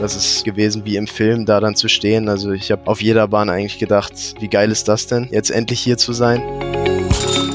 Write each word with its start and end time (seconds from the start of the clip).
Das 0.00 0.16
ist 0.16 0.44
gewesen 0.44 0.84
wie 0.86 0.96
im 0.96 1.06
Film, 1.06 1.44
da 1.44 1.60
dann 1.60 1.76
zu 1.76 1.88
stehen. 1.88 2.28
Also 2.28 2.52
ich 2.52 2.70
habe 2.72 2.82
auf 2.86 3.02
jeder 3.02 3.28
Bahn 3.28 3.50
eigentlich 3.50 3.78
gedacht, 3.78 4.34
wie 4.40 4.48
geil 4.48 4.70
ist 4.70 4.88
das 4.88 5.06
denn, 5.06 5.28
jetzt 5.30 5.50
endlich 5.50 5.80
hier 5.80 5.98
zu 5.98 6.12
sein. 6.14 6.42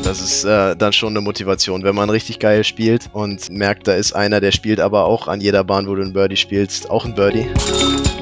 Das 0.03 0.21
ist 0.21 0.43
äh, 0.43 0.75
dann 0.75 0.93
schon 0.93 1.09
eine 1.09 1.21
Motivation, 1.21 1.83
wenn 1.83 1.95
man 1.95 2.11
richtig 2.11 2.37
geil 2.37 2.63
spielt 2.63 3.09
und 3.11 3.49
merkt, 3.49 3.87
da 3.87 3.95
ist 3.95 4.13
einer, 4.13 4.39
der 4.39 4.51
spielt 4.51 4.79
aber 4.79 5.05
auch 5.05 5.27
an 5.27 5.41
jeder 5.41 5.63
Bahn, 5.63 5.87
wo 5.87 5.95
du 5.95 6.03
ein 6.03 6.13
Birdie 6.13 6.37
spielst, 6.37 6.91
auch 6.91 7.05
ein 7.05 7.15
Birdie. 7.15 7.47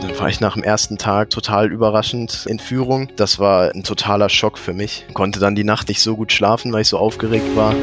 Dann 0.01 0.17
war 0.17 0.29
ich 0.29 0.39
nach 0.39 0.53
dem 0.53 0.63
ersten 0.63 0.97
Tag 0.97 1.29
total 1.29 1.69
überraschend 1.69 2.45
in 2.47 2.59
Führung. 2.59 3.09
Das 3.17 3.39
war 3.39 3.75
ein 3.75 3.83
totaler 3.83 4.29
Schock 4.29 4.57
für 4.57 4.73
mich. 4.73 5.05
Konnte 5.13 5.41
dann 5.41 5.55
die 5.55 5.65
Nacht 5.65 5.89
nicht 5.89 6.01
so 6.01 6.15
gut 6.15 6.31
schlafen, 6.31 6.71
weil 6.71 6.83
ich 6.83 6.87
so 6.87 6.97
aufgeregt 6.97 7.55
war. 7.57 7.75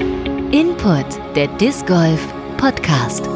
Input, 0.50 1.06
der 1.36 1.48
Disc 1.58 1.86
Golf 1.86 2.20
Podcast. 2.56 3.28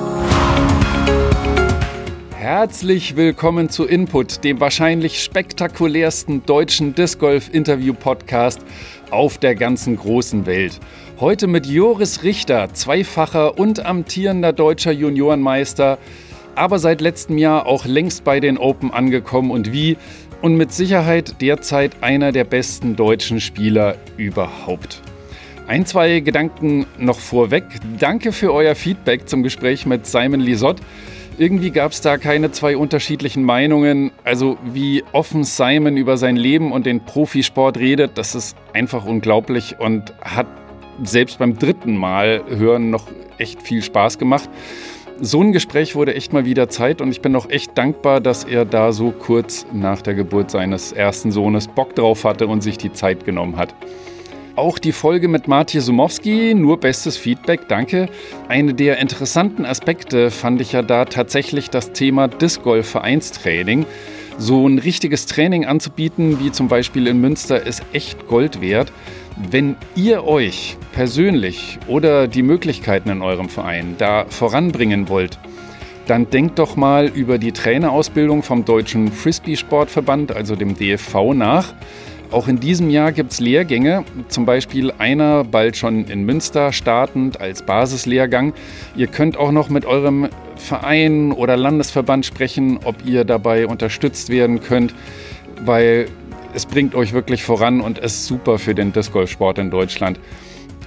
Herzlich 2.44 3.16
willkommen 3.16 3.70
zu 3.70 3.86
Input, 3.86 4.44
dem 4.44 4.60
wahrscheinlich 4.60 5.22
spektakulärsten 5.22 6.44
deutschen 6.44 6.94
Disc 6.94 7.18
Golf 7.18 7.48
Interview 7.50 7.94
Podcast 7.94 8.60
auf 9.10 9.38
der 9.38 9.54
ganzen 9.54 9.96
großen 9.96 10.44
Welt. 10.44 10.78
Heute 11.18 11.46
mit 11.46 11.64
Joris 11.64 12.22
Richter, 12.22 12.68
zweifacher 12.74 13.58
und 13.58 13.86
amtierender 13.86 14.52
deutscher 14.52 14.92
Juniorenmeister, 14.92 15.96
aber 16.54 16.78
seit 16.78 17.00
letztem 17.00 17.38
Jahr 17.38 17.64
auch 17.64 17.86
längst 17.86 18.24
bei 18.24 18.40
den 18.40 18.58
Open 18.58 18.90
angekommen 18.90 19.50
und 19.50 19.72
wie 19.72 19.96
und 20.42 20.54
mit 20.56 20.70
Sicherheit 20.70 21.40
derzeit 21.40 22.02
einer 22.02 22.30
der 22.30 22.44
besten 22.44 22.94
deutschen 22.94 23.40
Spieler 23.40 23.96
überhaupt. 24.18 25.00
Ein, 25.66 25.86
zwei 25.86 26.20
Gedanken 26.20 26.84
noch 26.98 27.20
vorweg. 27.20 27.64
Danke 27.98 28.32
für 28.32 28.52
euer 28.52 28.74
Feedback 28.74 29.30
zum 29.30 29.42
Gespräch 29.42 29.86
mit 29.86 30.04
Simon 30.04 30.40
Lisott. 30.40 30.76
Irgendwie 31.36 31.72
gab 31.72 31.90
es 31.90 32.00
da 32.00 32.16
keine 32.16 32.52
zwei 32.52 32.76
unterschiedlichen 32.76 33.42
Meinungen. 33.42 34.12
Also 34.22 34.56
wie 34.64 35.02
offen 35.10 35.42
Simon 35.42 35.96
über 35.96 36.16
sein 36.16 36.36
Leben 36.36 36.70
und 36.70 36.86
den 36.86 37.04
Profisport 37.04 37.76
redet, 37.76 38.12
das 38.16 38.36
ist 38.36 38.56
einfach 38.72 39.04
unglaublich 39.04 39.80
und 39.80 40.14
hat 40.20 40.46
selbst 41.02 41.40
beim 41.40 41.58
dritten 41.58 41.96
Mal 41.96 42.44
hören 42.48 42.90
noch 42.90 43.08
echt 43.38 43.62
viel 43.62 43.82
Spaß 43.82 44.18
gemacht. 44.18 44.48
So 45.20 45.40
ein 45.40 45.50
Gespräch 45.50 45.96
wurde 45.96 46.14
echt 46.14 46.32
mal 46.32 46.44
wieder 46.44 46.68
Zeit 46.68 47.00
und 47.00 47.10
ich 47.10 47.20
bin 47.20 47.34
auch 47.34 47.50
echt 47.50 47.76
dankbar, 47.76 48.20
dass 48.20 48.44
er 48.44 48.64
da 48.64 48.92
so 48.92 49.10
kurz 49.10 49.66
nach 49.72 50.02
der 50.02 50.14
Geburt 50.14 50.52
seines 50.52 50.92
ersten 50.92 51.32
Sohnes 51.32 51.66
Bock 51.66 51.96
drauf 51.96 52.24
hatte 52.24 52.46
und 52.46 52.62
sich 52.62 52.78
die 52.78 52.92
Zeit 52.92 53.24
genommen 53.24 53.56
hat. 53.56 53.74
Auch 54.56 54.78
die 54.78 54.92
Folge 54.92 55.26
mit 55.26 55.48
Martin 55.48 55.80
Sumowski, 55.80 56.54
nur 56.54 56.78
bestes 56.78 57.16
Feedback, 57.16 57.66
danke. 57.66 58.08
Eine 58.46 58.72
der 58.72 58.98
interessanten 58.98 59.64
Aspekte 59.64 60.30
fand 60.30 60.60
ich 60.60 60.70
ja 60.70 60.82
da 60.82 61.06
tatsächlich 61.06 61.70
das 61.70 61.92
Thema 61.92 62.28
Disc 62.28 62.62
Golf 62.62 62.88
Vereinstraining. 62.88 63.84
So 64.38 64.68
ein 64.68 64.78
richtiges 64.78 65.26
Training 65.26 65.64
anzubieten, 65.64 66.38
wie 66.38 66.52
zum 66.52 66.68
Beispiel 66.68 67.08
in 67.08 67.20
Münster, 67.20 67.66
ist 67.66 67.82
echt 67.92 68.28
Gold 68.28 68.60
wert. 68.60 68.92
Wenn 69.36 69.74
ihr 69.96 70.24
euch 70.24 70.76
persönlich 70.92 71.80
oder 71.88 72.28
die 72.28 72.42
Möglichkeiten 72.44 73.08
in 73.08 73.22
eurem 73.22 73.48
Verein 73.48 73.96
da 73.98 74.24
voranbringen 74.28 75.08
wollt, 75.08 75.36
dann 76.06 76.30
denkt 76.30 76.60
doch 76.60 76.76
mal 76.76 77.06
über 77.06 77.38
die 77.38 77.50
Trainerausbildung 77.50 78.44
vom 78.44 78.64
Deutschen 78.64 79.10
Frisbee-Sportverband, 79.10 80.30
also 80.30 80.54
dem 80.54 80.76
DFV, 80.76 81.34
nach. 81.34 81.74
Auch 82.34 82.48
in 82.48 82.58
diesem 82.58 82.90
Jahr 82.90 83.12
gibt 83.12 83.30
es 83.30 83.38
Lehrgänge, 83.38 84.04
zum 84.26 84.44
Beispiel 84.44 84.90
einer 84.98 85.44
bald 85.44 85.76
schon 85.76 86.06
in 86.06 86.24
Münster 86.24 86.72
startend 86.72 87.40
als 87.40 87.64
Basislehrgang. 87.64 88.54
Ihr 88.96 89.06
könnt 89.06 89.36
auch 89.36 89.52
noch 89.52 89.68
mit 89.68 89.86
eurem 89.86 90.28
Verein 90.56 91.30
oder 91.30 91.56
Landesverband 91.56 92.26
sprechen, 92.26 92.80
ob 92.82 93.06
ihr 93.06 93.24
dabei 93.24 93.68
unterstützt 93.68 94.30
werden 94.30 94.60
könnt, 94.60 94.96
weil 95.64 96.06
es 96.54 96.66
bringt 96.66 96.96
euch 96.96 97.12
wirklich 97.12 97.44
voran 97.44 97.80
und 97.80 97.98
ist 98.00 98.26
super 98.26 98.58
für 98.58 98.74
den 98.74 98.92
Disc 98.92 99.12
Golf 99.12 99.30
Sport 99.30 99.58
in 99.58 99.70
Deutschland. 99.70 100.18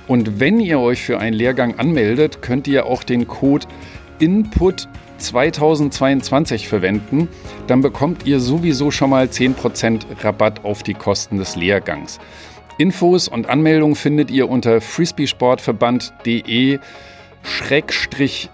Und 0.06 0.42
wenn 0.42 0.60
ihr 0.60 0.82
euch 0.82 1.02
für 1.02 1.18
einen 1.18 1.34
Lehrgang 1.34 1.80
anmeldet, 1.80 2.42
könnt 2.42 2.68
ihr 2.68 2.86
auch 2.86 3.04
den 3.04 3.26
Code 3.26 3.68
Input 4.20 4.90
2022 5.18 6.68
verwenden, 6.68 7.28
dann 7.68 7.82
bekommt 7.82 8.26
ihr 8.26 8.40
sowieso 8.40 8.92
schon 8.92 9.10
mal 9.10 9.26
10% 9.26 10.02
Rabatt 10.24 10.64
auf 10.64 10.84
die 10.84 10.94
Kosten 10.94 11.38
des 11.38 11.56
Lehrgangs. 11.56 12.20
Infos 12.78 13.28
und 13.28 13.50
Anmeldungen 13.50 13.96
findet 13.96 14.30
ihr 14.30 14.50
unter 14.50 14.82
frisbeesportverband.de 14.82 16.80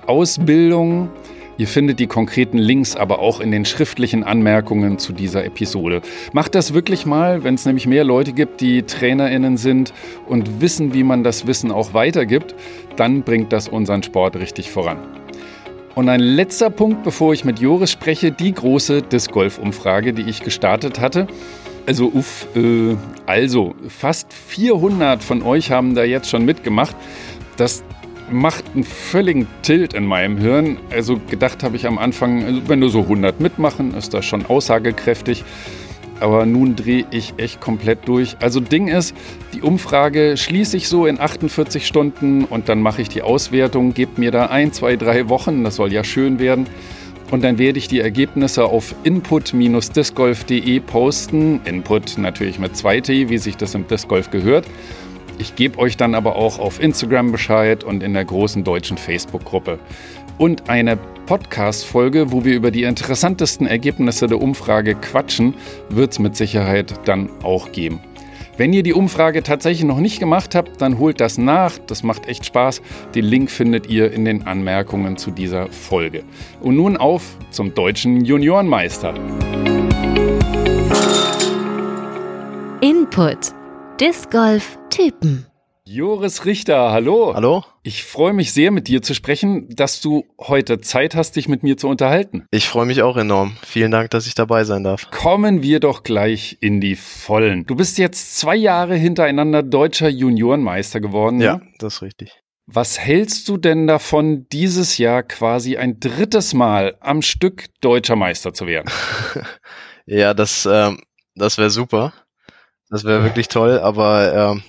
Ausbildung. 0.07 1.09
Ihr 1.57 1.68
findet 1.68 2.00
die 2.00 2.07
konkreten 2.07 2.57
Links 2.57 2.96
aber 2.96 3.19
auch 3.19 3.40
in 3.40 3.52
den 3.52 3.66
schriftlichen 3.66 4.23
Anmerkungen 4.23 4.97
zu 4.97 5.13
dieser 5.13 5.46
Episode. 5.46 6.02
Macht 6.31 6.56
das 6.56 6.73
wirklich 6.73 7.06
mal, 7.06 7.44
wenn 7.44 7.53
es 7.56 7.66
nämlich 7.66 7.85
mehr 7.85 8.03
Leute 8.03 8.34
gibt, 8.34 8.59
die 8.59 8.84
Trainerinnen 8.84 9.57
sind 9.57 9.94
und 10.28 10.62
wissen, 10.62 10.96
wie 10.96 11.03
man 11.03 11.23
das 11.23 11.46
Wissen 11.46 11.72
auch 11.72 11.94
weitergibt, 11.94 12.56
dann 12.96 13.22
bringt 13.22 13.53
das 13.53 13.68
unseren 13.68 14.02
Sport 14.02 14.38
richtig 14.38 14.72
voran. 14.72 14.97
Und 15.95 16.09
ein 16.09 16.21
letzter 16.21 16.71
Punkt, 16.71 17.03
bevor 17.03 17.33
ich 17.33 17.45
mit 17.45 17.59
Joris 17.59 17.91
spreche, 17.91 18.31
die 18.31 18.51
große 18.51 19.03
Disc 19.03 19.31
Golf 19.31 19.59
Umfrage, 19.59 20.13
die 20.13 20.23
ich 20.23 20.41
gestartet 20.41 20.99
hatte. 20.99 21.27
Also 21.85 22.07
uff, 22.07 22.47
äh, 22.55 22.95
also 23.27 23.75
fast 23.89 24.33
400 24.33 25.23
von 25.23 25.43
euch 25.43 25.69
haben 25.69 25.93
da 25.93 26.03
jetzt 26.03 26.29
schon 26.29 26.45
mitgemacht. 26.45 26.95
Das 27.57 27.83
macht 28.31 28.63
einen 28.73 28.83
völligen 28.83 29.47
Tilt 29.61 29.93
in 29.93 30.07
meinem 30.07 30.37
Hirn. 30.37 30.79
Also 30.89 31.19
gedacht 31.29 31.61
habe 31.61 31.75
ich 31.75 31.85
am 31.85 31.99
Anfang, 31.99 32.43
also 32.43 32.61
wenn 32.67 32.79
nur 32.79 32.89
so 32.89 33.01
100 33.01 33.39
mitmachen, 33.39 33.93
ist 33.93 34.15
das 34.15 34.25
schon 34.25 34.47
aussagekräftig 34.47 35.43
aber 36.19 36.46
nun 36.46 36.75
drehe 36.75 37.06
ich 37.12 37.34
echt 37.38 37.62
komplett 37.62 38.07
durch. 38.07 38.38
Also 38.40 38.59
Ding 38.59 38.88
ist, 38.88 39.16
die 39.53 39.62
Umfrage 39.62 40.38
schließe 40.38 40.78
ich 40.78 40.88
so 40.88 41.06
in 41.06 41.19
48 41.19 41.85
Stunden 41.85 42.46
und 42.46 42.69
dann 42.69 42.81
mache 42.81 43.01
ich 43.01 43.09
die 43.09 43.22
Auswertung, 43.22 43.94
gebe 43.94 44.19
mir 44.19 44.31
da 44.31 44.47
ein, 44.47 44.72
zwei, 44.72 44.96
drei 44.96 45.29
Wochen, 45.29 45.63
das 45.63 45.75
soll 45.75 45.91
ja 45.91 46.03
schön 46.03 46.40
werden. 46.40 46.68
Und 47.31 47.44
dann 47.44 47.57
werde 47.57 47.79
ich 47.79 47.88
die 47.88 48.00
Ergebnisse 48.00 48.66
auf 48.66 48.94
input-discgolf.de 49.03 50.79
posten. 50.81 51.62
Input 51.66 52.18
natürlich 52.19 52.59
mit 52.59 52.73
2T, 52.73 53.29
wie 53.29 53.38
sich 53.40 53.57
das 53.57 53.73
im 53.73 53.88
Disc 53.88 54.07
Golf 54.07 54.29
gehört. 54.29 54.68
Ich 55.40 55.56
gebe 55.56 55.79
euch 55.79 55.97
dann 55.97 56.13
aber 56.13 56.35
auch 56.35 56.59
auf 56.59 56.79
Instagram 56.79 57.31
Bescheid 57.31 57.84
und 57.84 58.03
in 58.03 58.13
der 58.13 58.23
großen 58.23 58.63
deutschen 58.63 58.97
Facebook-Gruppe. 58.97 59.79
Und 60.38 60.69
eine 60.69 60.97
Podcast-Folge, 61.25 62.31
wo 62.31 62.44
wir 62.44 62.55
über 62.55 62.71
die 62.71 62.83
interessantesten 62.83 63.66
Ergebnisse 63.66 64.27
der 64.27 64.41
Umfrage 64.41 64.95
quatschen, 64.95 65.53
wird 65.89 66.11
es 66.11 66.19
mit 66.19 66.35
Sicherheit 66.35 66.94
dann 67.05 67.29
auch 67.44 67.71
geben. 67.71 68.01
Wenn 68.55 68.72
ihr 68.72 68.83
die 68.83 68.93
Umfrage 68.93 69.41
tatsächlich 69.41 69.83
noch 69.83 69.99
nicht 69.99 70.19
gemacht 70.19 70.53
habt, 70.53 70.79
dann 70.79 70.99
holt 70.99 71.19
das 71.19 71.39
nach. 71.39 71.79
Das 71.88 72.03
macht 72.03 72.27
echt 72.27 72.45
Spaß. 72.45 72.81
Den 73.16 73.25
Link 73.25 73.49
findet 73.49 73.88
ihr 73.88 74.11
in 74.11 74.25
den 74.25 74.45
Anmerkungen 74.45 75.17
zu 75.17 75.31
dieser 75.31 75.69
Folge. 75.69 76.23
Und 76.61 76.75
nun 76.75 76.97
auf 76.97 77.35
zum 77.49 77.73
deutschen 77.73 78.23
Juniorenmeister. 78.23 79.16
Input. 82.81 83.53
Disc 83.99 84.29
Golf 84.29 84.77
Typen. 84.89 85.47
Joris 85.85 86.45
Richter, 86.45 86.91
hallo. 86.91 87.33
Hallo? 87.35 87.66
Ich 87.83 88.05
freue 88.05 88.31
mich 88.31 88.53
sehr, 88.53 88.71
mit 88.71 88.88
dir 88.88 89.01
zu 89.01 89.13
sprechen, 89.13 89.67
dass 89.67 89.99
du 89.99 90.23
heute 90.39 90.79
Zeit 90.79 91.13
hast, 91.13 91.35
dich 91.35 91.49
mit 91.49 91.61
mir 91.61 91.75
zu 91.75 91.89
unterhalten. 91.89 92.47
Ich 92.51 92.69
freue 92.69 92.85
mich 92.85 93.01
auch 93.01 93.17
enorm. 93.17 93.57
Vielen 93.66 93.91
Dank, 93.91 94.09
dass 94.11 94.25
ich 94.25 94.33
dabei 94.33 94.63
sein 94.63 94.85
darf. 94.85 95.11
Kommen 95.11 95.61
wir 95.61 95.81
doch 95.81 96.03
gleich 96.03 96.57
in 96.61 96.79
die 96.79 96.95
Vollen. 96.95 97.66
Du 97.66 97.75
bist 97.75 97.97
jetzt 97.97 98.38
zwei 98.38 98.55
Jahre 98.55 98.95
hintereinander 98.95 99.61
deutscher 99.61 100.07
Juniorenmeister 100.07 101.01
geworden. 101.01 101.41
Ja, 101.41 101.57
ne? 101.57 101.67
das 101.79 101.95
ist 101.95 102.01
richtig. 102.01 102.31
Was 102.66 102.97
hältst 102.97 103.49
du 103.49 103.57
denn 103.57 103.85
davon, 103.85 104.47
dieses 104.53 104.97
Jahr 104.97 105.22
quasi 105.22 105.75
ein 105.75 105.99
drittes 105.99 106.53
Mal 106.53 106.96
am 107.02 107.22
Stück 107.22 107.66
deutscher 107.81 108.16
Meister 108.16 108.53
zu 108.53 108.67
werden? 108.67 108.90
ja, 110.05 110.34
das, 110.34 110.66
ähm, 110.66 111.02
das 111.35 111.58
wäre 111.58 111.69
super. 111.69 112.13
Das 112.90 113.03
wäre 113.03 113.22
wirklich 113.25 113.49
toll, 113.49 113.79
aber 113.79 114.53
ähm, 114.53 114.63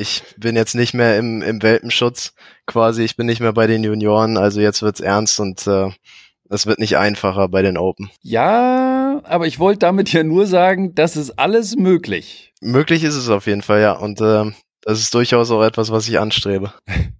ich 0.00 0.22
bin 0.36 0.56
jetzt 0.56 0.74
nicht 0.74 0.94
mehr 0.94 1.18
im, 1.18 1.42
im 1.42 1.62
Welpenschutz 1.62 2.32
quasi, 2.66 3.04
ich 3.04 3.16
bin 3.16 3.26
nicht 3.26 3.40
mehr 3.40 3.52
bei 3.52 3.66
den 3.66 3.84
Junioren, 3.84 4.36
also 4.36 4.60
jetzt 4.60 4.82
wird's 4.82 5.00
ernst 5.00 5.38
und 5.38 5.66
äh, 5.66 5.90
es 6.48 6.66
wird 6.66 6.78
nicht 6.78 6.96
einfacher 6.96 7.48
bei 7.48 7.62
den 7.62 7.78
Open. 7.78 8.10
Ja, 8.22 9.20
aber 9.24 9.46
ich 9.46 9.58
wollte 9.58 9.80
damit 9.80 10.12
ja 10.12 10.24
nur 10.24 10.46
sagen, 10.46 10.94
das 10.94 11.16
ist 11.16 11.38
alles 11.38 11.76
möglich. 11.76 12.52
Möglich 12.60 13.04
ist 13.04 13.14
es 13.14 13.28
auf 13.28 13.46
jeden 13.46 13.62
Fall, 13.62 13.80
ja. 13.80 13.92
Und 13.92 14.20
äh, 14.20 14.50
das 14.82 14.98
ist 14.98 15.14
durchaus 15.14 15.50
auch 15.50 15.62
etwas, 15.62 15.92
was 15.92 16.08
ich 16.08 16.18
anstrebe. 16.18 16.72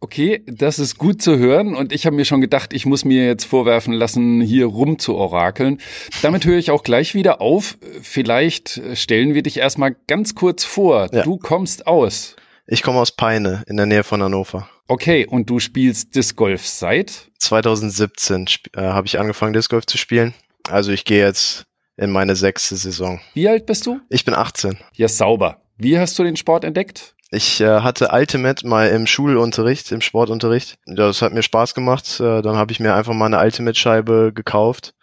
Okay, 0.00 0.42
das 0.46 0.78
ist 0.78 0.98
gut 0.98 1.22
zu 1.22 1.38
hören 1.38 1.74
und 1.74 1.92
ich 1.92 2.06
habe 2.06 2.16
mir 2.16 2.24
schon 2.24 2.40
gedacht, 2.40 2.72
ich 2.72 2.86
muss 2.86 3.04
mir 3.04 3.26
jetzt 3.26 3.44
vorwerfen 3.44 3.94
lassen, 3.94 4.40
hier 4.40 4.66
rum 4.66 4.98
zu 4.98 5.16
orakeln. 5.16 5.78
Damit 6.22 6.44
höre 6.44 6.58
ich 6.58 6.70
auch 6.70 6.82
gleich 6.82 7.14
wieder 7.14 7.40
auf. 7.40 7.78
Vielleicht 8.02 8.80
stellen 8.94 9.34
wir 9.34 9.42
dich 9.42 9.58
erstmal 9.58 9.96
ganz 10.06 10.34
kurz 10.34 10.64
vor. 10.64 11.08
Ja. 11.12 11.22
Du 11.22 11.38
kommst 11.38 11.86
aus. 11.86 12.36
Ich 12.66 12.82
komme 12.82 12.98
aus 12.98 13.12
Peine 13.12 13.62
in 13.68 13.76
der 13.76 13.86
Nähe 13.86 14.04
von 14.04 14.22
Hannover. 14.22 14.68
Okay, 14.88 15.26
und 15.26 15.50
du 15.50 15.58
spielst 15.60 16.14
Disc 16.14 16.36
Golf 16.36 16.66
seit? 16.66 17.30
2017 17.38 18.46
äh, 18.74 18.80
habe 18.80 19.06
ich 19.06 19.18
angefangen 19.18 19.52
Disc 19.52 19.70
Golf 19.70 19.86
zu 19.86 19.98
spielen. 19.98 20.34
Also 20.68 20.92
ich 20.92 21.04
gehe 21.04 21.24
jetzt 21.24 21.64
in 21.96 22.10
meine 22.10 22.36
sechste 22.36 22.76
Saison. 22.76 23.20
Wie 23.34 23.48
alt 23.48 23.66
bist 23.66 23.86
du? 23.86 24.00
Ich 24.10 24.24
bin 24.24 24.34
18. 24.34 24.78
Ja, 24.94 25.08
sauber. 25.08 25.62
Wie 25.78 25.98
hast 25.98 26.18
du 26.18 26.24
den 26.24 26.36
Sport 26.36 26.64
entdeckt? 26.64 27.14
Ich 27.30 27.60
äh, 27.60 27.80
hatte 27.80 28.10
Ultimate 28.12 28.66
mal 28.66 28.88
im 28.88 29.06
Schulunterricht, 29.06 29.90
im 29.90 30.00
Sportunterricht. 30.00 30.78
Das 30.86 31.22
hat 31.22 31.32
mir 31.32 31.42
Spaß 31.42 31.74
gemacht. 31.74 32.20
Äh, 32.20 32.42
dann 32.42 32.56
habe 32.56 32.72
ich 32.72 32.80
mir 32.80 32.94
einfach 32.94 33.14
mal 33.14 33.26
eine 33.26 33.40
Ultimate-Scheibe 33.40 34.32
gekauft 34.32 34.94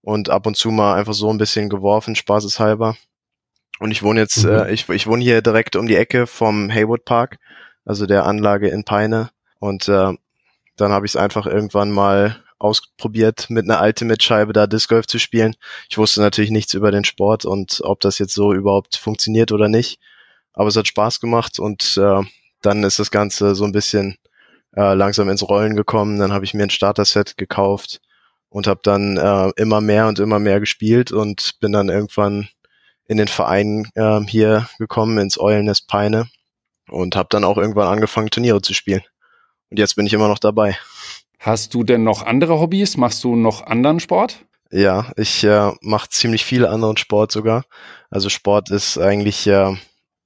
und 0.00 0.30
ab 0.30 0.46
und 0.46 0.56
zu 0.56 0.70
mal 0.70 0.94
einfach 0.94 1.14
so 1.14 1.30
ein 1.30 1.38
bisschen 1.38 1.68
geworfen, 1.68 2.14
spaßeshalber. 2.14 2.96
Und 3.80 3.90
ich 3.90 4.02
wohne 4.04 4.20
jetzt, 4.20 4.44
mhm. 4.44 4.50
äh, 4.50 4.72
ich, 4.72 4.88
ich 4.88 5.06
wohne 5.08 5.24
hier 5.24 5.42
direkt 5.42 5.74
um 5.74 5.86
die 5.86 5.96
Ecke 5.96 6.28
vom 6.28 6.70
Haywood 6.70 7.04
Park, 7.04 7.38
also 7.84 8.06
der 8.06 8.26
Anlage 8.26 8.68
in 8.68 8.84
Peine. 8.84 9.30
Und 9.58 9.88
äh, 9.88 10.12
dann 10.76 10.92
habe 10.92 11.06
ich 11.06 11.12
es 11.12 11.16
einfach 11.16 11.46
irgendwann 11.46 11.90
mal 11.90 12.42
ausprobiert, 12.58 13.50
mit 13.50 13.68
einer 13.68 13.82
Ultimate-Scheibe 13.82 14.52
da 14.52 14.68
Disc 14.68 14.88
Golf 14.88 15.08
zu 15.08 15.18
spielen. 15.18 15.56
Ich 15.88 15.98
wusste 15.98 16.20
natürlich 16.20 16.52
nichts 16.52 16.74
über 16.74 16.92
den 16.92 17.04
Sport 17.04 17.44
und 17.44 17.80
ob 17.82 17.98
das 17.98 18.20
jetzt 18.20 18.34
so 18.34 18.52
überhaupt 18.52 18.94
funktioniert 18.94 19.50
oder 19.50 19.68
nicht. 19.68 19.98
Aber 20.54 20.68
es 20.68 20.76
hat 20.76 20.86
Spaß 20.86 21.20
gemacht 21.20 21.58
und 21.58 21.96
äh, 21.96 22.22
dann 22.60 22.84
ist 22.84 22.98
das 22.98 23.10
Ganze 23.10 23.54
so 23.54 23.64
ein 23.64 23.72
bisschen 23.72 24.16
äh, 24.76 24.94
langsam 24.94 25.28
ins 25.28 25.48
Rollen 25.48 25.76
gekommen. 25.76 26.18
Dann 26.18 26.32
habe 26.32 26.44
ich 26.44 26.54
mir 26.54 26.64
ein 26.64 26.70
Starter-Set 26.70 27.36
gekauft 27.36 28.00
und 28.48 28.66
habe 28.66 28.80
dann 28.82 29.16
äh, 29.16 29.50
immer 29.56 29.80
mehr 29.80 30.06
und 30.08 30.18
immer 30.18 30.38
mehr 30.38 30.60
gespielt 30.60 31.12
und 31.12 31.58
bin 31.60 31.72
dann 31.72 31.88
irgendwann 31.88 32.48
in 33.06 33.16
den 33.16 33.28
Verein 33.28 33.88
äh, 33.94 34.20
hier 34.20 34.68
gekommen, 34.78 35.18
ins 35.18 35.38
Eulnest 35.38 35.88
Peine 35.88 36.28
und 36.88 37.16
habe 37.16 37.28
dann 37.30 37.44
auch 37.44 37.56
irgendwann 37.56 37.88
angefangen, 37.88 38.30
Turniere 38.30 38.62
zu 38.62 38.74
spielen. 38.74 39.02
Und 39.70 39.78
jetzt 39.78 39.96
bin 39.96 40.06
ich 40.06 40.12
immer 40.12 40.28
noch 40.28 40.38
dabei. 40.38 40.76
Hast 41.38 41.74
du 41.74 41.82
denn 41.82 42.04
noch 42.04 42.22
andere 42.22 42.60
Hobbys? 42.60 42.96
Machst 42.96 43.24
du 43.24 43.34
noch 43.34 43.66
anderen 43.66 44.00
Sport? 44.00 44.44
Ja, 44.70 45.12
ich 45.16 45.42
äh, 45.44 45.72
mache 45.80 46.08
ziemlich 46.08 46.44
viele 46.44 46.70
anderen 46.70 46.96
Sport 46.96 47.32
sogar. 47.32 47.64
Also 48.10 48.28
Sport 48.28 48.70
ist 48.70 48.96
eigentlich 48.96 49.46
äh, 49.46 49.74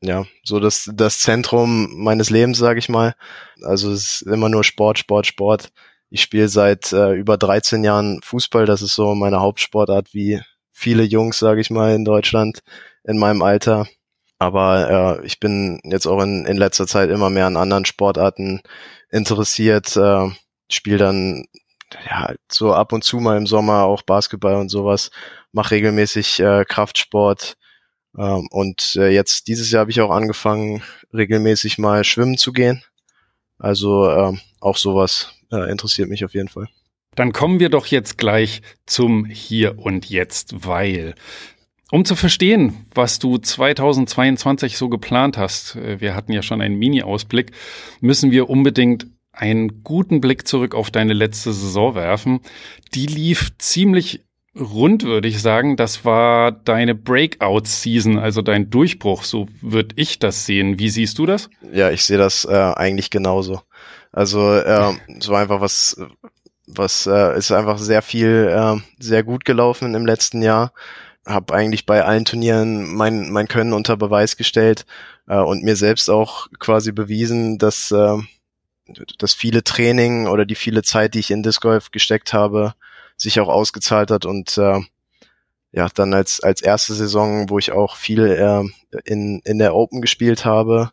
ja 0.03 0.25
so 0.45 0.61
das 0.61 0.91
das 0.95 1.21
Zentrum 1.21 2.03
meines 2.03 2.31
Lebens, 2.31 2.59
sage 2.59 2.79
ich 2.79 2.89
mal. 2.89 3.15
Also 3.63 3.93
es 3.93 4.23
ist 4.23 4.23
immer 4.23 4.49
nur 4.49 4.65
Sport, 4.65 4.99
Sport, 4.99 5.27
Sport. 5.27 5.73
Ich 6.11 6.23
spiele 6.23 6.49
seit 6.49 6.93
äh, 6.93 7.13
über 7.15 7.37
13 7.37 7.85
Jahren 7.85 8.21
Fußball. 8.23 8.67
Das 8.67 8.83
ist 8.83 8.95
so 8.95 9.15
meine 9.15 9.41
Hauptsportart, 9.41 10.15
wie 10.15 10.41
viele 10.73 11.03
Jungs, 11.03 11.39
sage 11.39 11.61
ich 11.61 11.71
mal, 11.71 11.95
in 11.95 12.05
Deutschland 12.05 12.63
in 13.05 13.19
meinem 13.19 13.43
Alter. 13.43 13.87
Aber 14.39 15.21
äh, 15.23 15.27
ich 15.27 15.41
bin 15.41 15.81
jetzt 15.85 16.07
auch 16.07 16.23
in, 16.23 16.45
in 16.47 16.57
letzter 16.59 16.87
Zeit 16.87 17.11
immer 17.11 17.31
mehr 17.31 17.47
an 17.47 17.57
anderen 17.57 17.87
Sportarten 17.87 18.61
interessiert. 19.11 19.97
Äh, 19.97 20.29
spiele 20.71 20.99
dann 20.99 21.47
ja 22.09 22.35
so 22.51 22.75
ab 22.75 22.93
und 22.93 23.05
zu 23.05 23.19
mal 23.19 23.37
im 23.37 23.47
Sommer 23.47 23.85
auch 23.85 24.03
Basketball 24.03 24.57
und 24.57 24.69
sowas. 24.69 25.11
Mache 25.53 25.73
regelmäßig 25.73 26.41
äh, 26.41 26.65
Kraftsport. 26.69 27.57
Ähm, 28.17 28.49
und 28.51 28.97
äh, 28.97 29.11
jetzt 29.11 29.49
dieses 29.49 29.71
Jahr 29.71 29.81
habe 29.81 29.91
ich 29.91 30.01
auch 30.01 30.11
angefangen, 30.11 30.83
regelmäßig 31.13 31.79
mal 31.79 32.05
schwimmen 32.05 32.39
zu 32.39 32.53
gehen. 32.53 32.83
Also 33.59 34.09
äh, 34.09 34.33
auch 34.61 34.77
sowas 34.77 35.33
äh, 35.51 35.71
interessiert 35.71 36.09
mich 36.09 36.25
auf 36.25 36.35
jeden 36.35 36.49
Fall. 36.49 36.69
Dann 37.15 37.33
kommen 37.33 37.61
wir 37.61 37.71
doch 37.71 37.87
jetzt 37.87 38.19
gleich 38.19 38.61
zum 38.85 39.25
Hier 39.25 39.79
und 39.79 40.09
Jetzt, 40.09 40.67
weil 40.67 41.15
um 41.91 42.05
zu 42.05 42.17
verstehen, 42.17 42.87
was 42.95 43.21
du 43.21 43.39
2022 43.39 44.77
so 44.77 44.89
geplant 44.89 45.39
hast, 45.39 45.77
äh, 45.77 46.01
wir 46.01 46.15
hatten 46.15 46.33
ja 46.33 46.43
schon 46.43 46.61
einen 46.61 46.79
Mini-Ausblick, 46.79 47.53
müssen 48.01 48.31
wir 48.31 48.51
unbedingt 48.51 49.07
einen 49.33 49.83
guten 49.85 50.21
Blick 50.21 50.49
zurück 50.49 50.75
auf 50.75 50.91
deine 50.91 51.13
letzte 51.13 51.53
Saison 51.53 51.95
werfen. 51.95 52.41
Die 52.95 53.07
lief 53.07 53.53
ziemlich 53.59 54.26
rund, 54.59 55.05
würde 55.05 55.29
ich 55.29 55.41
sagen. 55.41 55.77
Das 55.77 56.05
war 56.05 56.53
deine 56.53 56.95
Breakout-Season, 56.95 58.19
also 58.19 58.43
dein 58.43 58.71
Durchbruch. 58.71 59.25
So 59.25 59.49
würde 59.61 59.95
ich 59.97 60.19
das 60.19 60.47
sehen. 60.47 60.79
Wie 60.79 60.91
siehst 60.91 61.19
du 61.19 61.27
das? 61.27 61.51
Ja, 61.73 61.91
ich 61.91 62.05
sehe 62.05 62.19
das 62.19 62.45
äh, 62.45 62.55
eigentlich 62.55 63.11
genauso. 63.11 63.63
Also 64.13 64.55
äh, 64.55 64.95
war 65.29 65.41
einfach 65.41 65.61
was, 65.61 66.01
was 66.67 67.07
äh, 67.07 67.37
ist 67.37 67.53
einfach 67.53 67.79
sehr 67.79 68.03
viel, 68.03 68.49
äh, 68.51 68.77
sehr 68.99 69.23
gut 69.23 69.45
gelaufen 69.45 69.95
im 69.95 70.07
letzten 70.07 70.43
Jahr. 70.43 70.73
Hab 71.27 71.51
eigentlich 71.53 71.87
bei 71.87 72.05
allen 72.05 72.25
Turnieren 72.25 72.95
mein, 72.95 73.31
mein 73.31 73.49
Können 73.49 73.73
unter 73.73 73.97
Beweis 73.97 74.37
gestellt 74.37 74.87
äh, 75.29 75.37
und 75.37 75.65
mir 75.65 75.77
selbst 75.77 76.09
auch 76.09 76.49
quasi 76.59 76.93
bewiesen, 76.93 77.59
dass 77.59 77.91
äh, 77.91 78.17
das 79.19 79.35
viele 79.35 79.65
Training 79.65 80.29
oder 80.29 80.47
die 80.47 80.55
viele 80.55 80.83
Zeit, 80.83 81.15
die 81.15 81.19
ich 81.19 81.31
in 81.31 81.43
Disc 81.43 81.61
Golf 81.61 81.91
gesteckt 81.91 82.33
habe, 82.33 82.75
sich 83.17 83.41
auch 83.41 83.49
ausgezahlt 83.49 84.11
hat. 84.11 84.25
Und 84.25 84.59
äh, 84.59 84.81
ja, 85.73 85.89
dann 85.95 86.15
als, 86.15 86.41
als 86.41 86.63
erste 86.63 86.95
Saison, 86.95 87.51
wo 87.51 87.59
ich 87.59 87.73
auch 87.73 87.97
viel 87.97 88.25
äh, 88.27 88.65
in, 89.05 89.41
in 89.45 89.59
der 89.59 89.75
Open 89.75 90.01
gespielt 90.01 90.45
habe 90.45 90.91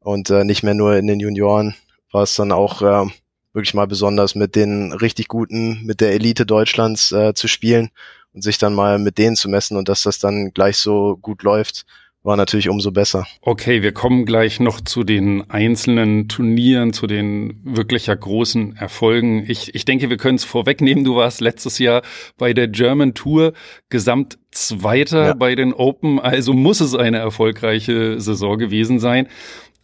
und 0.00 0.30
äh, 0.30 0.44
nicht 0.44 0.62
mehr 0.62 0.74
nur 0.74 0.96
in 0.96 1.06
den 1.06 1.20
Junioren, 1.20 1.74
war 2.12 2.22
es 2.22 2.34
dann 2.34 2.52
auch 2.52 2.82
äh, 2.82 3.10
wirklich 3.52 3.74
mal 3.74 3.86
besonders 3.86 4.34
mit 4.34 4.54
den 4.54 4.92
richtig 4.92 5.28
guten, 5.28 5.84
mit 5.84 6.00
der 6.00 6.12
Elite 6.12 6.44
Deutschlands 6.44 7.12
äh, 7.12 7.32
zu 7.34 7.48
spielen 7.48 7.90
und 8.34 8.42
sich 8.42 8.58
dann 8.58 8.74
mal 8.74 8.98
mit 8.98 9.16
denen 9.16 9.36
zu 9.36 9.48
messen 9.48 9.76
und 9.76 9.88
dass 9.88 10.02
das 10.02 10.18
dann 10.18 10.52
gleich 10.52 10.76
so 10.76 11.16
gut 11.16 11.42
läuft, 11.42 11.86
war 12.26 12.36
natürlich 12.36 12.68
umso 12.68 12.90
besser. 12.90 13.26
Okay, 13.40 13.82
wir 13.82 13.92
kommen 13.92 14.26
gleich 14.26 14.58
noch 14.58 14.80
zu 14.80 15.04
den 15.04 15.48
einzelnen 15.48 16.28
Turnieren, 16.28 16.92
zu 16.92 17.06
den 17.06 17.60
wirklich 17.62 18.06
großen 18.06 18.76
Erfolgen. 18.76 19.44
Ich, 19.48 19.74
ich 19.74 19.84
denke, 19.84 20.10
wir 20.10 20.16
können 20.16 20.34
es 20.34 20.44
vorwegnehmen. 20.44 21.04
Du 21.04 21.14
warst 21.14 21.40
letztes 21.40 21.78
Jahr 21.78 22.02
bei 22.36 22.52
der 22.52 22.68
German 22.68 23.14
Tour 23.14 23.52
gesamt 23.88 24.38
Zweiter 24.50 25.26
ja. 25.26 25.34
bei 25.34 25.54
den 25.54 25.72
Open, 25.72 26.18
also 26.18 26.54
muss 26.54 26.80
es 26.80 26.94
eine 26.94 27.18
erfolgreiche 27.18 28.20
Saison 28.20 28.58
gewesen 28.58 28.98
sein. 28.98 29.28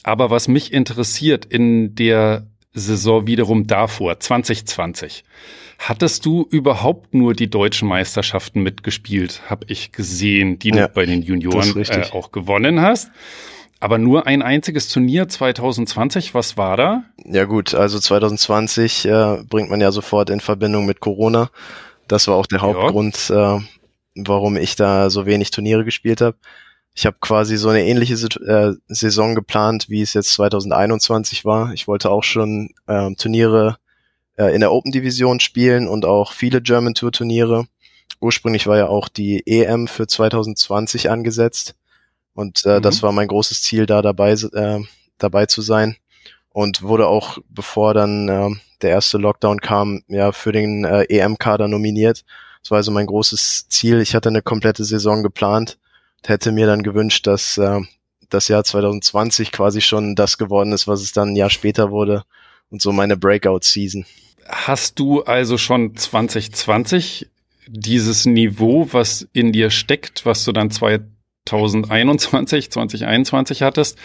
Aber 0.03 0.31
was 0.31 0.49
mich 0.49 0.73
interessiert 0.73 1.45
in 1.45 1.95
der 1.95 2.47
Saison 2.73 3.27
wiederum 3.27 3.67
davor, 3.67 4.19
2020. 4.19 5.25
Hattest 5.85 6.25
du 6.27 6.47
überhaupt 6.49 7.13
nur 7.13 7.35
die 7.35 7.51
deutschen 7.51 7.89
Meisterschaften 7.89 8.63
mitgespielt, 8.63 9.43
habe 9.51 9.67
ich 9.67 9.91
gesehen, 9.91 10.61
die 10.61 10.69
ja, 10.69 10.87
du 10.87 10.95
bei 10.95 11.07
den 11.07 11.23
Junioren 11.23 11.77
äh, 11.77 12.07
auch 12.13 12.31
gewonnen 12.31 12.81
hast. 12.81 13.11
Aber 13.81 13.99
nur 13.99 14.29
ein 14.29 14.43
einziges 14.43 14.89
Turnier 14.89 15.27
2020, 15.27 16.35
was 16.35 16.57
war 16.57 16.77
da? 16.77 17.03
Ja 17.25 17.47
gut, 17.47 17.75
also 17.75 17.99
2020 17.99 19.07
äh, 19.07 19.43
bringt 19.43 19.71
man 19.71 19.81
ja 19.81 19.91
sofort 19.91 20.31
in 20.31 20.39
Verbindung 20.39 20.87
mit 20.87 21.01
Corona. 21.01 21.51
Das 22.07 22.29
war 22.29 22.37
auch 22.37 22.47
der 22.47 22.61
Hauptgrund, 22.61 23.29
ja. 23.29 23.57
äh, 23.57 23.61
warum 24.15 24.57
ich 24.57 24.77
da 24.77 25.11
so 25.11 25.27
wenig 25.27 25.51
Turniere 25.51 25.85
gespielt 25.85 26.21
habe. 26.21 26.37
Ich 26.95 27.07
habe 27.07 27.17
quasi 27.21 27.57
so 27.57 27.71
eine 27.71 27.85
ähnliche 27.85 28.15
äh, 28.15 28.75
Saison 28.87 29.35
geplant, 29.35 29.87
wie 29.89 30.03
es 30.03 30.15
jetzt 30.15 30.35
2021 30.35 31.45
war. 31.45 31.73
Ich 31.73 31.89
wollte 31.89 32.09
auch 32.09 32.23
schon 32.23 32.71
äh, 32.87 33.13
Turniere 33.17 33.79
in 34.51 34.61
der 34.61 34.73
Open 34.73 34.93
Division 34.93 35.41
spielen 35.41 35.89
und 35.89 36.05
auch 36.05 36.33
viele 36.33 36.63
German 36.63 36.95
Tour 36.95 37.13
Turniere. 37.13 37.67
Ursprünglich 38.21 38.67
war 38.67 38.77
ja 38.77 38.89
auch 38.89 39.09
die 39.09 39.47
EM 39.47 39.89
für 39.89 40.07
2020 40.07 41.11
angesetzt 41.11 41.75
und 42.35 42.65
äh, 42.67 42.79
mhm. 42.79 42.83
das 42.83 43.03
war 43.03 43.13
mein 43.13 43.29
großes 43.29 43.63
Ziel, 43.63 43.87
da 43.87 44.03
dabei, 44.03 44.33
äh, 44.33 44.81
dabei 45.19 45.47
zu 45.47 45.63
sein 45.63 45.97
und 46.51 46.83
wurde 46.83 47.07
auch, 47.07 47.39
bevor 47.49 47.95
dann 47.95 48.29
äh, 48.29 48.51
der 48.83 48.91
erste 48.91 49.19
Lockdown 49.19 49.61
kam, 49.61 50.03
ja 50.09 50.33
für 50.33 50.53
den 50.53 50.85
äh, 50.85 51.05
EM-Kader 51.05 51.69
nominiert. 51.69 52.25
Das 52.63 52.71
war 52.71 52.77
also 52.79 52.93
mein 52.93 53.07
großes 53.07 53.69
Ziel. 53.69 54.01
Ich 54.01 54.15
hatte 54.15 54.29
eine 54.29 54.43
komplette 54.43 54.85
Saison 54.85 55.23
geplant, 55.23 55.79
hätte 56.25 56.53
mir 56.53 56.67
dann 56.67 56.83
gewünscht, 56.83 57.27
dass 57.27 57.59
äh, 57.59 57.81
das 58.29 58.49
Jahr 58.49 58.65
2020 58.65 59.53
quasi 59.53 59.81
schon 59.81 60.15
das 60.15 60.39
geworden 60.39 60.73
ist, 60.73 60.89
was 60.89 61.03
es 61.03 61.13
dann 61.13 61.31
ein 61.31 61.37
Jahr 61.37 61.51
später 61.51 61.91
wurde 61.91 62.25
und 62.71 62.81
so 62.81 62.93
meine 62.93 63.17
Breakout-Season. 63.17 64.07
Hast 64.49 64.99
du 64.99 65.23
also 65.23 65.59
schon 65.59 65.97
2020 65.97 67.29
dieses 67.69 68.27
Niveau, 68.27 68.89
was 68.93 69.29
in 69.33 69.53
dir 69.53 69.71
steckt, 69.71 70.27
was 70.27 70.45
du 70.45 70.53
dann 70.53 70.71
2021, 70.71 72.71
2021 72.71 73.63
hattest, 73.63 73.99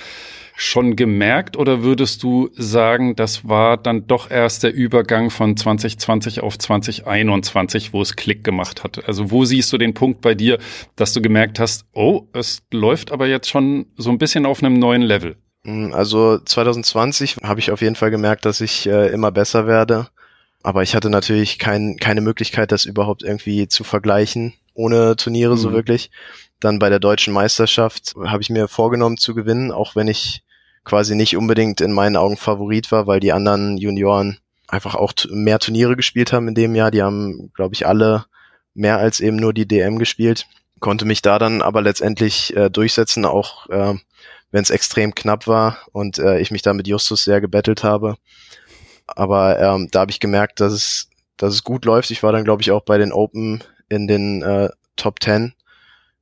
schon 0.60 0.96
gemerkt 0.96 1.56
oder 1.56 1.84
würdest 1.84 2.24
du 2.24 2.50
sagen, 2.53 3.15
das 3.15 3.48
war 3.48 3.77
dann 3.77 4.08
doch 4.08 4.32
erst 4.32 4.63
der 4.63 4.74
Übergang 4.74 5.29
von 5.29 5.56
2020 5.56 6.41
auf 6.41 6.58
2021, 6.58 7.94
wo 7.94 8.01
es 8.01 8.15
Klick 8.15 8.44
gemacht 8.44 8.84
hat? 8.84 9.08
Also 9.08 9.29
wo 9.29 9.46
siehst 9.46 9.72
du 9.72 9.77
den 9.77 9.94
Punkt 9.94 10.22
bei 10.22 10.34
dir, 10.34 10.58
dass 10.96 11.13
du 11.13 11.22
gemerkt 11.22 11.60
hast, 11.60 11.86
oh, 11.94 12.24
es 12.34 12.63
läuft 12.72 13.12
aber 13.12 13.27
jetzt 13.27 13.50
schon 13.50 13.86
so 13.98 14.10
ein 14.10 14.17
bisschen 14.17 14.48
auf 14.48 14.63
einem 14.63 14.79
neuen 14.79 15.03
Level? 15.03 15.38
Hm, 15.63 15.94
also 15.94 16.39
2020 16.39 17.38
habe 17.44 17.60
ich 17.60 17.70
auf 17.70 17.82
jeden 17.82 17.96
Fall 17.96 18.10
gemerkt, 18.10 18.46
dass 18.46 18.60
ich 18.60 18.88
äh, 18.88 19.10
immer 19.10 19.32
besser 19.32 19.67
werde. 19.67 20.08
Aber 20.63 20.83
ich 20.83 20.95
hatte 20.95 21.09
natürlich 21.09 21.59
kein, 21.59 21.97
keine 21.97 22.21
Möglichkeit, 22.21 22.71
das 22.71 22.85
überhaupt 22.85 23.23
irgendwie 23.23 23.67
zu 23.67 23.83
vergleichen, 23.83 24.53
ohne 24.73 25.15
Turniere 25.15 25.53
mhm. 25.53 25.59
so 25.59 25.71
wirklich. 25.71 26.11
Dann 26.59 26.79
bei 26.79 26.89
der 26.89 26.99
deutschen 26.99 27.33
Meisterschaft 27.33 28.15
habe 28.25 28.41
ich 28.41 28.49
mir 28.49 28.67
vorgenommen 28.67 29.17
zu 29.17 29.35
gewinnen, 29.35 29.71
auch 29.71 29.95
wenn 29.95 30.07
ich 30.07 30.43
quasi 30.83 31.15
nicht 31.15 31.37
unbedingt 31.37 31.81
in 31.81 31.91
meinen 31.91 32.15
Augen 32.15 32.37
Favorit 32.37 32.91
war, 32.91 33.07
weil 33.07 33.19
die 33.19 33.33
anderen 33.33 33.77
Junioren 33.77 34.39
einfach 34.67 34.95
auch 34.95 35.13
mehr 35.29 35.59
Turniere 35.59 35.95
gespielt 35.95 36.33
haben 36.33 36.47
in 36.47 36.55
dem 36.55 36.75
Jahr. 36.75 36.91
Die 36.91 37.03
haben, 37.03 37.51
glaube 37.53 37.75
ich, 37.75 37.85
alle 37.85 38.25
mehr 38.73 38.97
als 38.97 39.19
eben 39.19 39.37
nur 39.37 39.53
die 39.53 39.67
DM 39.67 39.99
gespielt. 39.99 40.47
Konnte 40.79 41.05
mich 41.05 41.21
da 41.21 41.39
dann 41.39 41.61
aber 41.61 41.81
letztendlich 41.81 42.55
äh, 42.55 42.69
durchsetzen, 42.69 43.25
auch 43.25 43.67
äh, 43.69 43.95
wenn 44.51 44.63
es 44.63 44.69
extrem 44.69 45.15
knapp 45.15 45.47
war 45.47 45.79
und 45.91 46.19
äh, 46.19 46.39
ich 46.39 46.51
mich 46.51 46.61
da 46.61 46.73
mit 46.73 46.87
Justus 46.87 47.23
sehr 47.23 47.41
gebettelt 47.41 47.83
habe. 47.83 48.17
Aber 49.07 49.59
ähm, 49.59 49.89
da 49.91 50.01
habe 50.01 50.11
ich 50.11 50.19
gemerkt, 50.19 50.59
dass 50.59 50.73
es, 50.73 51.09
dass 51.37 51.53
es 51.53 51.63
gut 51.63 51.85
läuft. 51.85 52.11
Ich 52.11 52.23
war 52.23 52.31
dann, 52.31 52.43
glaube 52.43 52.61
ich, 52.61 52.71
auch 52.71 52.83
bei 52.83 52.97
den 52.97 53.11
Open 53.11 53.63
in 53.89 54.07
den 54.07 54.41
äh, 54.41 54.69
Top 54.95 55.21
10 55.21 55.53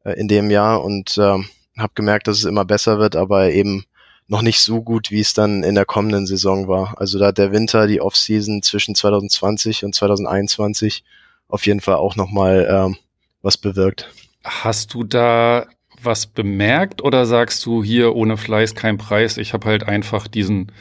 äh, 0.03 0.13
in 0.13 0.27
dem 0.27 0.51
Jahr 0.51 0.83
und 0.83 1.17
äh, 1.17 1.37
habe 1.77 1.93
gemerkt, 1.95 2.27
dass 2.27 2.37
es 2.37 2.45
immer 2.45 2.65
besser 2.65 2.99
wird, 2.99 3.15
aber 3.15 3.51
eben 3.51 3.85
noch 4.27 4.41
nicht 4.41 4.59
so 4.59 4.81
gut, 4.81 5.11
wie 5.11 5.19
es 5.19 5.33
dann 5.33 5.63
in 5.63 5.75
der 5.75 5.85
kommenden 5.85 6.25
Saison 6.25 6.67
war. 6.67 6.95
Also 6.99 7.19
da 7.19 7.27
hat 7.27 7.37
der 7.37 7.51
Winter, 7.51 7.87
die 7.87 8.01
Offseason 8.01 8.63
zwischen 8.63 8.95
2020 8.95 9.85
und 9.85 9.93
2021 9.93 11.03
auf 11.47 11.65
jeden 11.65 11.81
Fall 11.81 11.95
auch 11.95 12.15
nochmal 12.15 12.67
ähm, 12.69 12.97
was 13.41 13.57
bewirkt. 13.57 14.09
Hast 14.43 14.93
du 14.93 15.03
da 15.03 15.67
was 16.01 16.27
bemerkt 16.27 17.03
oder 17.03 17.25
sagst 17.25 17.65
du 17.65 17.83
hier 17.83 18.15
ohne 18.15 18.37
Fleiß 18.37 18.75
kein 18.75 18.97
Preis? 18.97 19.37
Ich 19.37 19.53
habe 19.53 19.67
halt 19.67 19.83
einfach 19.83 20.27
diesen 20.27 20.71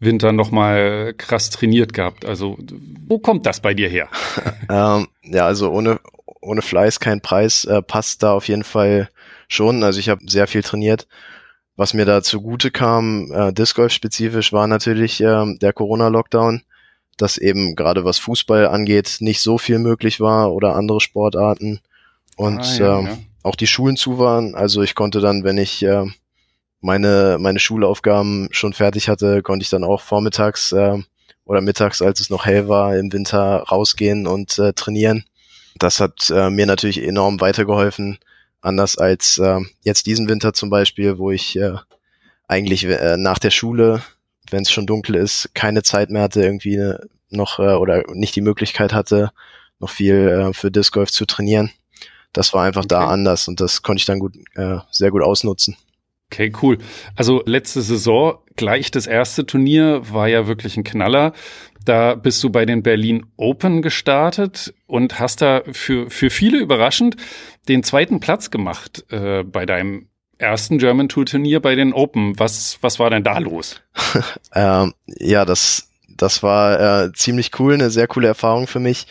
Winter 0.00 0.32
nochmal 0.32 1.14
krass 1.16 1.50
trainiert 1.50 1.92
gehabt. 1.92 2.24
Also 2.24 2.56
wo 3.06 3.18
kommt 3.18 3.46
das 3.46 3.60
bei 3.60 3.74
dir 3.74 3.88
her? 3.88 4.08
ähm, 4.70 5.08
ja, 5.24 5.46
also 5.46 5.70
ohne, 5.70 6.00
ohne 6.40 6.62
Fleiß 6.62 7.00
kein 7.00 7.20
Preis 7.20 7.64
äh, 7.64 7.82
passt 7.82 8.22
da 8.22 8.32
auf 8.32 8.48
jeden 8.48 8.64
Fall 8.64 9.08
schon. 9.48 9.82
Also 9.82 9.98
ich 9.98 10.08
habe 10.08 10.20
sehr 10.26 10.46
viel 10.46 10.62
trainiert. 10.62 11.08
Was 11.76 11.94
mir 11.94 12.04
da 12.04 12.22
zugute 12.22 12.70
kam, 12.70 13.30
äh, 13.32 13.52
Disc 13.52 13.76
Golf 13.76 13.92
spezifisch, 13.92 14.52
war 14.52 14.66
natürlich 14.66 15.20
äh, 15.20 15.54
der 15.58 15.72
Corona-Lockdown, 15.72 16.62
dass 17.16 17.38
eben 17.38 17.76
gerade 17.76 18.04
was 18.04 18.18
Fußball 18.18 18.66
angeht 18.66 19.18
nicht 19.20 19.40
so 19.40 19.58
viel 19.58 19.78
möglich 19.78 20.20
war 20.20 20.52
oder 20.52 20.74
andere 20.74 21.00
Sportarten 21.00 21.80
und 22.36 22.60
ah, 22.60 22.76
ja, 22.78 23.00
äh, 23.00 23.04
ja. 23.04 23.18
auch 23.42 23.54
die 23.54 23.66
Schulen 23.66 23.96
zu 23.96 24.18
waren. 24.18 24.54
Also 24.54 24.82
ich 24.82 24.94
konnte 24.94 25.20
dann, 25.20 25.44
wenn 25.44 25.58
ich 25.58 25.84
äh, 25.84 26.04
meine 26.80 27.38
meine 27.40 27.58
Schulaufgaben 27.58 28.48
schon 28.50 28.72
fertig 28.72 29.08
hatte, 29.08 29.42
konnte 29.42 29.64
ich 29.64 29.70
dann 29.70 29.84
auch 29.84 30.00
vormittags 30.00 30.72
äh, 30.72 30.98
oder 31.44 31.60
mittags, 31.60 32.02
als 32.02 32.20
es 32.20 32.30
noch 32.30 32.44
hell 32.46 32.68
war, 32.68 32.96
im 32.96 33.12
Winter 33.12 33.64
rausgehen 33.70 34.26
und 34.26 34.58
äh, 34.58 34.72
trainieren. 34.74 35.24
Das 35.78 36.00
hat 36.00 36.30
äh, 36.30 36.50
mir 36.50 36.66
natürlich 36.66 37.02
enorm 37.02 37.40
weitergeholfen, 37.40 38.18
anders 38.60 38.98
als 38.98 39.38
äh, 39.38 39.60
jetzt 39.82 40.06
diesen 40.06 40.28
Winter 40.28 40.52
zum 40.52 40.70
Beispiel, 40.70 41.18
wo 41.18 41.30
ich 41.30 41.56
äh, 41.56 41.76
eigentlich 42.48 42.84
äh, 42.84 43.16
nach 43.16 43.38
der 43.38 43.50
Schule, 43.50 44.02
wenn 44.50 44.62
es 44.62 44.70
schon 44.70 44.86
dunkel 44.86 45.14
ist, 45.14 45.50
keine 45.54 45.82
Zeit 45.82 46.10
mehr 46.10 46.22
hatte, 46.22 46.42
irgendwie 46.42 46.76
ne, 46.76 47.00
noch 47.30 47.58
äh, 47.58 47.74
oder 47.74 48.04
nicht 48.12 48.34
die 48.36 48.40
Möglichkeit 48.40 48.92
hatte, 48.92 49.30
noch 49.78 49.90
viel 49.90 50.28
äh, 50.28 50.52
für 50.52 50.70
Disc 50.70 50.92
Golf 50.92 51.10
zu 51.10 51.26
trainieren. 51.26 51.70
Das 52.32 52.52
war 52.52 52.64
einfach 52.64 52.84
okay. 52.84 52.88
da 52.88 53.08
anders 53.08 53.48
und 53.48 53.60
das 53.60 53.82
konnte 53.82 54.00
ich 54.00 54.06
dann 54.06 54.18
gut, 54.18 54.36
äh, 54.54 54.78
sehr 54.90 55.10
gut 55.10 55.22
ausnutzen. 55.22 55.76
Okay, 56.30 56.52
cool. 56.62 56.78
Also 57.16 57.42
letzte 57.46 57.80
Saison, 57.80 58.38
gleich 58.56 58.90
das 58.90 59.06
erste 59.06 59.46
Turnier, 59.46 60.02
war 60.12 60.28
ja 60.28 60.46
wirklich 60.46 60.76
ein 60.76 60.84
Knaller. 60.84 61.32
Da 61.84 62.14
bist 62.16 62.44
du 62.44 62.50
bei 62.50 62.66
den 62.66 62.82
Berlin 62.82 63.24
Open 63.36 63.80
gestartet 63.80 64.74
und 64.86 65.18
hast 65.18 65.40
da 65.40 65.62
für, 65.72 66.10
für 66.10 66.28
viele 66.28 66.58
überraschend 66.58 67.16
den 67.68 67.82
zweiten 67.82 68.20
Platz 68.20 68.50
gemacht 68.50 69.06
äh, 69.10 69.42
bei 69.42 69.64
deinem 69.64 70.08
ersten 70.36 70.78
German 70.78 71.08
Tour 71.08 71.24
Turnier 71.24 71.60
bei 71.60 71.74
den 71.74 71.94
Open. 71.94 72.38
Was, 72.38 72.78
was 72.82 72.98
war 72.98 73.08
denn 73.08 73.24
da 73.24 73.38
los? 73.38 73.80
ähm, 74.54 74.92
ja, 75.06 75.46
das, 75.46 75.88
das 76.08 76.42
war 76.42 77.04
äh, 77.04 77.12
ziemlich 77.14 77.58
cool, 77.58 77.72
eine 77.72 77.88
sehr 77.88 78.06
coole 78.06 78.28
Erfahrung 78.28 78.66
für 78.66 78.80
mich, 78.80 79.06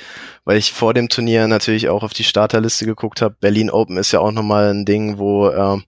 weil 0.45 0.57
ich 0.57 0.71
vor 0.71 0.93
dem 0.93 1.09
Turnier 1.09 1.47
natürlich 1.47 1.89
auch 1.89 2.03
auf 2.03 2.13
die 2.13 2.23
Starterliste 2.23 2.85
geguckt 2.85 3.23
habe. 3.23 3.35
Berlin 3.39 3.71
Open 3.71 3.97
ist 3.97 4.11
ja 4.11 4.19
auch 4.19 4.31
nochmal 4.31 4.69
ein 4.69 4.85
Ding, 4.85 5.17
wo 5.17 5.49
äh, 5.49 5.79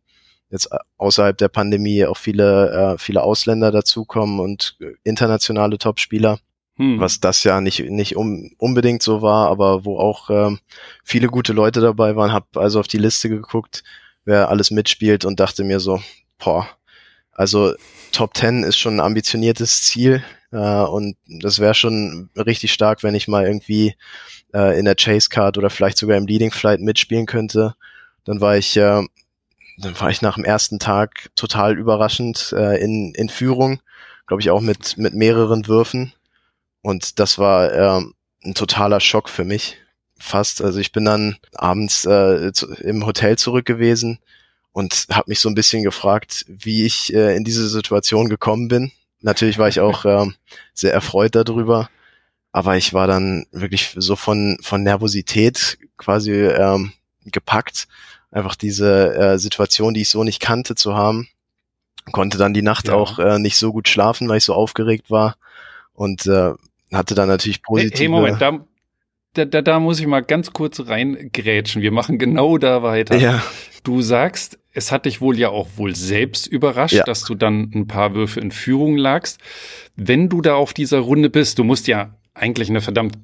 jetzt 0.50 0.70
außerhalb 0.98 1.38
der 1.38 1.50
Pandemie 1.50 2.06
auch 2.06 2.18
viele, 2.18 2.72
äh, 2.72 2.98
viele 2.98 3.24
Ausländer 3.24 3.72
dazukommen 3.72 4.40
und 4.40 4.78
internationale 5.04 5.78
Topspieler. 5.78 6.40
Hm. 6.78 7.00
Was 7.00 7.20
das 7.20 7.44
ja 7.44 7.60
nicht, 7.60 7.80
nicht 7.90 8.16
um, 8.16 8.52
unbedingt 8.58 9.04
so 9.04 9.22
war, 9.22 9.50
aber 9.50 9.84
wo 9.84 10.00
auch 10.00 10.30
ähm, 10.30 10.60
viele 11.04 11.28
gute 11.28 11.52
Leute 11.52 11.82
dabei 11.82 12.16
waren, 12.16 12.32
habe 12.32 12.48
also 12.56 12.80
auf 12.80 12.88
die 12.88 12.98
Liste 12.98 13.28
geguckt, 13.28 13.84
wer 14.24 14.50
alles 14.50 14.72
mitspielt 14.72 15.26
und 15.26 15.42
dachte 15.42 15.66
mir 15.66 15.82
so, 15.82 16.02
boah, 16.38 16.68
also 17.34 17.74
Top 18.12 18.36
10 18.36 18.64
ist 18.64 18.78
schon 18.78 18.96
ein 18.96 19.06
ambitioniertes 19.06 19.84
Ziel 19.84 20.24
äh, 20.52 20.58
und 20.58 21.18
das 21.28 21.60
wäre 21.60 21.74
schon 21.74 22.30
richtig 22.36 22.72
stark, 22.72 23.04
wenn 23.04 23.16
ich 23.16 23.28
mal 23.28 23.46
irgendwie 23.46 23.96
äh, 24.54 24.80
in 24.80 24.86
der 24.86 24.96
Chase 24.96 25.30
Card 25.30 25.58
oder 25.58 25.70
vielleicht 25.70 25.98
sogar 25.98 26.18
im 26.18 26.28
Leading 26.28 26.52
Flight 26.52 26.80
mitspielen 26.80 27.26
könnte. 27.26 27.76
Dann 28.24 28.42
war 28.42 28.58
ich, 28.58 28.76
äh, 28.78 29.04
dann 29.80 30.00
war 30.00 30.10
ich 30.10 30.22
nach 30.22 30.36
dem 30.36 30.46
ersten 30.46 30.80
Tag 30.80 31.30
total 31.36 31.78
überraschend 31.78 32.54
äh, 32.56 32.82
in, 32.82 33.14
in 33.16 33.30
Führung, 33.30 33.80
glaube 34.28 34.42
ich 34.42 34.50
auch 34.50 34.62
mit, 34.62 34.98
mit 34.98 35.14
mehreren 35.14 35.68
Würfen 35.68 36.14
und 36.82 37.20
das 37.20 37.38
war 37.38 37.72
äh, 37.72 38.02
ein 38.44 38.54
totaler 38.54 39.00
Schock 39.00 39.30
für 39.30 39.44
mich. 39.44 39.78
Fast. 40.22 40.62
Also 40.62 40.80
ich 40.80 40.92
bin 40.92 41.06
dann 41.06 41.38
abends 41.54 42.06
äh, 42.06 42.52
zu, 42.52 42.68
im 42.74 43.06
Hotel 43.06 43.38
zurück 43.38 43.66
gewesen 43.66 44.20
und 44.74 45.08
habe 45.12 45.30
mich 45.30 45.40
so 45.40 45.50
ein 45.50 45.56
bisschen 45.56 45.84
gefragt, 45.84 46.46
wie 46.48 46.86
ich 46.86 47.14
äh, 47.14 47.36
in 47.36 47.44
diese 47.46 47.70
Situation 47.70 48.28
gekommen 48.28 48.68
bin. 48.68 48.92
Natürlich 49.22 49.58
war 49.58 49.70
ich 49.70 49.80
auch 49.80 50.06
äh, 50.06 50.26
sehr 50.74 50.94
erfreut 50.94 51.36
darüber, 51.36 51.90
aber 52.52 52.76
ich 52.78 52.94
war 52.94 53.08
dann 53.08 53.46
wirklich 53.52 53.96
so 53.96 54.16
von 54.16 54.58
von 54.62 54.84
Nervosität 54.84 55.78
quasi 55.98 56.34
ähm, 56.34 56.92
gepackt, 57.26 57.88
einfach 58.32 58.56
diese 58.56 59.16
äh, 59.16 59.38
Situation, 59.38 59.94
die 59.94 60.02
ich 60.02 60.10
so 60.10 60.24
nicht 60.24 60.40
kannte, 60.40 60.76
zu 60.76 60.96
haben. 60.96 61.28
Konnte 62.12 62.38
dann 62.38 62.54
die 62.54 62.62
Nacht 62.62 62.88
ja. 62.88 62.96
auch 62.96 63.20
äh, 63.20 63.40
nicht 63.40 63.58
so 63.58 63.72
gut 63.72 63.88
schlafen, 63.88 64.30
weil 64.30 64.38
ich 64.38 64.46
so 64.46 64.54
aufgeregt 64.54 65.12
war 65.12 65.36
und 65.94 66.26
äh, 66.26 66.54
hatte 66.92 67.16
dann 67.16 67.28
natürlich 67.28 67.62
positive. 67.62 67.94
Hey, 67.94 68.00
hey 68.00 68.08
Moment, 68.08 68.42
da, 68.42 68.66
da, 69.34 69.46
da, 69.46 69.62
da 69.62 69.80
muss 69.80 70.00
ich 70.00 70.08
mal 70.08 70.22
ganz 70.22 70.54
kurz 70.54 70.80
reingrätschen. 70.80 71.82
Wir 71.82 71.92
machen 71.92 72.18
genau 72.18 72.58
da 72.58 72.82
weiter. 72.82 73.18
Ja. 73.18 73.44
Du 73.84 74.02
sagst, 74.02 74.60
es 74.74 74.92
hat 74.92 75.06
dich 75.06 75.22
wohl 75.22 75.38
ja 75.38 75.50
auch 75.50 75.68
wohl 75.76 75.96
selbst 75.96 76.48
überrascht, 76.48 76.94
ja. 76.94 77.04
dass 77.04 77.24
du 77.24 77.36
dann 77.36 77.72
ein 77.74 77.88
paar 77.88 78.16
Würfe 78.16 78.40
in 78.40 78.52
Führung 78.52 78.98
lagst. 78.98 79.40
Wenn 79.96 80.30
du 80.30 80.42
da 80.42 80.56
auf 80.56 80.74
dieser 80.74 81.00
Runde 81.00 81.30
bist, 81.30 81.60
du 81.60 81.64
musst 81.64 81.88
ja 81.88 82.16
eigentlich 82.34 82.70
eine 82.70 82.82
verdammt 82.82 83.18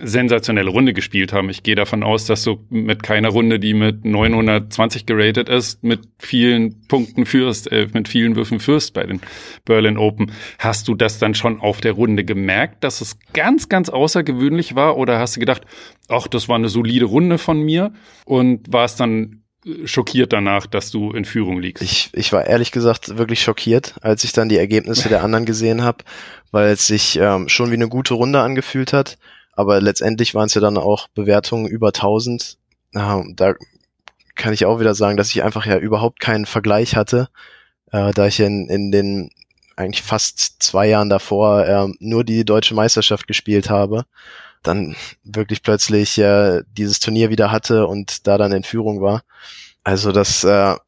sensationelle 0.00 0.70
Runde 0.70 0.92
gespielt 0.92 1.32
haben. 1.32 1.50
Ich 1.50 1.62
gehe 1.62 1.74
davon 1.74 2.02
aus, 2.02 2.26
dass 2.26 2.42
du 2.42 2.64
mit 2.70 3.02
keiner 3.02 3.28
Runde, 3.28 3.58
die 3.58 3.74
mit 3.74 4.04
920 4.04 5.06
geratet 5.06 5.48
ist, 5.48 5.82
mit 5.82 6.00
vielen 6.18 6.86
Punkten 6.88 7.26
führst, 7.26 7.70
äh, 7.70 7.88
mit 7.92 8.08
vielen 8.08 8.36
Würfen 8.36 8.60
führst 8.60 8.94
bei 8.94 9.04
den 9.04 9.20
Berlin 9.64 9.98
Open. 9.98 10.32
Hast 10.58 10.88
du 10.88 10.94
das 10.94 11.18
dann 11.18 11.34
schon 11.34 11.60
auf 11.60 11.80
der 11.80 11.92
Runde 11.92 12.24
gemerkt, 12.24 12.84
dass 12.84 13.00
es 13.00 13.18
ganz, 13.32 13.68
ganz 13.68 13.88
außergewöhnlich 13.88 14.74
war? 14.74 14.96
Oder 14.96 15.18
hast 15.18 15.36
du 15.36 15.40
gedacht, 15.40 15.62
ach, 16.08 16.26
das 16.26 16.48
war 16.48 16.56
eine 16.56 16.68
solide 16.68 17.06
Runde 17.06 17.38
von 17.38 17.60
mir 17.60 17.92
und 18.24 18.72
war 18.72 18.84
es 18.84 18.96
dann 18.96 19.42
äh, 19.66 19.86
schockiert 19.86 20.32
danach, 20.32 20.66
dass 20.66 20.90
du 20.90 21.12
in 21.12 21.24
Führung 21.24 21.60
liegst? 21.60 21.82
Ich, 21.82 22.10
ich 22.14 22.32
war 22.32 22.46
ehrlich 22.46 22.72
gesagt 22.72 23.18
wirklich 23.18 23.42
schockiert, 23.42 23.96
als 24.00 24.24
ich 24.24 24.32
dann 24.32 24.48
die 24.48 24.58
Ergebnisse 24.58 25.08
der 25.08 25.22
anderen 25.22 25.44
gesehen 25.44 25.82
habe, 25.82 26.04
weil 26.50 26.70
es 26.70 26.86
sich 26.86 27.18
ähm, 27.20 27.48
schon 27.48 27.70
wie 27.70 27.74
eine 27.74 27.88
gute 27.88 28.14
Runde 28.14 28.40
angefühlt 28.40 28.92
hat 28.92 29.18
aber 29.52 29.80
letztendlich 29.80 30.34
waren 30.34 30.46
es 30.46 30.54
ja 30.54 30.60
dann 30.60 30.78
auch 30.78 31.08
Bewertungen 31.08 31.66
über 31.66 31.88
1000. 31.88 32.58
Ja, 32.94 33.22
da 33.34 33.54
kann 34.34 34.52
ich 34.52 34.64
auch 34.64 34.80
wieder 34.80 34.94
sagen, 34.94 35.16
dass 35.16 35.30
ich 35.30 35.42
einfach 35.42 35.66
ja 35.66 35.76
überhaupt 35.78 36.20
keinen 36.20 36.46
Vergleich 36.46 36.96
hatte, 36.96 37.28
äh, 37.90 38.12
da 38.12 38.26
ich 38.26 38.40
in, 38.40 38.68
in 38.68 38.90
den 38.90 39.30
eigentlich 39.76 40.02
fast 40.02 40.62
zwei 40.62 40.88
Jahren 40.88 41.08
davor 41.08 41.66
äh, 41.66 41.92
nur 41.98 42.24
die 42.24 42.44
deutsche 42.44 42.74
Meisterschaft 42.74 43.26
gespielt 43.26 43.70
habe, 43.70 44.04
dann 44.62 44.96
wirklich 45.24 45.62
plötzlich 45.62 46.18
äh, 46.18 46.62
dieses 46.76 47.00
Turnier 47.00 47.30
wieder 47.30 47.50
hatte 47.50 47.86
und 47.86 48.26
da 48.26 48.38
dann 48.38 48.52
in 48.52 48.62
Führung 48.62 49.00
war. 49.00 49.22
Also 49.84 50.12
das, 50.12 50.44
äh, 50.44 50.48
ja, 50.48 50.80